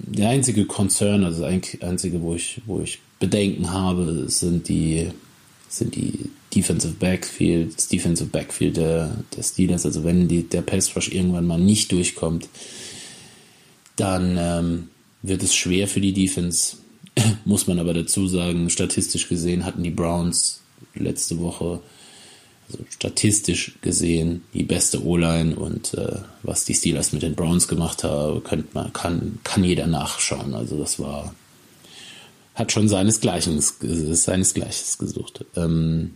der 0.08 0.30
einzige 0.30 0.66
Concern, 0.66 1.24
also 1.24 1.42
das 1.42 1.82
einzige, 1.82 2.22
wo 2.22 2.36
ich, 2.36 2.62
wo 2.66 2.82
ich 2.82 3.00
Bedenken 3.20 3.72
habe, 3.72 4.26
sind 4.28 4.68
die, 4.68 5.10
sind 5.78 5.96
die 5.96 6.30
Defensive 6.54 6.94
Backfield, 6.94 7.76
das 7.76 7.88
Defensive 7.88 8.30
Backfield 8.30 8.78
der, 8.78 9.24
der 9.36 9.44
Steelers. 9.44 9.86
Also 9.86 10.04
wenn 10.04 10.28
die, 10.28 10.44
der 10.44 10.62
Pass 10.62 10.96
Rush 10.96 11.12
irgendwann 11.12 11.48
mal 11.48 11.60
nicht 11.60 11.92
durchkommt, 11.92 12.48
dann 13.96 14.38
ähm, 14.40 14.88
wird 15.22 15.44
es 15.44 15.56
schwer 15.56 15.88
für 15.88 16.02
die 16.02 16.14
Defense. 16.14 16.78
Muss 17.46 17.68
man 17.68 17.80
aber 17.80 17.94
dazu 17.94 18.28
sagen, 18.28 18.70
statistisch 18.70 19.28
gesehen 19.30 19.66
hatten 19.66 19.84
die 19.84 19.92
Browns 19.92 20.62
letzte 20.96 21.40
Woche, 21.40 21.82
also 22.70 22.84
statistisch 22.90 23.74
gesehen, 23.82 24.44
die 24.54 24.64
beste 24.64 25.04
O-Line 25.04 25.56
und 25.56 25.94
äh, 25.96 26.18
was 26.44 26.66
die 26.66 26.74
Steelers 26.74 27.14
mit 27.14 27.24
den 27.24 27.36
Browns 27.36 27.68
gemacht 27.68 28.04
haben, 28.04 28.44
könnte 28.44 28.68
man, 28.74 28.94
kann, 28.94 29.40
kann 29.44 29.64
jeder 29.64 29.88
nachschauen. 29.88 30.54
Also 30.54 30.78
das 30.78 31.00
war, 31.00 31.34
hat 32.56 32.72
schon 32.72 32.88
seinesgleichen, 32.88 33.60
seinesgleiches 33.62 34.98
gesucht. 34.98 35.46
Ähm, 35.56 36.12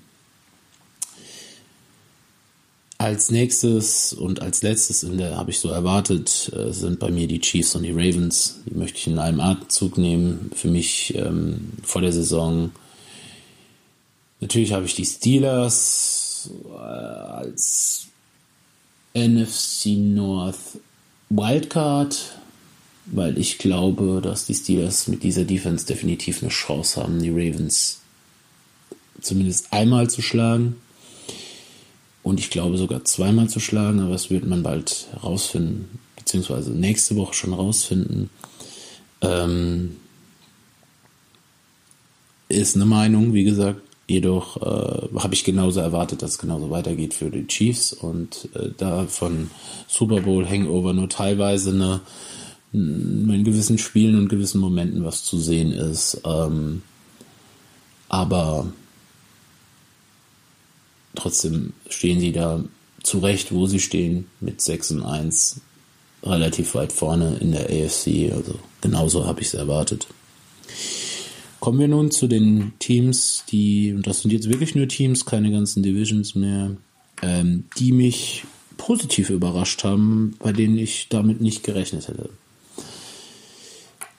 als 3.00 3.30
nächstes 3.30 4.14
und 4.14 4.42
als 4.42 4.64
letztes 4.64 5.04
in 5.04 5.18
der 5.18 5.38
habe 5.38 5.52
ich 5.52 5.60
so 5.60 5.70
erwartet, 5.70 6.52
äh, 6.56 6.72
sind 6.72 7.00
bei 7.00 7.12
mir 7.12 7.28
die 7.28 7.40
Chiefs 7.40 7.76
und 7.76 7.84
die 7.84 7.92
Ravens. 7.92 8.62
Die 8.66 8.74
möchte 8.74 8.98
ich 8.98 9.08
in 9.08 9.20
einem 9.20 9.40
Atemzug 9.40 9.98
nehmen. 9.98 10.52
Für 10.56 10.70
mich 10.70 11.14
ähm, 11.16 11.74
vor 11.84 12.02
der 12.02 12.12
Saison. 12.12 12.72
Natürlich 14.40 14.74
habe 14.74 14.86
ich 14.86 14.96
die 14.96 15.06
Steelers 15.06 16.50
äh, 16.70 16.78
als 16.78 18.08
NFC 19.16 19.98
North 19.98 20.80
Wildcard, 21.30 22.37
weil 23.08 23.38
ich 23.38 23.58
glaube, 23.58 24.22
dass 24.22 24.46
die 24.46 24.56
Steelers 24.56 25.08
mit 25.08 25.24
dieser 25.24 25.46
Defense 25.46 25.86
definitiv 25.86 26.42
eine 26.42 26.52
Chance 26.52 27.02
haben, 27.02 27.22
die 27.22 27.30
Ravens 27.30 28.02
zumindest 29.22 29.72
einmal 29.72 30.10
zu 30.10 30.22
schlagen 30.22 30.76
und 32.24 32.40
ich 32.40 32.50
glaube 32.50 32.78
sogar 32.78 33.06
zweimal 33.06 33.50
zu 33.50 33.60
schlagen, 33.60 34.02
aber 34.02 34.12
das 34.12 34.30
wird 34.30 34.46
man 34.46 34.62
bald 34.62 35.08
rausfinden, 35.24 35.88
beziehungsweise 36.18 36.72
nächste 36.72 37.16
Woche 37.16 37.34
schon 37.34 37.54
rausfinden. 37.54 38.30
Ähm, 39.22 39.96
ist 42.50 42.76
eine 42.76 42.86
Meinung, 42.86 43.34
wie 43.34 43.44
gesagt, 43.44 43.82
jedoch 44.08 44.58
äh, 44.58 45.20
habe 45.20 45.34
ich 45.34 45.44
genauso 45.44 45.80
erwartet, 45.80 46.22
dass 46.22 46.32
es 46.32 46.38
genauso 46.38 46.70
weitergeht 46.70 47.14
für 47.14 47.30
die 47.30 47.48
Chiefs 47.48 47.94
und 47.94 48.50
äh, 48.56 48.70
da 48.78 49.06
von 49.06 49.50
Super 49.88 50.22
Bowl 50.22 50.48
Hangover 50.48 50.94
nur 50.94 51.10
teilweise 51.10 51.72
eine, 51.72 52.02
in 52.78 53.44
gewissen 53.44 53.78
Spielen 53.78 54.18
und 54.18 54.30
gewissen 54.30 54.62
Momenten 54.62 55.04
was 55.04 55.24
zu 55.24 55.38
sehen 55.38 55.72
ist. 55.72 56.22
Ähm, 56.26 56.82
aber 58.10 58.68
Trotzdem 61.18 61.74
stehen 61.90 62.20
sie 62.20 62.32
da 62.32 62.64
zurecht, 63.02 63.52
wo 63.52 63.66
sie 63.66 63.80
stehen, 63.80 64.28
mit 64.40 64.62
6 64.62 64.92
und 64.92 65.04
1 65.04 65.62
relativ 66.24 66.76
weit 66.76 66.92
vorne 66.92 67.38
in 67.42 67.52
der 67.54 67.66
AFC. 67.66 68.32
Also 68.32 68.60
genauso 68.82 69.26
habe 69.26 69.42
ich 69.42 69.48
es 69.48 69.54
erwartet. 69.56 70.08
Kommen 71.60 71.80
wir 71.80 71.88
nun 71.88 72.12
zu 72.12 72.28
den 72.28 72.74
Teams, 72.78 73.44
die, 73.50 73.94
und 73.94 74.06
das 74.06 74.22
sind 74.22 74.32
jetzt 74.32 74.48
wirklich 74.48 74.76
nur 74.76 74.88
Teams, 74.88 75.26
keine 75.26 75.52
ganzen 75.52 75.82
Divisions 75.82 76.36
mehr, 76.36 76.78
ähm, 77.24 77.64
die 77.80 77.92
mich 77.92 78.44
positiv 78.78 79.32
überrascht 79.32 79.84
haben, 79.84 80.36
bei 80.38 80.54
denen 80.54 80.78
ich 80.78 81.08
damit 81.10 81.42
nicht 81.42 81.64
gerechnet 81.64 82.08
hätte. 82.10 82.30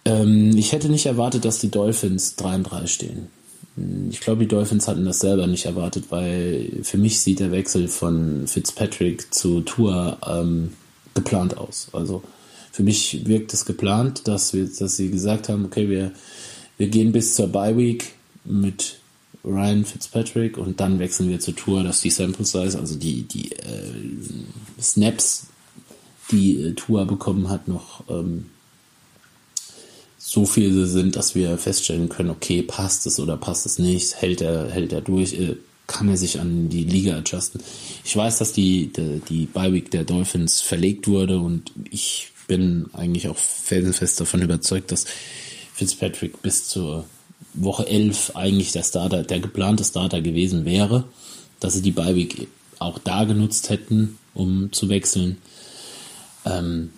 Ähm, 0.09 0.57
ich 0.57 0.73
hätte 0.73 0.89
nicht 0.89 1.07
erwartet, 1.07 1.45
dass 1.45 1.59
die 1.59 1.71
Dolphins 1.71 2.37
3 2.37 2.57
und 2.57 2.63
3 2.65 2.87
stehen 2.87 3.29
ich 4.11 4.21
glaube, 4.21 4.41
die 4.43 4.49
Dolphins 4.49 4.89
hatten 4.89 5.05
das 5.05 5.21
selber 5.21 5.47
nicht 5.47 5.67
erwartet, 5.67 6.07
weil 6.11 6.81
für 6.83 6.99
mich 6.99 7.21
sieht 7.21 7.41
der 7.41 7.53
Wechsel 7.53 7.89
von 7.89 8.47
Fitzpatrick 8.47 9.33
zu 9.33 9.61
Tour 9.61 10.19
ähm, 10.27 10.73
geplant 11.15 11.57
aus. 11.57 11.89
Also 11.93 12.23
für 12.73 12.83
mich 12.83 13.27
wirkt 13.27 13.53
es 13.53 13.65
geplant, 13.65 14.27
dass 14.27 14.53
wir, 14.53 14.67
dass 14.67 14.97
sie 14.97 15.11
gesagt 15.11 15.49
haben, 15.49 15.65
okay, 15.65 15.89
wir, 15.89 16.13
wir 16.77 16.89
gehen 16.89 17.13
bis 17.13 17.35
zur 17.35 17.49
Bye 17.49 17.77
Week 17.77 18.13
mit 18.45 18.99
Ryan 19.45 19.85
Fitzpatrick 19.85 20.59
und 20.59 20.81
dann 20.81 20.99
wechseln 20.99 21.29
wir 21.29 21.41
zur 21.41 21.57
Tour, 21.57 21.83
dass 21.83 22.01
die 22.01 22.11
Sample 22.11 22.45
Size, 22.45 22.79
also 22.79 22.97
die, 22.97 23.23
die 23.23 23.53
äh, 23.53 24.81
Snaps, 24.81 25.47
die 26.31 26.61
äh, 26.61 26.73
Tour 26.75 27.07
bekommen 27.07 27.49
hat, 27.49 27.69
noch 27.69 28.05
ähm, 28.09 28.47
so 30.31 30.45
viele 30.45 30.85
sind, 30.87 31.17
dass 31.17 31.35
wir 31.35 31.57
feststellen 31.57 32.11
können, 32.11 32.29
okay, 32.29 32.61
passt 32.61 33.07
es 33.07 33.19
oder 33.19 33.39
passt 33.39 33.65
es 33.65 33.79
nicht, 33.79 34.15
hält 34.17 34.43
er, 34.43 34.71
hält 34.71 34.93
er 34.93 35.01
durch, 35.01 35.33
äh, 35.33 35.57
kann 35.87 36.07
er 36.11 36.19
sich 36.19 36.39
an 36.39 36.69
die 36.69 36.85
Liga 36.85 37.17
adjusten. 37.17 37.63
Ich 38.05 38.15
weiß, 38.15 38.37
dass 38.37 38.53
die, 38.53 38.93
die, 38.93 39.23
die 39.27 39.47
Bye-Week 39.47 39.91
der 39.91 40.05
Dolphins 40.05 40.61
verlegt 40.61 41.09
wurde 41.09 41.39
und 41.39 41.73
ich 41.91 42.31
bin 42.47 42.91
eigentlich 42.93 43.29
auch 43.29 43.39
felsenfest 43.39 44.21
davon 44.21 44.43
überzeugt, 44.43 44.93
dass 44.93 45.07
Fitzpatrick 45.73 46.43
bis 46.43 46.69
zur 46.69 47.07
Woche 47.55 47.87
11 47.87 48.33
eigentlich 48.35 48.73
der 48.73 48.83
Starter, 48.83 49.23
der 49.23 49.41
geplante 49.41 49.83
Starter 49.83 50.21
gewesen 50.21 50.67
wäre, 50.67 51.05
dass 51.59 51.73
sie 51.73 51.83
die 51.83 51.93
Bye-Week 51.93 52.49
auch 52.79 52.99
da 52.99 53.25
genutzt 53.25 53.71
hätten, 53.71 54.19
um 54.35 54.71
zu 54.73 54.91
wechseln. 54.91 55.39
Ähm, 56.45 56.91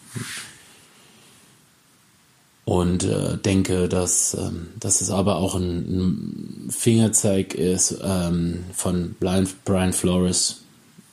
und 2.71 3.03
äh, 3.03 3.37
denke, 3.37 3.89
dass, 3.89 4.35
ähm, 4.35 4.69
dass 4.79 5.01
es 5.01 5.11
aber 5.11 5.39
auch 5.39 5.57
ein, 5.57 6.67
ein 6.69 6.71
Fingerzeig 6.71 7.53
ist 7.53 7.99
ähm, 8.01 8.63
von 8.73 9.17
Brian, 9.19 9.49
Brian 9.65 9.93
Flores 9.93 10.61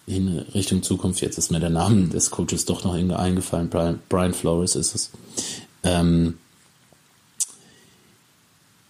in 0.05 0.37
Richtung 0.53 0.83
Zukunft. 0.83 1.19
Jetzt 1.21 1.39
ist 1.39 1.49
mir 1.49 1.59
der 1.59 1.71
Name 1.71 2.09
des 2.09 2.29
Coaches 2.29 2.65
doch 2.65 2.83
noch 2.83 2.93
eingefallen. 2.93 3.69
Brian, 3.69 3.99
Brian 4.07 4.35
Flores 4.35 4.75
ist 4.75 4.93
es. 4.93 5.11
Ähm, 5.81 6.35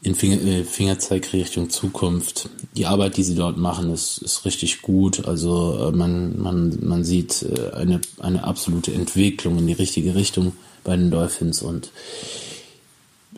in 0.01 0.13
Finger, 0.13 0.41
äh, 0.41 0.65
Fingerzeig 0.65 1.31
Richtung 1.31 1.69
Zukunft. 1.69 2.49
Die 2.75 2.85
Arbeit, 2.85 3.15
die 3.15 3.23
sie 3.23 3.35
dort 3.35 3.55
machen, 3.55 3.93
ist, 3.93 4.17
ist 4.17 4.43
richtig 4.43 4.81
gut. 4.81 5.25
Also 5.25 5.87
äh, 5.87 5.95
man, 5.95 6.37
man, 6.37 6.77
man 6.81 7.05
sieht 7.05 7.43
äh, 7.43 7.71
eine, 7.75 8.01
eine 8.19 8.43
absolute 8.43 8.93
Entwicklung 8.93 9.57
in 9.57 9.67
die 9.67 9.73
richtige 9.73 10.15
Richtung 10.15 10.51
bei 10.83 10.97
den 10.97 11.11
Dolphins 11.11 11.61
und 11.61 11.91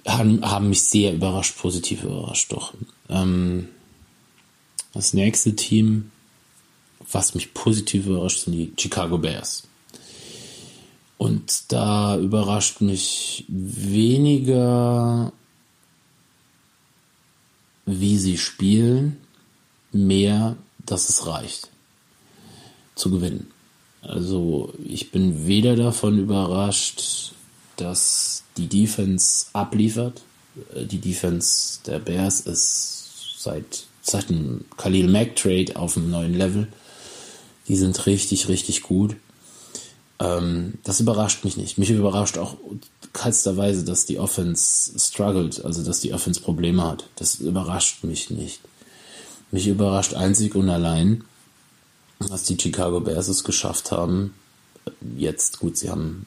haben, 0.07 0.41
haben 0.41 0.69
mich 0.69 0.81
sehr 0.81 1.13
überrascht, 1.13 1.57
positiv 1.57 2.03
überrascht 2.03 2.51
doch. 2.51 2.73
Ähm, 3.09 3.67
das 4.93 5.13
nächste 5.13 5.55
Team, 5.55 6.11
was 7.11 7.35
mich 7.35 7.53
positiv 7.53 8.07
überrascht, 8.07 8.39
sind 8.39 8.53
die 8.53 8.73
Chicago 8.77 9.17
Bears. 9.17 9.63
Und 11.17 11.71
da 11.71 12.17
überrascht 12.17 12.81
mich 12.81 13.43
weniger, 13.47 15.33
wie 17.85 18.17
sie 18.17 18.37
spielen, 18.37 19.17
mehr, 19.91 20.55
dass 20.85 21.09
es 21.09 21.27
reicht 21.27 21.69
zu 22.95 23.11
gewinnen. 23.11 23.51
Also 24.01 24.73
ich 24.83 25.11
bin 25.11 25.45
weder 25.45 25.75
davon 25.75 26.19
überrascht, 26.19 27.33
dass 27.79 28.43
die 28.57 28.67
Defense 28.67 29.47
abliefert. 29.53 30.21
Äh, 30.73 30.85
die 30.85 30.99
Defense 30.99 31.79
der 31.85 31.99
Bears 31.99 32.41
ist 32.41 33.35
seit, 33.37 33.85
seit 34.01 34.29
dem 34.29 34.65
Khalil 34.77 35.07
Mack 35.07 35.35
Trade 35.35 35.75
auf 35.75 35.97
einem 35.97 36.11
neuen 36.11 36.33
Level. 36.33 36.67
Die 37.67 37.75
sind 37.75 38.05
richtig, 38.05 38.47
richtig 38.47 38.83
gut. 38.83 39.15
Ähm, 40.19 40.73
das 40.83 40.99
überrascht 40.99 41.45
mich 41.45 41.55
nicht. 41.55 41.77
Mich 41.77 41.89
überrascht 41.89 42.37
auch 42.37 42.57
keinsterweise, 43.13 43.85
dass 43.85 44.05
die 44.05 44.19
Offense 44.19 44.99
struggelt, 44.99 45.63
also 45.63 45.83
dass 45.83 46.01
die 46.01 46.13
Offense 46.13 46.41
Probleme 46.41 46.83
hat. 46.83 47.07
Das 47.15 47.35
überrascht 47.35 48.03
mich 48.03 48.29
nicht. 48.29 48.59
Mich 49.51 49.67
überrascht 49.67 50.13
einzig 50.13 50.55
und 50.55 50.69
allein, 50.69 51.23
dass 52.19 52.43
die 52.43 52.59
Chicago 52.59 52.99
Bears 52.99 53.29
es 53.29 53.43
geschafft 53.43 53.91
haben. 53.91 54.33
Jetzt, 55.17 55.59
gut, 55.59 55.77
sie 55.77 55.89
haben 55.89 56.25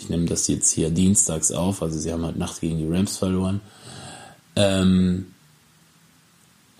ich 0.00 0.08
nehme 0.08 0.24
das 0.24 0.48
jetzt 0.48 0.72
hier 0.72 0.90
dienstags 0.90 1.52
auf, 1.52 1.82
also 1.82 1.98
sie 1.98 2.12
haben 2.12 2.24
halt 2.24 2.36
Nacht 2.36 2.60
gegen 2.60 2.78
die 2.78 2.88
Rams 2.88 3.18
verloren. 3.18 3.60
Ähm, 4.56 5.26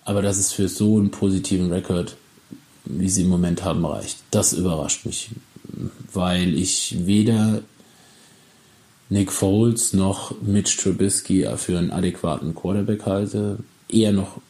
aber 0.05 0.23
dass 0.23 0.39
es 0.39 0.53
für 0.53 0.69
so 0.69 0.97
einen 0.97 1.11
positiven 1.11 1.71
Rekord, 1.71 2.17
wie 2.85 3.11
sie 3.11 3.23
im 3.23 3.29
Moment 3.29 3.63
haben, 3.63 3.85
reicht, 3.85 4.19
das 4.31 4.55
überrascht 4.55 5.05
mich. 5.05 5.31
Weil 6.13 6.55
ich 6.55 7.07
weder 7.07 7.61
Nick 9.11 9.31
Foles 9.31 9.93
noch 9.93 10.35
Mitch 10.41 10.79
Trubisky 10.81 11.47
für 11.57 11.79
einen 11.79 11.91
adäquaten 11.91 12.55
Quarterback 12.55 13.05
halte, 13.05 13.59
eher 13.89 14.13
noch 14.13 14.41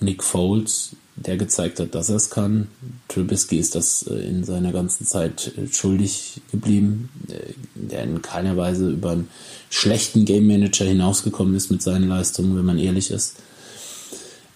Nick 0.00 0.24
Foles 0.24 0.96
der 1.16 1.36
gezeigt 1.36 1.78
hat, 1.78 1.94
dass 1.94 2.08
er 2.08 2.16
es 2.16 2.30
kann. 2.30 2.68
Trubisky 3.08 3.58
ist 3.58 3.74
das 3.74 4.04
äh, 4.04 4.14
in 4.14 4.44
seiner 4.44 4.72
ganzen 4.72 5.06
Zeit 5.06 5.52
äh, 5.56 5.72
schuldig 5.72 6.40
geblieben, 6.50 7.08
äh, 7.28 7.54
der 7.74 8.02
in 8.02 8.20
keiner 8.20 8.56
Weise 8.56 8.90
über 8.90 9.12
einen 9.12 9.28
schlechten 9.70 10.24
Game 10.24 10.46
Manager 10.46 10.84
hinausgekommen 10.84 11.54
ist 11.54 11.70
mit 11.70 11.82
seinen 11.82 12.08
Leistungen, 12.08 12.56
wenn 12.56 12.64
man 12.64 12.78
ehrlich 12.78 13.10
ist. 13.10 13.36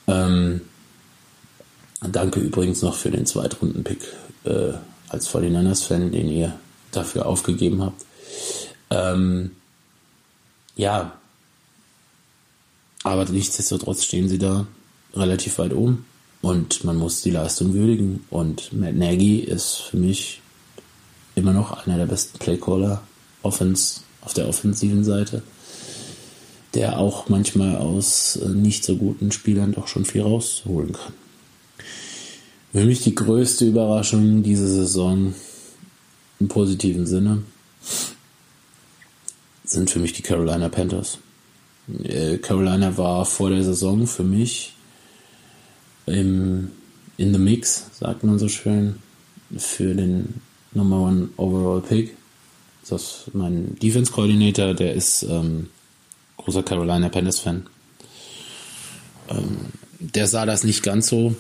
Ähm, 0.09 0.63
danke 2.01 2.41
übrigens 2.41 2.83
noch 2.83 2.97
für 2.97 3.11
den 3.11 3.27
Zweitrunden-Pick 3.27 4.01
äh, 4.45 4.73
als 5.09 5.29
49ers-Fan, 5.31 6.11
den 6.11 6.29
ihr 6.29 6.59
dafür 6.91 7.27
aufgegeben 7.27 7.83
habt. 7.83 8.05
Ähm, 8.91 9.53
ja, 10.75 11.13
aber 13.05 13.25
nichtsdestotrotz 13.27 14.05
stehen 14.05 14.29
sie 14.29 14.39
da 14.39 14.67
relativ 15.15 15.59
weit 15.59 15.73
oben 15.73 16.05
und 16.43 16.85
man 16.85 16.97
muss 16.97 17.23
die 17.23 17.31
Leistung 17.31 17.75
würdigen. 17.75 18.25
Und 18.31 18.73
Matt 18.73 18.95
Nagy 18.95 19.41
ist 19.41 19.77
für 19.77 19.97
mich 19.97 20.41
immer 21.35 21.53
noch 21.53 21.87
einer 21.87 21.99
der 21.99 22.07
besten 22.07 22.39
Playcaller 22.39 23.03
Offense, 23.43 24.01
auf 24.23 24.35
der 24.35 24.49
offensiven 24.49 25.05
Seite, 25.05 25.43
der 26.75 26.99
auch 26.99 27.29
manchmal 27.29 27.77
aus 27.77 28.37
äh, 28.37 28.49
nicht 28.49 28.85
so 28.85 28.97
guten 28.97 29.33
Spielern 29.33 29.73
doch 29.73 29.89
schon 29.89 30.05
viel 30.05 30.23
rausholen 30.23 30.93
kann. 30.93 31.15
Für 32.73 32.85
mich 32.85 33.03
die 33.03 33.15
größte 33.15 33.65
Überraschung 33.67 34.43
diese 34.43 34.69
Saison 34.69 35.35
im 36.39 36.49
positiven 36.49 37.07
Sinne 37.07 37.43
sind 39.65 39.91
für 39.91 39.99
mich 39.99 40.13
die 40.13 40.23
Carolina 40.23 40.69
Panthers. 40.69 41.19
Äh, 42.03 42.39
Carolina 42.39 42.97
war 42.97 43.25
vor 43.25 43.51
der 43.51 43.65
Saison 43.65 44.07
für 44.07 44.25
mich 44.25 44.75
im, 46.09 46.71
in 47.17 47.33
the 47.33 47.39
mix, 47.39 47.87
sagt 47.99 48.25
man 48.25 48.39
so 48.39 48.49
schön, 48.49 48.97
für 49.57 49.95
den 49.95 50.41
Number 50.73 51.01
One 51.01 51.29
Overall 51.37 51.81
Pick. 51.81 52.17
Das 52.89 53.03
ist 53.03 53.35
mein 53.35 53.77
Defense 53.79 54.13
Coordinator, 54.13 54.75
der 54.75 54.95
ist 54.95 55.23
ähm, 55.23 55.69
großer 56.37 56.63
Carolina 56.63 57.09
Panthers 57.09 57.41
Fan. 57.41 57.67
Ähm, 59.29 59.59
der 59.99 60.27
sah 60.27 60.47
das 60.47 60.65
nicht 60.65 60.83
ganz 60.83 61.09
so, 61.09 61.35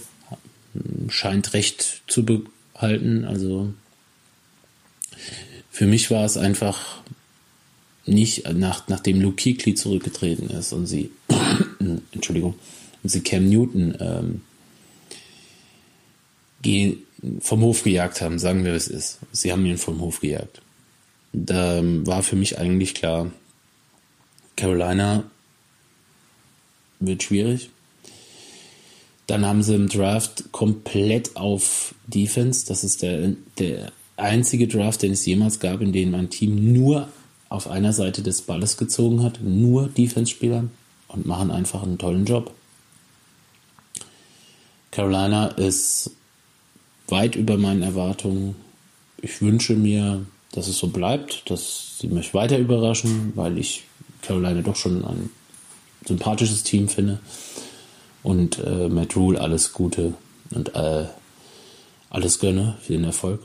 scheint 1.09 1.55
recht 1.55 2.03
zu 2.07 2.25
behalten. 2.25 3.25
Also 3.25 3.73
für 5.71 5.87
mich 5.87 6.11
war 6.11 6.25
es 6.25 6.37
einfach 6.37 7.03
nicht, 8.05 8.53
nach, 8.53 8.89
nachdem 8.89 9.21
Luke 9.21 9.43
Kuechly 9.43 9.75
zurückgetreten 9.75 10.51
ist 10.51 10.73
und 10.73 10.87
sie, 10.87 11.11
Entschuldigung, 12.13 12.55
und 13.03 13.11
sie 13.11 13.21
Cam 13.21 13.49
Newton 13.49 13.97
ähm, 14.01 14.41
vom 17.41 17.63
Hof 17.63 17.83
gejagt 17.83 18.21
haben, 18.21 18.39
sagen 18.39 18.65
wir, 18.65 18.75
es 18.75 18.89
ist. 18.89 19.19
Sie 19.33 19.53
haben 19.53 19.67
ihn 19.67 19.79
vom 19.79 20.01
Hof 20.01 20.21
gejagt. 20.21 20.61
Da 21.33 21.81
war 21.83 22.23
für 22.23 22.37
mich 22.37 22.59
eigentlich 22.59 22.95
klar, 22.95 23.31
Carolina 24.57 25.25
wird 27.01 27.23
schwierig. 27.23 27.71
Dann 29.27 29.45
haben 29.45 29.63
sie 29.63 29.75
im 29.75 29.89
Draft 29.89 30.53
komplett 30.53 31.37
auf 31.37 31.95
Defense. 32.07 32.67
Das 32.67 32.83
ist 32.83 33.03
der, 33.03 33.35
der 33.59 33.93
einzige 34.17 34.67
Draft, 34.67 35.03
den 35.03 35.13
es 35.13 35.27
jemals 35.27 35.61
gab, 35.61 35.81
in 35.81 35.93
dem 35.93 36.15
ein 36.15 36.31
Team 36.31 36.73
nur 36.73 37.09
auf 37.51 37.69
einer 37.69 37.93
Seite 37.93 38.23
des 38.23 38.43
Balles 38.43 38.77
gezogen 38.77 39.23
hat, 39.23 39.41
nur 39.43 39.89
Defense-Spielern 39.89 40.71
und 41.09 41.27
machen 41.27 41.51
einfach 41.51 41.83
einen 41.83 41.99
tollen 41.99 42.25
Job. 42.25 42.53
Carolina 44.91 45.49
ist 45.49 46.11
weit 47.09 47.37
über 47.37 47.57
meinen 47.57 47.83
Erwartungen. 47.83 48.57
Ich 49.21 49.41
wünsche 49.43 49.75
mir, 49.75 50.25
dass 50.53 50.69
es 50.69 50.79
so 50.79 50.89
bleibt, 50.89 51.51
dass 51.51 51.99
sie 51.99 52.09
mich 52.09 52.35
weiter 52.35 52.59
überraschen, 52.59 53.33
weil 53.35 53.59
ich 53.59 53.85
Carolina 54.23 54.63
doch 54.63 54.77
schon 54.77 55.05
ein 55.05 55.31
sympathisches 56.07 56.63
Team 56.63 56.89
finde 56.89 57.21
Und 58.23 58.59
äh, 58.59 58.89
Matt 58.89 59.17
Rule 59.17 59.41
alles 59.41 59.73
Gute 59.73 60.15
und 60.51 60.75
äh, 60.75 61.07
alles 62.11 62.39
gönne 62.39 62.77
für 62.83 62.95
den 62.95 63.05
Erfolg. 63.05 63.41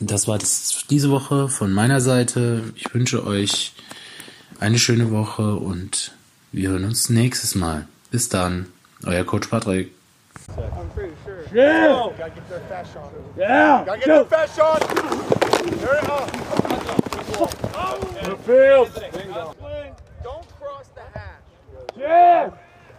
Das 0.00 0.26
war 0.26 0.38
das 0.38 0.84
diese 0.90 1.10
Woche 1.10 1.48
von 1.48 1.72
meiner 1.72 2.00
Seite. 2.00 2.72
Ich 2.76 2.92
wünsche 2.92 3.24
euch 3.24 3.72
eine 4.58 4.78
schöne 4.78 5.10
Woche 5.10 5.54
und 5.56 6.12
wir 6.50 6.70
hören 6.70 6.84
uns 6.84 7.08
nächstes 7.08 7.54
Mal. 7.54 7.86
Bis 8.10 8.28
dann, 8.28 8.66
euer 9.04 9.24
Coach 9.24 9.48
Patrick. 9.48 9.92
I'm 10.58 10.90
pretty 10.90 11.14
sure. 11.24 11.44
Yeah. 11.52 12.12
Gotta 12.18 12.30
get 12.30 12.48
their 12.48 12.60
fast 12.60 12.92
shot. 12.92 13.12
Yeah. 13.36 13.84
Gotta 13.86 13.98
get 13.98 14.06
their 14.06 14.24
fast 14.24 14.56
shot. 14.56 14.80
There 15.78 15.96
it 15.96 16.04
is. 16.04 16.12
The 18.22 18.36
field. 18.36 18.90
Don't 20.22 20.48
cross 20.58 20.88
the 20.88 21.00
hash. 21.14 21.42
Yeah. 21.96 22.50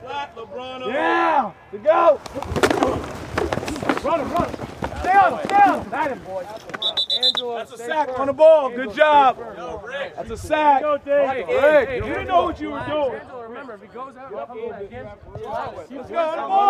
Flat, 0.02 0.36
LeBron. 0.36 0.88
Yeah. 0.88 1.52
To 1.72 1.78
go. 1.78 2.20
Run 4.04 4.20
him, 4.20 4.32
run 4.34 4.50
him. 4.50 4.56
Stay 5.00 5.12
on 5.12 5.32
him, 5.34 5.40
stay 5.46 5.56
on 5.56 5.82
him. 5.82 5.90
That 5.92 6.12
him, 6.12 6.20
boy. 6.20 6.46
That's 7.56 7.72
a 7.74 7.78
sack 7.78 8.10
on 8.20 8.28
the 8.28 8.34
ball. 8.34 8.70
Good 8.70 8.94
job. 8.94 9.38
That's 10.16 10.30
a 10.30 10.38
sack. 10.38 10.84
Rick, 10.84 11.90
you 11.90 12.02
didn't 12.02 12.28
know 12.28 12.44
what 12.44 12.60
you 12.60 12.72
were 12.72 12.86
doing. 12.88 13.22
Remember, 13.48 13.74
if 13.76 13.82
he 13.82 13.88
goes 13.88 14.18
out, 14.18 14.32
Let's 14.34 14.50
go 16.10 16.18
on 16.18 16.36
the 16.36 16.48
ball. 16.48 16.64